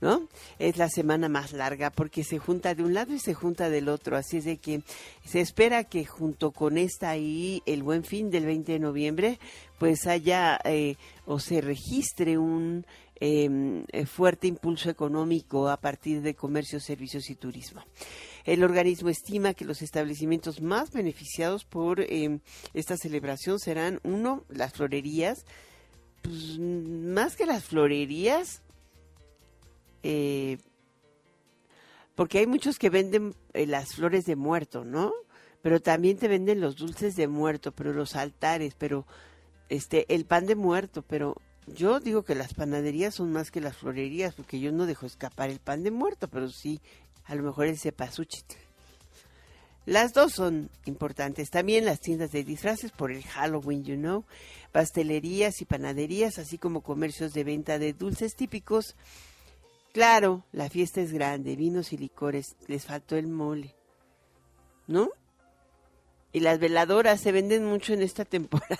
¿no? 0.00 0.28
Es 0.58 0.76
la 0.76 0.88
semana 0.88 1.28
más 1.28 1.52
larga 1.52 1.90
porque 1.90 2.24
se 2.24 2.38
junta 2.38 2.74
de 2.74 2.82
un 2.82 2.94
lado 2.94 3.14
y 3.14 3.18
se 3.18 3.34
junta 3.34 3.70
del 3.70 3.88
otro, 3.88 4.16
así 4.16 4.38
es 4.38 4.44
de 4.44 4.58
que 4.58 4.82
se 5.24 5.40
espera 5.40 5.84
que 5.84 6.04
junto 6.04 6.50
con 6.50 6.78
esta 6.78 7.16
y 7.16 7.62
el 7.66 7.82
buen 7.82 8.04
fin 8.04 8.30
del 8.30 8.46
20 8.46 8.72
de 8.72 8.78
noviembre, 8.78 9.38
pues 9.78 10.06
haya 10.06 10.60
eh, 10.64 10.96
o 11.26 11.38
se 11.38 11.60
registre 11.60 12.38
un 12.38 12.86
em, 13.20 13.84
eh, 13.92 14.06
fuerte 14.06 14.46
impulso 14.46 14.90
económico 14.90 15.68
a 15.68 15.76
partir 15.76 16.22
de 16.22 16.34
comercio, 16.34 16.80
servicios 16.80 17.30
y 17.30 17.34
turismo. 17.34 17.82
El 18.44 18.62
organismo 18.62 19.08
estima 19.08 19.54
que 19.54 19.64
los 19.64 19.80
establecimientos 19.80 20.60
más 20.60 20.90
beneficiados 20.90 21.64
por 21.64 22.00
em, 22.00 22.40
esta 22.74 22.96
celebración 22.96 23.58
serán, 23.58 24.00
uno, 24.04 24.44
las 24.48 24.74
florerías, 24.74 25.46
pues, 26.20 26.58
más 26.58 27.36
que 27.36 27.46
las 27.46 27.64
florerías, 27.64 28.62
eh, 30.04 30.58
porque 32.14 32.38
hay 32.38 32.46
muchos 32.46 32.78
que 32.78 32.90
venden 32.90 33.34
eh, 33.54 33.66
las 33.66 33.94
flores 33.94 34.26
de 34.26 34.36
muerto, 34.36 34.84
¿no? 34.84 35.12
Pero 35.62 35.80
también 35.80 36.18
te 36.18 36.28
venden 36.28 36.60
los 36.60 36.76
dulces 36.76 37.16
de 37.16 37.26
muerto, 37.26 37.72
pero 37.72 37.92
los 37.94 38.14
altares, 38.14 38.74
pero 38.78 39.06
este 39.70 40.14
el 40.14 40.26
pan 40.26 40.46
de 40.46 40.56
muerto, 40.56 41.02
pero 41.02 41.36
yo 41.66 42.00
digo 42.00 42.22
que 42.22 42.34
las 42.34 42.52
panaderías 42.52 43.14
son 43.14 43.32
más 43.32 43.50
que 43.50 43.62
las 43.62 43.78
florerías, 43.78 44.34
porque 44.34 44.60
yo 44.60 44.72
no 44.72 44.84
dejo 44.84 45.06
escapar 45.06 45.48
el 45.48 45.58
pan 45.58 45.82
de 45.82 45.90
muerto, 45.90 46.28
pero 46.28 46.50
sí, 46.50 46.82
a 47.24 47.34
lo 47.34 47.42
mejor 47.42 47.66
el 47.66 47.78
cepasuchit. 47.78 48.44
Las 49.86 50.12
dos 50.12 50.32
son 50.32 50.70
importantes. 50.84 51.50
También 51.50 51.84
las 51.84 52.00
tiendas 52.00 52.30
de 52.30 52.44
disfraces 52.44 52.90
por 52.90 53.10
el 53.10 53.22
Halloween, 53.22 53.84
you 53.84 53.96
know, 53.96 54.24
pastelerías 54.72 55.60
y 55.62 55.64
panaderías, 55.64 56.38
así 56.38 56.58
como 56.58 56.82
comercios 56.82 57.32
de 57.32 57.44
venta 57.44 57.78
de 57.78 57.94
dulces 57.94 58.34
típicos 58.34 58.96
Claro, 59.94 60.42
la 60.50 60.68
fiesta 60.68 61.00
es 61.00 61.12
grande, 61.12 61.54
vinos 61.54 61.92
y 61.92 61.96
licores, 61.96 62.56
les 62.66 62.84
faltó 62.84 63.14
el 63.14 63.28
mole. 63.28 63.76
¿No? 64.88 65.08
Y 66.32 66.40
las 66.40 66.58
veladoras 66.58 67.20
se 67.20 67.30
venden 67.30 67.64
mucho 67.64 67.92
en 67.92 68.02
esta 68.02 68.24
temporada. 68.24 68.76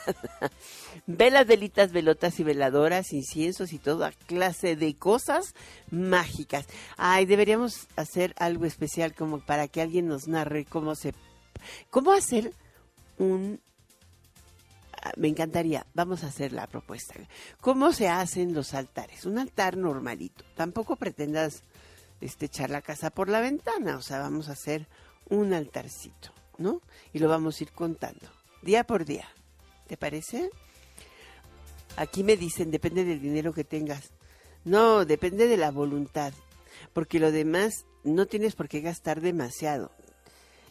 Velas, 1.06 1.46
velitas, 1.46 1.92
velotas 1.92 2.40
y 2.40 2.42
veladoras, 2.42 3.12
inciensos 3.12 3.72
y 3.72 3.78
toda 3.78 4.10
clase 4.26 4.74
de 4.74 4.96
cosas 4.96 5.54
mágicas. 5.88 6.66
Ay, 6.96 7.26
deberíamos 7.26 7.86
hacer 7.94 8.34
algo 8.36 8.64
especial 8.64 9.14
como 9.14 9.38
para 9.38 9.68
que 9.68 9.82
alguien 9.82 10.08
nos 10.08 10.26
narre 10.26 10.64
cómo 10.64 10.96
se 10.96 11.14
cómo 11.90 12.10
hacer 12.10 12.52
un 13.18 13.60
me 15.16 15.28
encantaría, 15.28 15.86
vamos 15.94 16.24
a 16.24 16.28
hacer 16.28 16.52
la 16.52 16.66
propuesta. 16.66 17.14
¿Cómo 17.60 17.92
se 17.92 18.08
hacen 18.08 18.54
los 18.54 18.74
altares? 18.74 19.26
Un 19.26 19.38
altar 19.38 19.76
normalito. 19.76 20.44
Tampoco 20.56 20.96
pretendas 20.96 21.62
este, 22.20 22.46
echar 22.46 22.70
la 22.70 22.82
casa 22.82 23.10
por 23.10 23.28
la 23.28 23.40
ventana, 23.40 23.96
o 23.96 24.02
sea, 24.02 24.18
vamos 24.20 24.48
a 24.48 24.52
hacer 24.52 24.86
un 25.28 25.52
altarcito, 25.52 26.32
¿no? 26.58 26.80
Y 27.12 27.18
lo 27.18 27.28
vamos 27.28 27.60
a 27.60 27.64
ir 27.64 27.72
contando, 27.72 28.28
día 28.62 28.84
por 28.84 29.04
día. 29.04 29.28
¿Te 29.86 29.96
parece? 29.96 30.50
Aquí 31.96 32.24
me 32.24 32.36
dicen, 32.36 32.70
depende 32.70 33.04
del 33.04 33.20
dinero 33.20 33.52
que 33.52 33.64
tengas. 33.64 34.12
No, 34.64 35.04
depende 35.04 35.46
de 35.46 35.58
la 35.58 35.70
voluntad, 35.70 36.32
porque 36.92 37.20
lo 37.20 37.30
demás 37.30 37.84
no 38.02 38.26
tienes 38.26 38.54
por 38.54 38.68
qué 38.68 38.80
gastar 38.80 39.20
demasiado. 39.20 39.92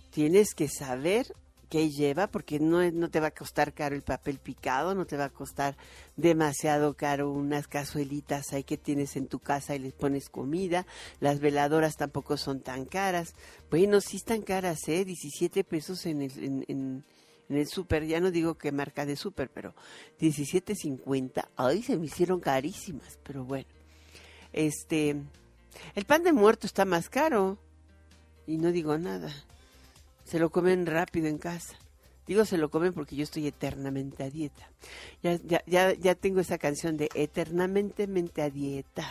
Tienes 0.10 0.56
que 0.56 0.68
saber 0.68 1.34
que 1.74 1.90
lleva, 1.90 2.28
porque 2.28 2.60
no, 2.60 2.92
no 2.92 3.10
te 3.10 3.20
va 3.20 3.30
a 3.30 3.34
costar 3.34 3.74
caro 3.74 3.96
el 3.96 4.04
papel 4.04 4.38
picado, 4.38 4.94
no 4.94 5.08
te 5.08 5.18
va 5.18 5.26
a 5.26 5.30
costar 5.32 5.76
demasiado 6.16 6.94
caro 6.94 7.32
unas 7.32 7.68
cazuelitas 7.68 8.54
ahí 8.54 8.64
que 8.64 8.78
tienes 8.78 9.16
en 9.16 9.26
tu 9.26 9.40
casa 9.40 9.76
y 9.76 9.80
les 9.80 9.94
pones 9.94 10.30
comida, 10.30 10.86
las 11.20 11.40
veladoras 11.40 11.98
tampoco 11.98 12.38
son 12.38 12.62
tan 12.62 12.86
caras, 12.86 13.34
bueno, 13.72 14.02
sí 14.02 14.18
están 14.18 14.44
caras, 14.44 14.88
¿eh? 14.88 15.04
17 15.04 15.64
pesos 15.64 16.06
en 16.06 16.22
el, 16.22 16.64
en, 16.68 17.04
el 17.50 17.68
súper, 17.68 18.06
ya 18.06 18.20
no 18.20 18.30
digo 18.30 18.54
que 18.54 18.72
marca 18.72 19.08
de 19.08 19.16
súper, 19.16 19.50
pero 19.50 19.74
17.50, 20.20 21.48
ay, 21.56 21.82
se 21.82 21.98
me 21.98 22.06
hicieron 22.06 22.40
carísimas, 22.40 23.18
pero 23.24 23.46
bueno, 23.46 23.66
este, 24.52 25.16
el 25.96 26.06
pan 26.06 26.22
de 26.22 26.34
muerto 26.34 26.68
está 26.68 26.86
más 26.86 27.10
caro 27.10 27.58
y 28.46 28.58
no 28.58 28.72
digo 28.72 28.96
nada. 29.00 29.34
Se 30.34 30.40
lo 30.40 30.50
comen 30.50 30.88
rápido 30.88 31.28
en 31.28 31.38
casa. 31.38 31.76
Digo 32.26 32.44
se 32.44 32.58
lo 32.58 32.72
comen 32.72 32.92
porque 32.92 33.16
yo 33.16 33.22
estoy 33.22 33.46
eternamente 33.46 34.24
a 34.24 34.32
dieta. 34.32 34.68
Ya, 35.22 35.36
ya, 35.36 35.62
ya, 35.68 35.94
ya 35.94 36.16
tengo 36.16 36.40
esa 36.40 36.58
canción 36.58 36.98
de 36.98 37.08
eternamente 37.14 38.08
mente 38.08 38.42
a 38.42 38.50
dieta, 38.50 39.08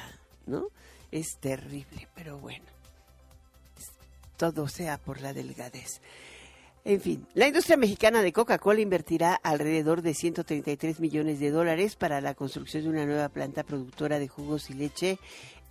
¿no? 0.46 0.66
Es 1.12 1.36
terrible, 1.36 2.08
pero 2.16 2.38
bueno. 2.38 2.64
Todo 4.36 4.66
sea 4.66 4.98
por 4.98 5.20
la 5.20 5.32
delgadez. 5.32 6.00
En 6.84 7.00
fin, 7.00 7.24
la 7.34 7.46
industria 7.46 7.76
mexicana 7.76 8.20
de 8.22 8.32
Coca-Cola 8.32 8.80
invertirá 8.80 9.36
alrededor 9.36 10.02
de 10.02 10.14
133 10.14 10.98
millones 10.98 11.38
de 11.38 11.52
dólares 11.52 11.94
para 11.94 12.20
la 12.20 12.34
construcción 12.34 12.82
de 12.82 12.88
una 12.88 13.06
nueva 13.06 13.28
planta 13.28 13.62
productora 13.62 14.18
de 14.18 14.26
jugos 14.26 14.70
y 14.70 14.74
leche 14.74 15.20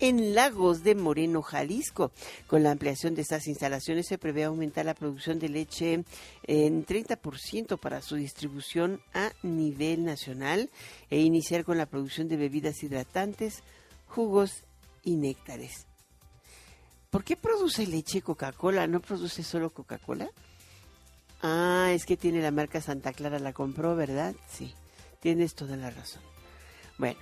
en 0.02 0.36
Lagos 0.36 0.84
de 0.84 0.96
Moreno, 0.96 1.42
Jalisco. 1.42 2.12
Con 2.48 2.64
la 2.64 2.72
ampliación 2.72 3.16
de 3.16 3.22
estas 3.22 3.48
instalaciones 3.48 4.08
se 4.08 4.18
prevé 4.18 4.44
aumentar 4.44 4.86
la 4.86 4.96
producción 4.96 5.40
de 5.40 5.48
leche 5.48 6.04
en 6.44 6.86
30% 6.86 7.80
para 7.80 8.02
su 8.02 8.16
distribución 8.16 9.00
a 9.14 9.32
nivel 9.44 10.04
nacional 10.04 10.70
e 11.10 11.20
iniciar 11.20 11.64
con 11.64 11.78
la 11.78 11.86
producción 11.86 12.28
de 12.28 12.38
bebidas 12.38 12.84
hidratantes, 12.84 13.64
jugos 14.08 14.64
y 15.04 15.16
néctares. 15.16 15.86
¿Por 17.12 17.24
qué 17.24 17.38
produce 17.38 17.86
leche 17.86 18.22
Coca-Cola? 18.22 18.88
¿No 18.88 19.02
produce 19.02 19.44
solo 19.44 19.70
Coca-Cola? 19.70 20.30
Ah, 21.44 21.92
es 21.94 22.06
que 22.06 22.18
tiene 22.18 22.42
la 22.42 22.52
marca 22.52 22.82
Santa 22.82 23.14
Clara, 23.14 23.38
la 23.40 23.54
compró, 23.54 23.96
¿verdad? 23.96 24.34
Sí, 24.50 24.74
tienes 25.20 25.54
toda 25.54 25.76
la 25.76 25.92
razón. 25.92 26.22
Bueno, 26.98 27.20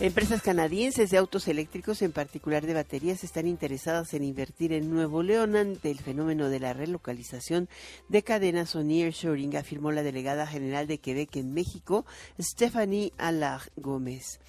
Empresas 0.00 0.42
canadienses 0.42 1.10
de 1.10 1.18
autos 1.18 1.46
eléctricos, 1.46 2.02
en 2.02 2.10
particular 2.10 2.66
de 2.66 2.74
baterías, 2.74 3.22
están 3.22 3.46
interesadas 3.46 4.12
en 4.12 4.24
invertir 4.24 4.72
en 4.72 4.90
Nuevo 4.90 5.22
León 5.22 5.54
ante 5.54 5.88
el 5.88 6.00
fenómeno 6.00 6.48
de 6.48 6.58
la 6.58 6.72
relocalización 6.72 7.68
de 8.08 8.24
cadenas 8.24 8.74
o 8.74 8.82
nearshoring, 8.82 9.56
afirmó 9.56 9.92
la 9.92 10.02
delegada 10.02 10.48
general 10.48 10.88
de 10.88 10.98
Quebec 10.98 11.36
en 11.36 11.54
México, 11.54 12.04
Stephanie 12.40 13.12
Allard 13.18 13.70
Gómez. 13.76 14.40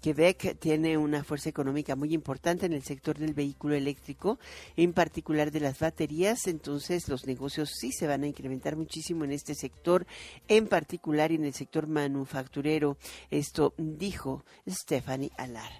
Quebec 0.00 0.58
tiene 0.58 0.96
una 0.96 1.24
fuerza 1.24 1.48
económica 1.48 1.96
muy 1.96 2.14
importante 2.14 2.66
en 2.66 2.72
el 2.72 2.82
sector 2.82 3.18
del 3.18 3.34
vehículo 3.34 3.74
eléctrico, 3.74 4.38
en 4.76 4.92
particular 4.92 5.50
de 5.50 5.60
las 5.60 5.78
baterías, 5.78 6.46
entonces 6.46 7.08
los 7.08 7.26
negocios 7.26 7.70
sí 7.78 7.92
se 7.92 8.06
van 8.06 8.24
a 8.24 8.26
incrementar 8.26 8.76
muchísimo 8.76 9.24
en 9.24 9.32
este 9.32 9.54
sector, 9.54 10.06
en 10.48 10.66
particular 10.66 11.32
en 11.32 11.44
el 11.44 11.54
sector 11.54 11.86
manufacturero. 11.86 12.96
Esto 13.30 13.74
dijo 13.76 14.44
Stephanie 14.66 15.32
Alar. 15.36 15.70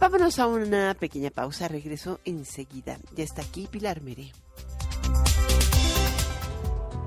Vámonos 0.00 0.38
a 0.38 0.46
una 0.46 0.94
pequeña 0.94 1.30
pausa, 1.30 1.68
regreso 1.68 2.20
enseguida. 2.24 2.98
Ya 3.14 3.24
está 3.24 3.42
aquí 3.42 3.66
Pilar 3.70 4.02
Mere. 4.02 4.30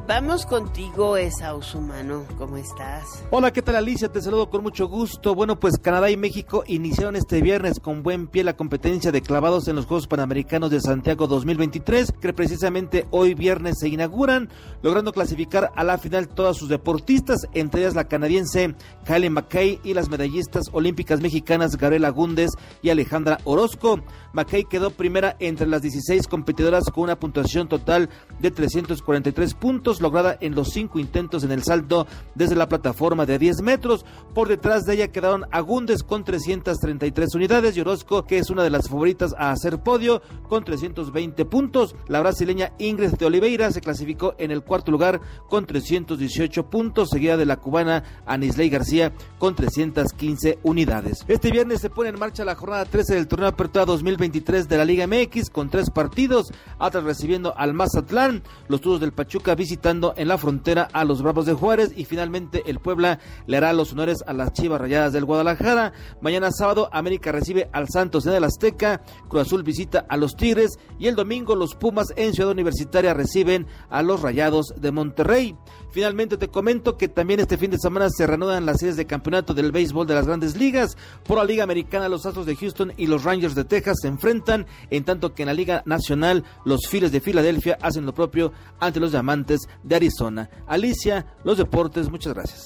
Vamos 0.09 0.47
contigo, 0.47 1.17
Esaus 1.17 1.75
Humano. 1.75 2.25
¿Cómo 2.39 2.57
estás? 2.57 3.23
Hola, 3.29 3.53
¿qué 3.53 3.61
tal 3.61 3.75
Alicia? 3.75 4.11
Te 4.11 4.23
saludo 4.23 4.49
con 4.49 4.63
mucho 4.63 4.87
gusto. 4.87 5.35
Bueno, 5.35 5.59
pues 5.59 5.77
Canadá 5.77 6.09
y 6.09 6.17
México 6.17 6.63
iniciaron 6.65 7.15
este 7.15 7.43
viernes 7.43 7.79
con 7.79 8.01
buen 8.01 8.25
pie 8.25 8.43
la 8.43 8.57
competencia 8.57 9.11
de 9.11 9.21
clavados 9.21 9.67
en 9.67 9.75
los 9.75 9.85
Juegos 9.85 10.07
Panamericanos 10.07 10.71
de 10.71 10.81
Santiago 10.81 11.27
2023, 11.27 12.13
que 12.19 12.33
precisamente 12.33 13.05
hoy 13.11 13.35
viernes 13.35 13.77
se 13.77 13.87
inauguran, 13.87 14.49
logrando 14.81 15.13
clasificar 15.13 15.71
a 15.75 15.83
la 15.83 15.99
final 15.99 16.27
todas 16.27 16.57
sus 16.57 16.69
deportistas, 16.69 17.47
entre 17.53 17.81
ellas 17.81 17.93
la 17.93 18.07
canadiense 18.07 18.73
Kylie 19.05 19.29
McKay 19.29 19.79
y 19.83 19.93
las 19.93 20.09
medallistas 20.09 20.71
olímpicas 20.71 21.21
mexicanas 21.21 21.77
Gabriela 21.77 22.09
Gúndez 22.09 22.49
y 22.81 22.89
Alejandra 22.89 23.37
Orozco. 23.43 23.99
McKay 24.33 24.63
quedó 24.63 24.89
primera 24.89 25.35
entre 25.37 25.67
las 25.67 25.83
16 25.83 26.27
competidoras 26.27 26.85
con 26.85 27.03
una 27.03 27.19
puntuación 27.19 27.67
total 27.67 28.09
de 28.39 28.49
343 28.49 29.53
puntos, 29.53 29.98
lograda 30.01 30.37
en 30.41 30.55
los 30.55 30.69
cinco 30.69 30.99
intentos 30.99 31.43
en 31.43 31.51
el 31.51 31.63
salto 31.63 32.07
desde 32.35 32.55
la 32.55 32.69
plataforma 32.69 33.25
de 33.25 33.39
10 33.39 33.61
metros. 33.61 34.05
Por 34.33 34.47
detrás 34.47 34.85
de 34.85 34.93
ella 34.95 35.11
quedaron 35.11 35.45
Agúndez 35.51 36.03
con 36.03 36.23
333 36.23 37.35
unidades 37.35 37.75
y 37.75 37.81
Orozco, 37.81 38.25
que 38.25 38.37
es 38.37 38.49
una 38.49 38.63
de 38.63 38.69
las 38.69 38.89
favoritas 38.89 39.33
a 39.37 39.51
hacer 39.51 39.79
podio, 39.79 40.21
con 40.47 40.63
320 40.63 41.45
puntos. 41.45 41.95
La 42.07 42.19
brasileña 42.19 42.73
Ingrid 42.77 43.11
de 43.11 43.25
Oliveira 43.25 43.71
se 43.71 43.81
clasificó 43.81 44.35
en 44.37 44.51
el 44.51 44.63
cuarto 44.63 44.91
lugar 44.91 45.21
con 45.47 45.65
318 45.65 46.69
puntos, 46.69 47.09
seguida 47.09 47.37
de 47.37 47.45
la 47.45 47.57
cubana 47.57 48.03
Anisley 48.25 48.69
García 48.69 49.13
con 49.37 49.55
315 49.55 50.59
unidades. 50.63 51.25
Este 51.27 51.51
viernes 51.51 51.81
se 51.81 51.89
pone 51.89 52.09
en 52.09 52.19
marcha 52.19 52.45
la 52.45 52.55
jornada 52.55 52.85
13 52.85 53.15
del 53.15 53.27
torneo 53.27 53.47
Apertura 53.47 53.85
2023 53.85 54.67
de 54.67 54.77
la 54.77 54.85
Liga 54.85 55.07
MX 55.07 55.49
con 55.49 55.69
tres 55.69 55.89
partidos, 55.89 56.51
Atlas 56.77 57.03
recibiendo 57.03 57.55
al 57.57 57.73
Mazatlán, 57.73 58.43
los 58.67 58.81
Tuzos 58.81 58.99
del 58.99 59.13
Pachuca 59.13 59.55
en 59.89 60.27
la 60.27 60.37
frontera 60.37 60.87
a 60.93 61.03
los 61.03 61.23
Bravos 61.23 61.47
de 61.47 61.53
Juárez 61.53 61.93
y 61.95 62.05
finalmente 62.05 62.61
el 62.67 62.77
Puebla 62.77 63.17
le 63.47 63.57
hará 63.57 63.73
los 63.73 63.91
honores 63.91 64.23
a 64.27 64.33
las 64.33 64.53
Chivas 64.53 64.79
Rayadas 64.79 65.13
del 65.13 65.25
Guadalajara. 65.25 65.93
Mañana 66.21 66.51
sábado 66.51 66.89
América 66.91 67.31
recibe 67.31 67.69
al 67.73 67.89
Santos 67.89 68.27
en 68.27 68.33
el 68.33 68.43
Azteca, 68.43 69.01
Cruz 69.27 69.47
Azul 69.47 69.63
visita 69.63 70.05
a 70.07 70.15
los 70.15 70.35
Tigres 70.35 70.77
y 70.99 71.07
el 71.07 71.15
domingo 71.15 71.55
los 71.55 71.73
Pumas 71.73 72.13
en 72.17 72.33
Ciudad 72.33 72.51
Universitaria 72.51 73.15
reciben 73.15 73.65
a 73.89 74.03
los 74.03 74.21
Rayados 74.21 74.75
de 74.77 74.91
Monterrey. 74.91 75.57
Finalmente 75.91 76.37
te 76.37 76.49
comento 76.49 76.97
que 76.97 77.07
también 77.07 77.39
este 77.39 77.57
fin 77.57 77.71
de 77.71 77.79
semana 77.79 78.09
se 78.09 78.27
reanudan 78.27 78.65
las 78.65 78.79
series 78.79 78.97
de 78.97 79.07
campeonato 79.07 79.53
del 79.53 79.71
béisbol 79.71 80.05
de 80.05 80.13
las 80.13 80.27
grandes 80.27 80.55
ligas. 80.55 80.97
Por 81.25 81.37
la 81.37 81.43
Liga 81.43 81.63
Americana, 81.63 82.09
los 82.09 82.25
Astros 82.25 82.45
de 82.45 82.55
Houston 82.55 82.93
y 82.97 83.07
los 83.07 83.23
Rangers 83.23 83.55
de 83.55 83.65
Texas 83.65 83.97
se 84.01 84.07
enfrentan, 84.07 84.67
en 84.89 85.03
tanto 85.03 85.33
que 85.33 85.43
en 85.43 85.47
la 85.47 85.53
Liga 85.53 85.81
Nacional, 85.85 86.43
los 86.65 86.87
Phillies 86.87 87.11
de 87.11 87.21
Filadelfia 87.21 87.77
hacen 87.81 88.05
lo 88.05 88.13
propio 88.13 88.53
ante 88.79 88.99
los 88.99 89.11
Diamantes 89.11 89.61
de 89.83 89.95
Arizona. 89.95 90.49
Alicia, 90.67 91.25
los 91.43 91.57
deportes, 91.57 92.09
muchas 92.09 92.33
gracias. 92.33 92.65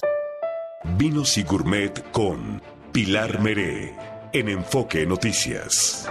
Vinos 0.98 1.38
y 1.38 1.42
Gourmet 1.44 2.10
con 2.12 2.60
Pilar 2.92 3.40
Meré 3.40 3.96
en 4.32 4.48
Enfoque 4.50 5.06
Noticias. 5.06 6.06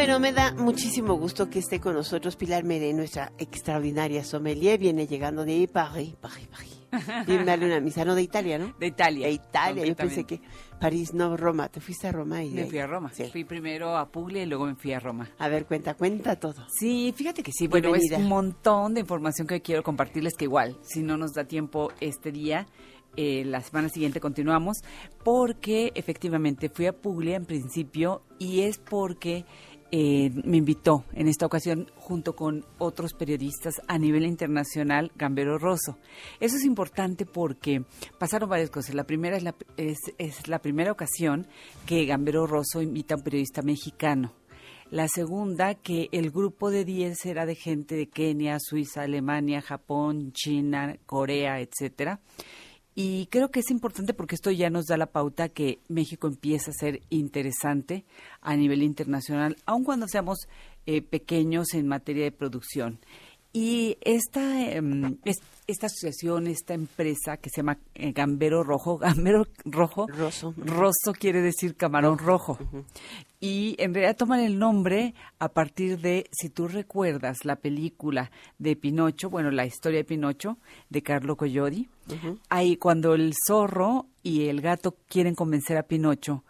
Bueno, 0.00 0.18
me 0.18 0.32
da 0.32 0.54
muchísimo 0.54 1.12
gusto 1.12 1.50
que 1.50 1.58
esté 1.58 1.78
con 1.78 1.92
nosotros 1.92 2.34
Pilar 2.34 2.64
Meré, 2.64 2.94
nuestra 2.94 3.32
extraordinaria 3.36 4.24
sommelier. 4.24 4.78
Viene 4.78 5.06
llegando 5.06 5.44
de 5.44 5.68
París, 5.70 6.14
París, 6.18 6.48
París. 6.48 7.26
Viene 7.26 7.44
darle 7.44 7.66
una 7.66 7.80
misa, 7.80 8.02
no 8.06 8.14
de 8.14 8.22
Italia, 8.22 8.58
¿no? 8.58 8.74
De 8.78 8.86
Italia. 8.86 9.26
De 9.26 9.34
Italia. 9.34 9.84
Yo 9.84 9.94
pensé 9.94 10.24
que 10.24 10.40
París, 10.80 11.12
no 11.12 11.36
Roma. 11.36 11.68
¿Te 11.68 11.82
fuiste 11.82 12.08
a 12.08 12.12
Roma? 12.12 12.42
Y 12.42 12.48
me 12.48 12.64
fui 12.64 12.78
a 12.78 12.86
Roma. 12.86 13.10
Sí. 13.12 13.24
Fui 13.30 13.44
primero 13.44 13.94
a 13.94 14.10
Puglia 14.10 14.42
y 14.42 14.46
luego 14.46 14.64
me 14.64 14.74
fui 14.74 14.94
a 14.94 15.00
Roma. 15.00 15.28
A 15.36 15.48
ver, 15.48 15.66
cuenta, 15.66 15.92
cuenta 15.92 16.34
todo. 16.36 16.66
Sí, 16.70 17.12
fíjate 17.14 17.42
que 17.42 17.52
sí. 17.52 17.68
Bueno, 17.68 17.94
es 17.94 18.10
un 18.12 18.26
montón 18.26 18.94
de 18.94 19.00
información 19.00 19.46
que 19.46 19.60
quiero 19.60 19.82
compartirles 19.82 20.32
que 20.32 20.46
igual, 20.46 20.78
si 20.80 21.02
no 21.02 21.18
nos 21.18 21.34
da 21.34 21.44
tiempo 21.44 21.92
este 22.00 22.32
día, 22.32 22.66
eh, 23.16 23.44
la 23.44 23.60
semana 23.60 23.88
siguiente 23.88 24.20
continuamos, 24.20 24.78
porque 25.24 25.90
efectivamente 25.96 26.68
fui 26.68 26.86
a 26.86 26.92
Puglia 26.92 27.36
en 27.36 27.44
principio 27.44 28.22
y 28.38 28.60
es 28.60 28.78
porque 28.78 29.44
eh, 29.92 30.30
me 30.44 30.58
invitó 30.58 31.04
en 31.12 31.26
esta 31.26 31.46
ocasión 31.46 31.90
junto 31.96 32.36
con 32.36 32.64
otros 32.78 33.12
periodistas 33.12 33.74
a 33.88 33.98
nivel 33.98 34.24
internacional, 34.24 35.10
Gambero 35.16 35.58
Rosso. 35.58 35.98
Eso 36.38 36.56
es 36.56 36.64
importante 36.64 37.26
porque 37.26 37.84
pasaron 38.18 38.48
varias 38.48 38.70
cosas. 38.70 38.94
La 38.94 39.04
primera 39.04 39.36
es 39.36 39.42
la, 39.42 39.54
es, 39.76 39.98
la 40.46 40.60
primera 40.60 40.92
ocasión 40.92 41.46
que 41.86 42.04
Gambero 42.04 42.46
Rosso 42.46 42.82
invita 42.82 43.14
a 43.14 43.18
un 43.18 43.24
periodista 43.24 43.62
mexicano. 43.62 44.32
La 44.90 45.06
segunda, 45.08 45.74
que 45.74 46.08
el 46.12 46.30
grupo 46.30 46.70
de 46.70 46.84
10 46.84 47.26
era 47.26 47.46
de 47.46 47.54
gente 47.54 47.94
de 47.94 48.08
Kenia, 48.08 48.58
Suiza, 48.60 49.02
Alemania, 49.02 49.60
Japón, 49.60 50.32
China, 50.32 50.96
Corea, 51.06 51.60
etcétera. 51.60 52.20
Y 53.02 53.28
creo 53.30 53.50
que 53.50 53.60
es 53.60 53.70
importante 53.70 54.12
porque 54.12 54.34
esto 54.34 54.50
ya 54.50 54.68
nos 54.68 54.84
da 54.84 54.98
la 54.98 55.06
pauta 55.06 55.48
que 55.48 55.78
México 55.88 56.26
empieza 56.26 56.70
a 56.70 56.74
ser 56.74 57.00
interesante 57.08 58.04
a 58.42 58.54
nivel 58.56 58.82
internacional, 58.82 59.56
aun 59.64 59.84
cuando 59.84 60.06
seamos 60.06 60.48
eh, 60.84 61.00
pequeños 61.00 61.72
en 61.72 61.88
materia 61.88 62.24
de 62.24 62.30
producción. 62.30 62.98
Y 63.52 63.96
esta, 64.02 64.62
eh, 64.62 64.80
esta 65.66 65.86
asociación, 65.86 66.46
esta 66.46 66.74
empresa 66.74 67.36
que 67.36 67.50
se 67.50 67.58
llama 67.58 67.78
eh, 67.94 68.12
Gambero 68.12 68.62
Rojo, 68.62 68.98
Gambero 68.98 69.46
Rojo, 69.64 70.06
Rosso, 70.06 70.54
Rosso 70.56 71.12
quiere 71.12 71.40
decir 71.40 71.74
camarón 71.74 72.18
rojo. 72.18 72.58
Uh 72.60 72.76
-huh. 72.76 72.84
Y 73.40 73.74
en 73.78 73.94
realidad 73.94 74.16
toman 74.16 74.40
el 74.40 74.58
nombre 74.58 75.14
a 75.38 75.48
partir 75.48 75.98
de, 75.98 76.28
si 76.30 76.50
tú 76.50 76.68
recuerdas, 76.68 77.44
la 77.44 77.56
película 77.56 78.30
de 78.58 78.76
Pinocho, 78.76 79.30
bueno, 79.30 79.50
la 79.50 79.64
historia 79.64 80.00
de 80.00 80.04
Pinocho, 80.04 80.58
de 80.90 81.02
Carlo. 81.02 81.32
Uh 81.32 81.46
-huh. 81.46 82.38
Ahí 82.50 82.76
cuando 82.76 83.14
el 83.14 83.32
zorro 83.46 84.06
y 84.22 84.48
el 84.48 84.60
gato 84.60 84.96
quieren 85.08 85.34
convencer 85.34 85.78
a 85.78 85.84
Pinocho 85.84 86.44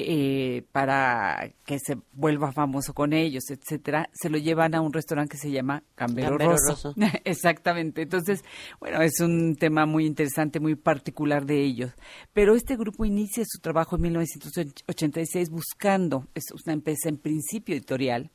eh, 0.00 0.62
para 0.70 1.50
que 1.64 1.80
se 1.80 1.98
vuelva 2.12 2.52
famoso 2.52 2.94
con 2.94 3.12
ellos, 3.12 3.50
etcétera, 3.50 4.08
se 4.12 4.30
lo 4.30 4.38
llevan 4.38 4.76
a 4.76 4.80
un 4.80 4.92
restaurante 4.92 5.32
que 5.32 5.38
se 5.38 5.50
llama 5.50 5.82
Cambero, 5.96 6.38
Cambero 6.38 6.52
Rosso. 6.52 6.92
Rosso. 6.94 6.94
Exactamente. 7.24 8.02
Entonces, 8.02 8.44
bueno, 8.78 9.02
es 9.02 9.18
un 9.18 9.56
tema 9.56 9.86
muy 9.86 10.06
interesante, 10.06 10.60
muy 10.60 10.76
particular 10.76 11.46
de 11.46 11.64
ellos. 11.64 11.90
Pero 12.32 12.54
este 12.54 12.76
grupo 12.76 13.04
inicia 13.04 13.42
su 13.44 13.58
trabajo 13.58 13.96
en 13.96 14.02
1986 14.02 15.50
buscando, 15.50 16.28
es 16.32 16.44
una 16.64 16.74
empresa 16.74 17.08
en 17.08 17.18
principio 17.18 17.74
editorial, 17.74 18.30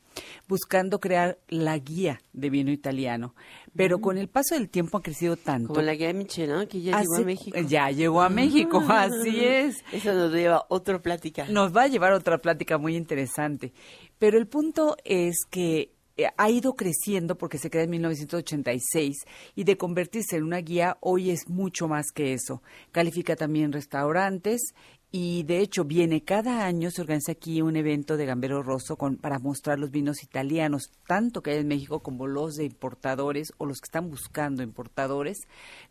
buscando 0.48 1.00
crear 1.00 1.38
la 1.48 1.78
guía 1.78 2.20
de 2.34 2.50
vino 2.50 2.72
italiano. 2.72 3.36
Pero 3.76 4.00
con 4.00 4.18
el 4.18 4.28
paso 4.30 4.54
del 4.56 4.70
tiempo 4.70 4.98
ha 4.98 5.02
crecido 5.02 5.36
tanto. 5.36 5.70
Como 5.70 5.82
la 5.82 5.96
guía 5.96 6.08
de 6.08 6.14
Michelin, 6.14 6.68
que 6.68 6.82
ya 6.82 6.98
Así- 6.98 7.06
llegó 7.08 7.16
a 7.16 7.26
México. 7.26 7.58
Ya 7.68 7.92
llegó 7.92 8.22
a 8.22 8.30
México, 8.30 8.84
así 8.88 9.44
es. 9.44 9.84
Eso 9.92 10.14
nos 10.14 10.32
lleva 10.32 10.58
a 10.58 10.66
otra 10.70 11.02
plática. 11.02 11.48
Nos 11.50 11.76
va 11.76 11.84
a 11.84 11.88
llevar 11.88 12.14
a 12.14 12.18
otra 12.18 12.38
plática 12.38 12.78
muy 12.78 12.96
interesante. 12.96 13.74
Pero 14.20 14.38
el 14.38 14.48
punto 14.48 14.96
es 15.04 15.38
que 15.50 15.92
eh, 16.16 16.28
ha 16.38 16.50
ido 16.52 16.74
creciendo 16.76 17.36
porque 17.40 17.58
se 17.58 17.72
crea 17.72 17.84
en 17.86 17.90
1986 17.90 19.26
y 19.56 19.64
de 19.64 19.78
convertirse 19.78 20.36
en 20.38 20.44
una 20.44 20.58
guía 20.60 20.98
hoy 21.02 21.32
es 21.32 21.50
mucho 21.50 21.88
más 21.88 22.12
que 22.14 22.34
eso. 22.34 22.62
Califica 22.92 23.36
también 23.36 23.72
restaurantes 23.72 24.74
y 25.16 25.44
de 25.44 25.60
hecho 25.60 25.86
viene 25.86 26.24
cada 26.24 26.66
año, 26.66 26.90
se 26.90 27.02
organiza 27.02 27.34
aquí 27.34 27.62
un 27.62 27.76
evento 27.76 28.18
de 28.18 28.26
Gambero 28.26 28.64
Rosso 28.64 28.96
con, 28.98 29.18
para 29.18 29.38
mostrar 29.38 29.78
los 29.78 29.92
vinos 29.92 30.24
italianos, 30.24 30.90
tanto 31.06 31.44
que 31.44 31.52
hay 31.52 31.60
en 31.60 31.68
México 31.68 32.00
como 32.00 32.26
los 32.26 32.56
de 32.56 32.66
importadores 32.66 33.54
o 33.60 33.68
los 33.68 33.80
que 33.80 33.86
están 33.86 34.10
buscando 34.10 34.64
importadores, 34.64 35.38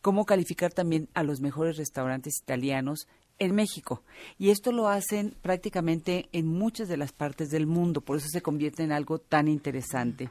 como 0.01 0.25
calificar 0.25 0.73
también 0.73 1.09
a 1.14 1.23
los 1.23 1.41
mejores 1.41 1.77
restaurantes 1.77 2.41
italianos 2.43 3.07
en 3.39 3.55
México. 3.55 4.03
Y 4.39 4.51
esto 4.51 4.73
lo 4.73 4.89
hacen 4.89 5.37
prácticamente 5.41 6.29
en 6.33 6.49
muchas 6.49 6.89
de 6.89 6.97
las 6.97 7.12
partes 7.12 7.49
del 7.51 7.68
mundo, 7.68 8.01
por 8.01 8.16
eso 8.16 8.27
se 8.29 8.43
convierte 8.43 8.83
en 8.83 8.91
algo 8.91 9.20
tan 9.20 9.47
interesante. 9.47 10.31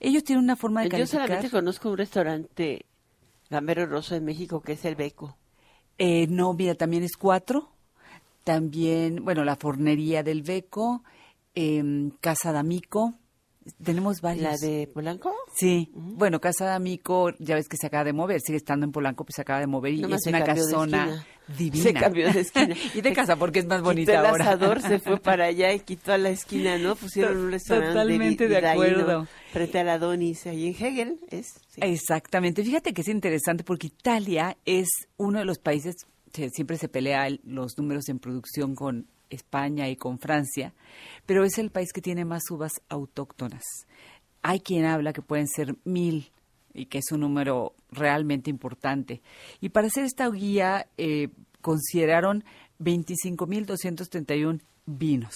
Ellos 0.00 0.24
tienen 0.24 0.42
una 0.42 0.56
forma 0.56 0.80
de 0.80 0.86
Yo 0.86 0.92
calificar. 0.92 1.26
solamente 1.26 1.50
conozco 1.50 1.90
un 1.90 1.98
restaurante 1.98 2.86
Gambero 3.50 3.84
Rosso 3.84 4.14
en 4.14 4.24
México 4.24 4.62
que 4.62 4.72
es 4.72 4.86
el 4.86 4.94
Beco. 4.94 5.36
Eh, 5.98 6.28
no, 6.28 6.54
mira, 6.54 6.74
también 6.74 7.02
es 7.02 7.18
cuatro. 7.18 7.68
También, 8.44 9.24
bueno, 9.24 9.44
la 9.44 9.56
fornería 9.56 10.22
del 10.22 10.42
Beco, 10.42 11.02
em, 11.54 12.10
Casa 12.20 12.52
d'Amico. 12.52 13.14
Tenemos 13.84 14.20
varias. 14.20 14.60
¿La 14.60 14.66
de 14.68 14.88
Polanco? 14.88 15.32
Sí. 15.54 15.88
Bueno, 15.94 16.40
Casa 16.40 16.64
d'Amico, 16.64 17.30
ya 17.38 17.54
ves 17.54 17.68
que 17.68 17.76
se 17.76 17.86
acaba 17.86 18.02
de 18.02 18.12
mover, 18.12 18.40
sigue 18.40 18.56
estando 18.56 18.84
en 18.84 18.90
Polanco, 18.90 19.24
pues 19.24 19.36
se 19.36 19.42
acaba 19.42 19.60
de 19.60 19.68
mover 19.68 19.92
y 19.92 20.02
es 20.02 20.26
una 20.26 20.42
casona 20.42 21.24
divina. 21.56 21.84
Se 21.84 21.94
cambió 21.94 22.32
de 22.32 22.40
esquina. 22.40 22.74
y 22.94 23.00
de 23.00 23.12
casa 23.12 23.36
porque 23.36 23.60
es 23.60 23.66
más 23.66 23.78
Quitó 23.78 23.84
bonita 23.90 24.18
el 24.18 24.26
ahora. 24.26 24.44
asador, 24.46 24.80
se 24.80 24.98
fue 24.98 25.16
para 25.20 25.44
allá 25.44 25.72
y 25.72 25.78
quitó 25.78 26.12
a 26.12 26.18
la 26.18 26.30
esquina, 26.30 26.76
¿no? 26.78 26.96
Pusieron 26.96 27.36
un 27.36 27.52
restaurante 27.52 27.92
Totalmente 27.92 28.48
de 28.48 28.56
acuerdo. 28.56 29.28
Frente 29.52 29.78
a 29.78 29.84
la 29.84 29.98
Donis, 29.98 30.44
ahí 30.46 30.66
en 30.66 30.74
Hegel, 30.84 31.20
es. 31.30 31.46
sí. 31.68 31.80
Exactamente. 31.82 32.64
Fíjate 32.64 32.92
que 32.92 33.02
es 33.02 33.08
interesante 33.08 33.62
porque 33.62 33.86
Italia 33.86 34.56
es 34.64 34.88
uno 35.18 35.38
de 35.38 35.44
los 35.44 35.58
países, 35.60 35.94
siempre 36.32 36.76
se 36.78 36.88
pelea 36.88 37.26
el- 37.26 37.40
los 37.44 37.76
números 37.78 38.08
en 38.08 38.18
producción 38.18 38.74
con 38.74 39.06
España 39.30 39.88
y 39.88 39.96
con 39.96 40.18
Francia, 40.18 40.74
pero 41.26 41.44
es 41.44 41.58
el 41.58 41.70
país 41.70 41.92
que 41.92 42.02
tiene 42.02 42.24
más 42.24 42.42
uvas 42.50 42.72
autóctonas. 42.88 43.62
hay 44.44 44.58
quien 44.60 44.84
habla 44.86 45.12
que 45.12 45.22
pueden 45.22 45.46
ser 45.46 45.76
mil 45.84 46.32
y 46.74 46.86
que 46.86 46.98
es 46.98 47.12
un 47.12 47.20
número 47.20 47.74
realmente 47.92 48.50
importante. 48.50 49.22
Y 49.60 49.68
para 49.68 49.86
hacer 49.86 50.04
esta 50.04 50.28
guía 50.30 50.88
eh, 50.98 51.28
consideraron 51.60 52.42
25.231 52.80 54.60
vinos. 54.86 55.34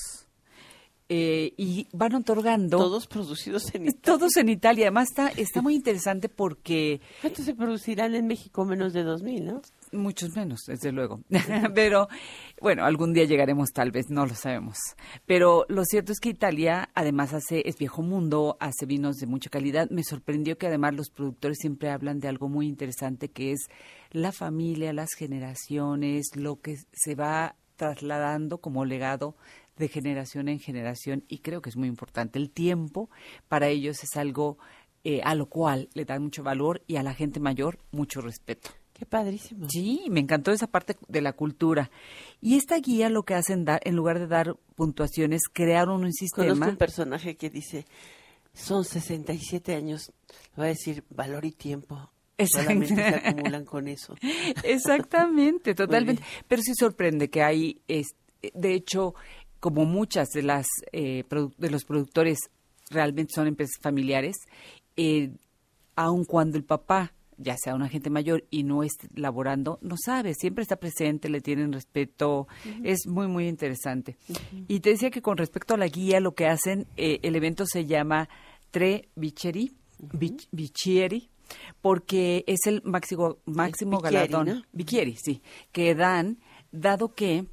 Eh, 1.08 1.52
y 1.56 1.86
van 1.92 2.16
otorgando... 2.16 2.78
Todos 2.78 3.06
producidos 3.06 3.72
en 3.74 3.82
Italia. 3.86 4.02
Todos 4.02 4.36
en 4.38 4.48
Italia. 4.48 4.86
Además 4.86 5.08
está, 5.10 5.28
está 5.28 5.62
muy 5.62 5.76
interesante 5.76 6.28
porque... 6.28 7.00
¿Cuántos 7.20 7.44
se 7.44 7.54
producirán 7.54 8.16
en 8.16 8.26
México? 8.26 8.64
Menos 8.64 8.92
de 8.92 9.04
2.000, 9.04 9.42
¿no? 9.44 9.62
Muchos 9.92 10.34
menos, 10.36 10.60
desde 10.66 10.92
luego. 10.92 11.20
Pero 11.74 12.08
bueno, 12.60 12.84
algún 12.84 13.12
día 13.12 13.24
llegaremos 13.24 13.70
tal 13.72 13.90
vez, 13.90 14.06
no 14.10 14.26
lo 14.26 14.34
sabemos. 14.34 14.76
Pero 15.26 15.64
lo 15.68 15.84
cierto 15.84 16.12
es 16.12 16.20
que 16.20 16.30
Italia 16.30 16.90
además 16.94 17.32
hace, 17.34 17.62
es 17.66 17.76
viejo 17.76 18.02
mundo, 18.02 18.56
hace 18.60 18.86
vinos 18.86 19.16
de 19.16 19.26
mucha 19.26 19.50
calidad. 19.50 19.88
Me 19.90 20.02
sorprendió 20.02 20.58
que 20.58 20.66
además 20.66 20.94
los 20.94 21.10
productores 21.10 21.58
siempre 21.60 21.90
hablan 21.90 22.20
de 22.20 22.28
algo 22.28 22.48
muy 22.48 22.66
interesante 22.66 23.30
que 23.30 23.52
es 23.52 23.68
la 24.10 24.32
familia, 24.32 24.92
las 24.92 25.14
generaciones, 25.14 26.30
lo 26.34 26.60
que 26.60 26.76
se 26.92 27.14
va 27.14 27.56
trasladando 27.76 28.58
como 28.58 28.84
legado 28.84 29.36
de 29.76 29.88
generación 29.88 30.48
en 30.48 30.58
generación 30.58 31.24
y 31.28 31.38
creo 31.38 31.60
que 31.60 31.70
es 31.70 31.76
muy 31.76 31.88
importante. 31.88 32.38
El 32.38 32.50
tiempo 32.50 33.10
para 33.48 33.68
ellos 33.68 34.02
es 34.02 34.16
algo 34.16 34.58
eh, 35.04 35.20
a 35.22 35.34
lo 35.34 35.46
cual 35.46 35.88
le 35.94 36.04
dan 36.04 36.22
mucho 36.22 36.42
valor 36.42 36.82
y 36.86 36.96
a 36.96 37.02
la 37.02 37.14
gente 37.14 37.40
mayor 37.40 37.78
mucho 37.92 38.20
respeto. 38.20 38.70
Qué 38.98 39.04
padrísimo. 39.04 39.68
Sí, 39.68 40.06
me 40.08 40.20
encantó 40.20 40.52
esa 40.52 40.68
parte 40.68 40.96
de 41.06 41.20
la 41.20 41.34
cultura. 41.34 41.90
Y 42.40 42.56
esta 42.56 42.78
guía 42.78 43.10
lo 43.10 43.24
que 43.24 43.34
hacen, 43.34 43.66
dar, 43.66 43.80
en 43.84 43.94
lugar 43.94 44.18
de 44.18 44.26
dar 44.26 44.56
puntuaciones, 44.74 45.42
crearon 45.52 46.02
un 46.02 46.12
sistema. 46.14 46.48
Conozco 46.48 46.70
un 46.70 46.76
personaje 46.78 47.36
que 47.36 47.50
dice, 47.50 47.84
son 48.54 48.84
67 48.84 49.74
años, 49.74 50.12
va 50.58 50.64
a 50.64 50.68
decir 50.68 51.04
valor 51.10 51.44
y 51.44 51.52
tiempo. 51.52 52.10
Solamente 52.50 52.94
se 52.94 53.02
acumulan 53.02 53.66
con 53.66 53.86
eso. 53.86 54.14
Exactamente, 54.64 55.74
totalmente. 55.74 56.22
Pero 56.48 56.62
sí 56.62 56.72
sorprende 56.74 57.28
que 57.28 57.42
hay, 57.42 57.82
de 57.86 58.74
hecho, 58.74 59.14
como 59.60 59.84
muchas 59.84 60.28
de 60.30 60.42
las 60.42 60.66
eh, 60.92 61.24
de 61.58 61.70
los 61.70 61.84
productores 61.84 62.38
realmente 62.88 63.34
son 63.34 63.46
empresas 63.46 63.78
familiares, 63.80 64.36
eh, 64.96 65.32
aun 65.96 66.24
cuando 66.24 66.56
el 66.56 66.64
papá 66.64 67.12
ya 67.38 67.56
sea 67.56 67.74
una 67.74 67.88
gente 67.88 68.10
mayor 68.10 68.44
y 68.50 68.64
no 68.64 68.82
esté 68.82 69.08
laborando, 69.14 69.78
no 69.82 69.96
sabe, 70.02 70.34
siempre 70.34 70.62
está 70.62 70.76
presente, 70.76 71.28
le 71.28 71.40
tienen 71.40 71.72
respeto, 71.72 72.46
es 72.82 73.06
muy, 73.06 73.28
muy 73.28 73.48
interesante. 73.48 74.16
Y 74.68 74.80
te 74.80 74.90
decía 74.90 75.10
que 75.10 75.22
con 75.22 75.36
respecto 75.36 75.74
a 75.74 75.78
la 75.78 75.86
guía, 75.86 76.20
lo 76.20 76.34
que 76.34 76.46
hacen, 76.46 76.86
eh, 76.96 77.20
el 77.22 77.36
evento 77.36 77.64
se 77.66 77.84
llama 77.84 78.28
Tre 78.70 79.08
Bicheri, 79.14 79.72
Bichieri, 80.50 81.28
porque 81.80 82.44
es 82.46 82.66
el 82.66 82.82
máximo, 82.84 83.38
máximo 83.44 84.00
galardón, 84.00 84.64
sí, 85.22 85.42
que 85.72 85.94
dan, 85.94 86.38
dado 86.72 87.14
que 87.14 87.46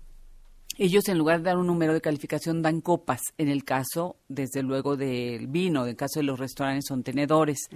ellos 0.78 1.08
en 1.08 1.18
lugar 1.18 1.40
de 1.40 1.46
dar 1.46 1.58
un 1.58 1.68
número 1.68 1.94
de 1.94 2.02
calificación 2.02 2.62
dan 2.62 2.82
copas, 2.82 3.22
en 3.38 3.48
el 3.48 3.64
caso, 3.64 4.18
desde 4.28 4.64
luego, 4.64 4.98
del 4.98 5.48
vino, 5.48 5.84
en 5.84 5.90
el 5.90 5.96
caso 5.96 6.20
de 6.20 6.26
los 6.26 6.40
restaurantes 6.40 6.86
son 6.88 7.04
tenedores. 7.04 7.70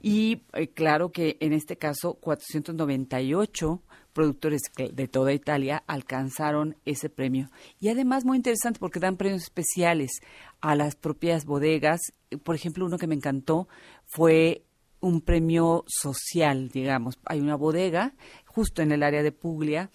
Y 0.00 0.42
eh, 0.52 0.68
claro 0.68 1.12
que 1.12 1.36
en 1.40 1.52
este 1.52 1.76
caso 1.76 2.14
498 2.14 3.82
productores 4.12 4.60
de 4.76 5.08
toda 5.08 5.32
Italia 5.32 5.82
alcanzaron 5.86 6.76
ese 6.84 7.08
premio. 7.08 7.50
Y 7.80 7.88
además 7.88 8.24
muy 8.24 8.36
interesante 8.36 8.78
porque 8.78 9.00
dan 9.00 9.16
premios 9.16 9.42
especiales 9.42 10.10
a 10.60 10.74
las 10.74 10.96
propias 10.96 11.44
bodegas. 11.44 12.00
Por 12.42 12.54
ejemplo, 12.54 12.84
uno 12.84 12.98
que 12.98 13.06
me 13.06 13.14
encantó 13.14 13.68
fue 14.06 14.64
un 15.00 15.20
premio 15.20 15.84
social, 15.86 16.68
digamos. 16.68 17.18
Hay 17.24 17.40
una 17.40 17.56
bodega 17.56 18.14
justo 18.46 18.82
en 18.82 18.92
el 18.92 19.02
área 19.02 19.22
de 19.22 19.32
Puglia 19.32 19.90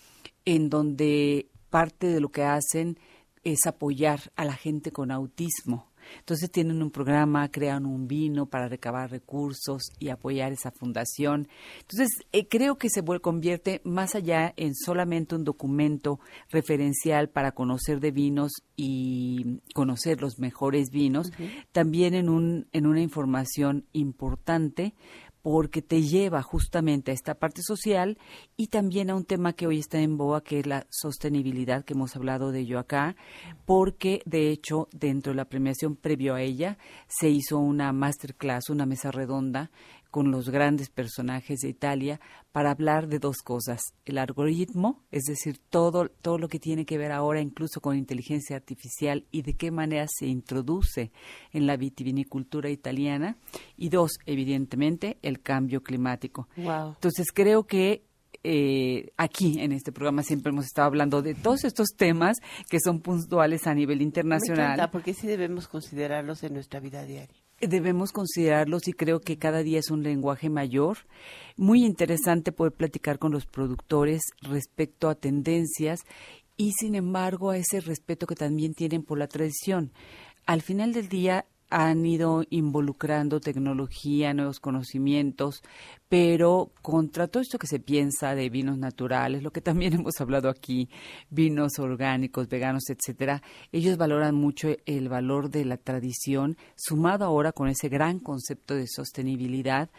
en 0.45 0.69
donde 0.69 1.49
parte 1.69 2.07
de 2.07 2.19
lo 2.19 2.29
que 2.29 2.43
hacen 2.43 2.97
es 3.43 3.65
apoyar 3.65 4.31
a 4.35 4.45
la 4.45 4.53
gente 4.53 4.91
con 4.91 5.11
autismo. 5.11 5.87
Entonces 6.19 6.51
tienen 6.51 6.81
un 6.81 6.91
programa, 6.91 7.49
crean 7.49 7.85
un 7.85 8.07
vino 8.07 8.45
para 8.45 8.67
recabar 8.67 9.11
recursos 9.11 9.83
y 9.99 10.09
apoyar 10.09 10.51
esa 10.51 10.71
fundación. 10.71 11.47
Entonces 11.79 12.09
eh, 12.31 12.47
creo 12.47 12.77
que 12.77 12.89
se 12.89 13.03
convierte 13.21 13.81
más 13.83 14.15
allá 14.15 14.53
en 14.57 14.75
solamente 14.75 15.35
un 15.35 15.43
documento 15.43 16.19
referencial 16.49 17.29
para 17.29 17.51
conocer 17.51 17.99
de 17.99 18.11
vinos 18.11 18.51
y 18.75 19.59
conocer 19.73 20.21
los 20.21 20.39
mejores 20.39 20.89
vinos, 20.91 21.31
también 21.71 22.13
en, 22.13 22.29
un, 22.29 22.67
en 22.71 22.85
una 22.85 23.01
información 23.01 23.85
importante 23.93 24.93
porque 25.49 25.81
te 25.81 26.01
lleva 26.01 26.41
justamente 26.41 27.11
a 27.11 27.13
esta 27.13 27.35
parte 27.35 27.61
social 27.63 28.17
y 28.57 28.67
también 28.67 29.09
a 29.09 29.15
un 29.15 29.23
tema 29.23 29.53
que 29.53 29.65
hoy 29.65 29.79
está 29.79 29.97
en 30.01 30.17
boa, 30.17 30.43
que 30.43 30.59
es 30.59 30.67
la 30.67 30.85
sostenibilidad, 30.89 31.85
que 31.85 31.93
hemos 31.93 32.17
hablado 32.17 32.51
de 32.51 32.59
ello 32.59 32.79
acá, 32.79 33.15
porque 33.65 34.21
de 34.25 34.49
hecho 34.49 34.89
dentro 34.91 35.31
de 35.31 35.37
la 35.37 35.45
premiación 35.45 35.95
previo 35.95 36.35
a 36.35 36.41
ella 36.41 36.77
se 37.07 37.29
hizo 37.29 37.59
una 37.59 37.93
masterclass, 37.93 38.69
una 38.69 38.85
mesa 38.85 39.09
redonda 39.09 39.71
con 40.17 40.31
los 40.31 40.49
grandes 40.49 40.89
personajes 40.89 41.59
de 41.59 41.69
Italia 41.69 42.19
para 42.51 42.71
hablar 42.71 43.07
de 43.07 43.19
dos 43.19 43.43
cosas, 43.43 43.93
el 44.03 44.17
algoritmo, 44.17 45.03
es 45.11 45.25
decir, 45.25 45.59
todo, 45.69 46.09
todo 46.09 46.39
lo 46.39 46.47
que 46.47 46.57
tiene 46.57 46.87
que 46.87 46.97
ver 46.97 47.11
ahora 47.11 47.39
incluso 47.39 47.81
con 47.81 47.95
inteligencia 47.95 48.55
artificial 48.55 49.25
y 49.29 49.43
de 49.43 49.53
qué 49.53 49.69
manera 49.69 50.07
se 50.09 50.25
introduce 50.25 51.11
en 51.53 51.67
la 51.67 51.77
vitivinicultura 51.77 52.71
italiana, 52.71 53.37
y 53.77 53.89
dos, 53.89 54.13
evidentemente, 54.25 55.19
el 55.21 55.39
cambio 55.43 55.83
climático. 55.83 56.47
Entonces 56.55 57.27
creo 57.31 57.67
que 57.67 58.01
eh, 58.43 59.11
aquí 59.17 59.59
en 59.59 59.71
este 59.71 59.91
programa 59.91 60.23
siempre 60.23 60.51
hemos 60.51 60.65
estado 60.65 60.87
hablando 60.87 61.21
de 61.21 61.35
todos 61.35 61.63
estos 61.63 61.89
temas 61.95 62.37
que 62.71 62.79
son 62.79 63.01
puntuales 63.01 63.67
a 63.67 63.75
nivel 63.75 64.01
internacional. 64.01 64.89
porque 64.91 65.13
sí 65.13 65.27
debemos 65.27 65.67
considerarlos 65.67 66.41
en 66.41 66.55
nuestra 66.55 66.79
vida 66.79 67.03
diaria 67.05 67.46
debemos 67.59 68.11
considerarlos 68.11 68.87
y 68.87 68.93
creo 68.93 69.19
que 69.19 69.37
cada 69.37 69.63
día 69.63 69.79
es 69.79 69.89
un 69.89 70.03
lenguaje 70.03 70.49
mayor. 70.49 70.97
Muy 71.55 71.83
interesante 71.83 72.51
poder 72.51 72.73
platicar 72.73 73.19
con 73.19 73.31
los 73.31 73.45
productores 73.45 74.21
respecto 74.41 75.09
a 75.09 75.15
tendencias 75.15 76.01
y 76.55 76.73
sin 76.73 76.95
embargo 76.95 77.51
a 77.51 77.57
ese 77.57 77.79
respeto 77.79 78.27
que 78.27 78.35
también 78.35 78.73
tienen 78.73 79.03
por 79.03 79.17
la 79.17 79.27
tradición. 79.27 79.91
Al 80.45 80.61
final 80.61 80.93
del 80.93 81.09
día 81.09 81.45
han 81.69 82.05
ido 82.05 82.43
involucrando 82.49 83.39
tecnología, 83.39 84.33
nuevos 84.33 84.59
conocimientos, 84.59 85.61
pero 86.07 86.71
contra 86.81 87.27
todo 87.27 87.41
esto 87.41 87.59
que 87.59 87.67
se 87.67 87.79
piensa 87.79 88.35
de 88.35 88.49
vinos 88.49 88.77
naturales, 88.77 89.43
lo 89.43 89.51
que 89.51 89.61
también 89.61 89.93
hemos 89.99 90.19
hablado 90.21 90.49
aquí, 90.49 90.89
vinos 91.29 91.79
orgánicos, 91.79 92.47
veganos, 92.47 92.89
etcétera, 92.89 93.41
ellos 93.71 93.97
valoran 93.97 94.35
mucho 94.35 94.69
el 94.85 95.09
valor 95.09 95.49
de 95.49 95.65
la 95.65 95.77
tradición, 95.77 96.57
sumado 96.75 97.25
ahora 97.25 97.51
con 97.51 97.67
ese 97.67 97.89
gran 97.89 98.19
concepto 98.19 98.75
de 98.75 98.87
sostenibilidad, 98.87 99.89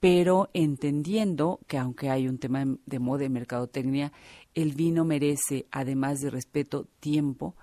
pero 0.00 0.48
entendiendo 0.54 1.60
que 1.66 1.76
aunque 1.76 2.10
hay 2.10 2.28
un 2.28 2.38
tema 2.38 2.64
de 2.86 2.98
moda 2.98 3.24
y 3.24 3.28
mercadotecnia, 3.28 4.12
el 4.54 4.72
vino 4.72 5.04
merece, 5.04 5.66
además 5.70 6.20
de 6.20 6.30
respeto, 6.30 6.86
tiempo 7.00 7.54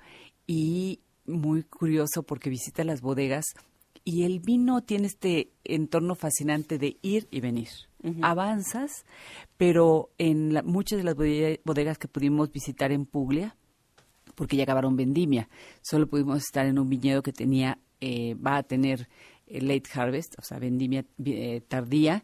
y 0.48 1.00
muy 1.26 1.64
curioso 1.64 2.24
porque 2.24 2.50
visita 2.50 2.84
las 2.84 3.02
bodegas 3.02 3.46
y 4.06 4.24
el 4.24 4.40
vino 4.40 4.84
tiene 4.84 5.08
este 5.08 5.50
entorno 5.64 6.16
fascinante 6.16 6.78
de 6.78 6.98
ir 7.02 7.28
y 7.32 7.42
venir. 7.42 7.70
Avanzas, 8.22 9.04
pero 9.58 10.12
en 10.20 10.54
muchas 10.64 11.00
de 11.00 11.04
las 11.04 11.16
bodegas 11.16 11.98
que 11.98 12.08
pudimos 12.08 12.52
visitar 12.52 12.92
en 12.92 13.08
Puglia, 13.08 13.56
porque 14.36 14.58
ya 14.58 14.64
acabaron 14.64 14.96
vendimia, 14.96 15.50
solo 15.82 16.06
pudimos 16.06 16.38
estar 16.38 16.68
en 16.68 16.78
un 16.78 16.88
viñedo 16.88 17.24
que 17.24 17.34
tenía, 17.34 17.80
eh, 18.02 18.36
va 18.36 18.58
a 18.58 18.64
tener 18.64 19.10
eh, 19.48 19.60
late 19.60 19.90
harvest, 19.96 20.36
o 20.38 20.44
sea, 20.44 20.60
vendimia 20.60 21.04
eh, 21.26 21.62
tardía, 21.68 22.24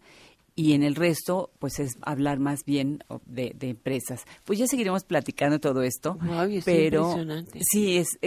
y 0.56 0.74
en 0.74 0.84
el 0.84 0.94
resto, 0.94 1.50
pues 1.58 1.80
es 1.80 1.98
hablar 2.04 2.38
más 2.38 2.64
bien 2.64 3.04
de, 3.26 3.56
empresas. 3.62 4.26
Pues 4.46 4.60
ya 4.60 4.68
seguiremos 4.68 5.04
platicando 5.04 5.60
todo 5.60 5.82
esto, 5.82 6.20
pero 6.64 7.16
sí 7.60 7.98
es 7.98 8.20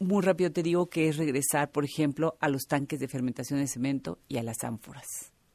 muy 0.00 0.22
rápido 0.22 0.50
te 0.50 0.62
digo 0.62 0.88
que 0.88 1.08
es 1.08 1.16
regresar, 1.16 1.70
por 1.70 1.84
ejemplo, 1.84 2.36
a 2.40 2.48
los 2.48 2.62
tanques 2.62 2.98
de 2.98 3.06
fermentación 3.06 3.60
de 3.60 3.68
cemento 3.68 4.18
y 4.28 4.38
a 4.38 4.42
las 4.42 4.64
ánforas. 4.64 5.04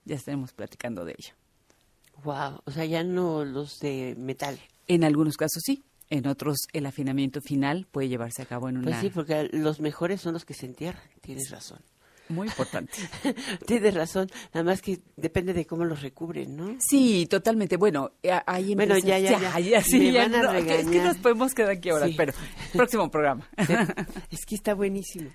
Ya 0.05 0.15
estaremos 0.15 0.53
platicando 0.53 1.03
de 1.03 1.15
ello. 1.17 1.33
Wow, 2.23 2.61
o 2.63 2.71
sea, 2.71 2.85
ya 2.85 3.03
no 3.03 3.43
los 3.43 3.79
de 3.79 4.15
metal. 4.17 4.59
En 4.87 5.03
algunos 5.03 5.35
casos 5.35 5.61
sí, 5.65 5.83
en 6.09 6.27
otros 6.27 6.57
el 6.73 6.85
afinamiento 6.85 7.41
final 7.41 7.87
puede 7.91 8.07
llevarse 8.07 8.43
a 8.43 8.45
cabo 8.45 8.69
en 8.69 8.75
pues 8.75 8.87
una. 8.87 9.01
Pues 9.01 9.01
sí, 9.01 9.09
porque 9.13 9.49
los 9.51 9.81
mejores 9.81 10.21
son 10.21 10.33
los 10.33 10.45
que 10.45 10.53
se 10.53 10.67
entierran. 10.67 11.03
Tienes 11.21 11.49
razón. 11.49 11.79
Muy 12.29 12.47
importante. 12.47 12.93
Tienes 13.67 13.93
razón, 13.93 14.29
nada 14.53 14.63
más 14.63 14.81
que 14.81 14.99
depende 15.15 15.53
de 15.53 15.65
cómo 15.65 15.85
los 15.85 16.01
recubren, 16.01 16.55
¿no? 16.55 16.75
Sí, 16.79 17.27
totalmente. 17.29 17.77
Bueno, 17.77 18.13
hay 18.45 18.71
empresas... 18.71 19.03
Bueno, 19.03 19.19
ya, 19.19 19.19
ya, 19.19 19.59
ya. 19.59 19.81
sí, 19.83 20.11
van 20.11 20.33
a 20.33 20.57
es 20.57 20.87
que 20.87 21.01
nos 21.01 21.17
podemos 21.17 21.53
quedar 21.53 21.71
aquí 21.71 21.89
ahora, 21.89 22.07
pero 22.17 22.33
próximo 22.73 23.09
programa. 23.09 23.47
es 24.31 24.45
que 24.45 24.55
está 24.55 24.73
buenísimo. 24.73 25.29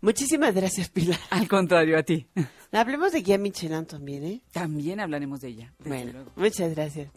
Muchísimas 0.00 0.54
gracias, 0.54 0.90
Pilar. 0.90 1.18
Al 1.30 1.48
contrario, 1.48 1.98
a 1.98 2.02
ti. 2.02 2.26
Hablemos 2.72 3.12
de 3.12 3.22
Guía 3.22 3.38
Michelin 3.38 3.86
también, 3.86 4.24
¿eh? 4.24 4.42
También 4.52 5.00
hablaremos 5.00 5.40
de 5.40 5.48
ella. 5.48 5.74
Bueno, 5.78 6.26
muchas 6.36 6.74
gracias. 6.74 7.10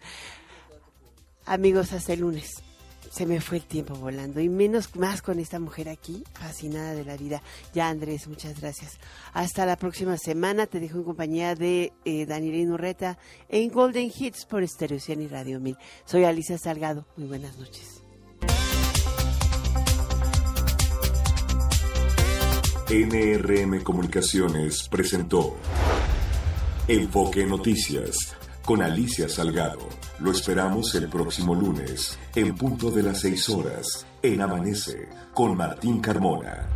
Amigos, 1.45 1.91
hasta 1.93 2.13
el 2.13 2.21
lunes. 2.21 2.63
Se 3.11 3.25
me 3.25 3.41
fue 3.41 3.57
el 3.57 3.63
tiempo 3.63 3.95
volando 3.95 4.39
y 4.41 4.49
menos 4.49 4.95
más 4.95 5.21
con 5.21 5.39
esta 5.39 5.59
mujer 5.59 5.89
aquí, 5.89 6.23
fascinada 6.33 6.93
de 6.93 7.05
la 7.05 7.17
vida. 7.17 7.41
Ya 7.73 7.89
Andrés, 7.89 8.27
muchas 8.27 8.59
gracias. 8.59 8.99
Hasta 9.33 9.65
la 9.65 9.75
próxima 9.77 10.17
semana. 10.17 10.67
Te 10.67 10.79
dejo 10.79 10.97
en 10.97 11.03
compañía 11.03 11.55
de 11.55 11.93
eh, 12.05 12.25
Daniel 12.25 12.57
en 13.49 13.69
Golden 13.69 14.11
Hits 14.15 14.45
por 14.45 14.67
Stereo 14.67 14.99
y 15.07 15.27
Radio 15.27 15.59
1000. 15.59 15.77
Soy 16.05 16.23
Alicia 16.23 16.57
Salgado. 16.57 17.05
Muy 17.15 17.27
buenas 17.27 17.57
noches. 17.57 18.03
NRM 22.89 23.83
Comunicaciones 23.83 24.87
presentó 24.87 25.57
Enfoque 26.87 27.45
Noticias 27.45 28.37
con 28.67 28.81
Alicia 28.81 29.29
Salgado. 29.29 29.87
Lo 30.19 30.29
esperamos 30.29 30.93
el 30.95 31.07
próximo 31.07 31.55
lunes, 31.55 32.19
en 32.35 32.53
punto 32.53 32.91
de 32.91 33.01
las 33.01 33.21
6 33.21 33.49
horas, 33.51 34.05
en 34.21 34.41
Amanece, 34.41 35.07
con 35.33 35.55
Martín 35.55 36.01
Carmona. 36.01 36.67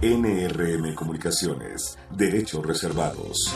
NRM 0.00 0.94
Comunicaciones, 0.94 1.98
Derechos 2.16 2.64
Reservados. 2.64 3.52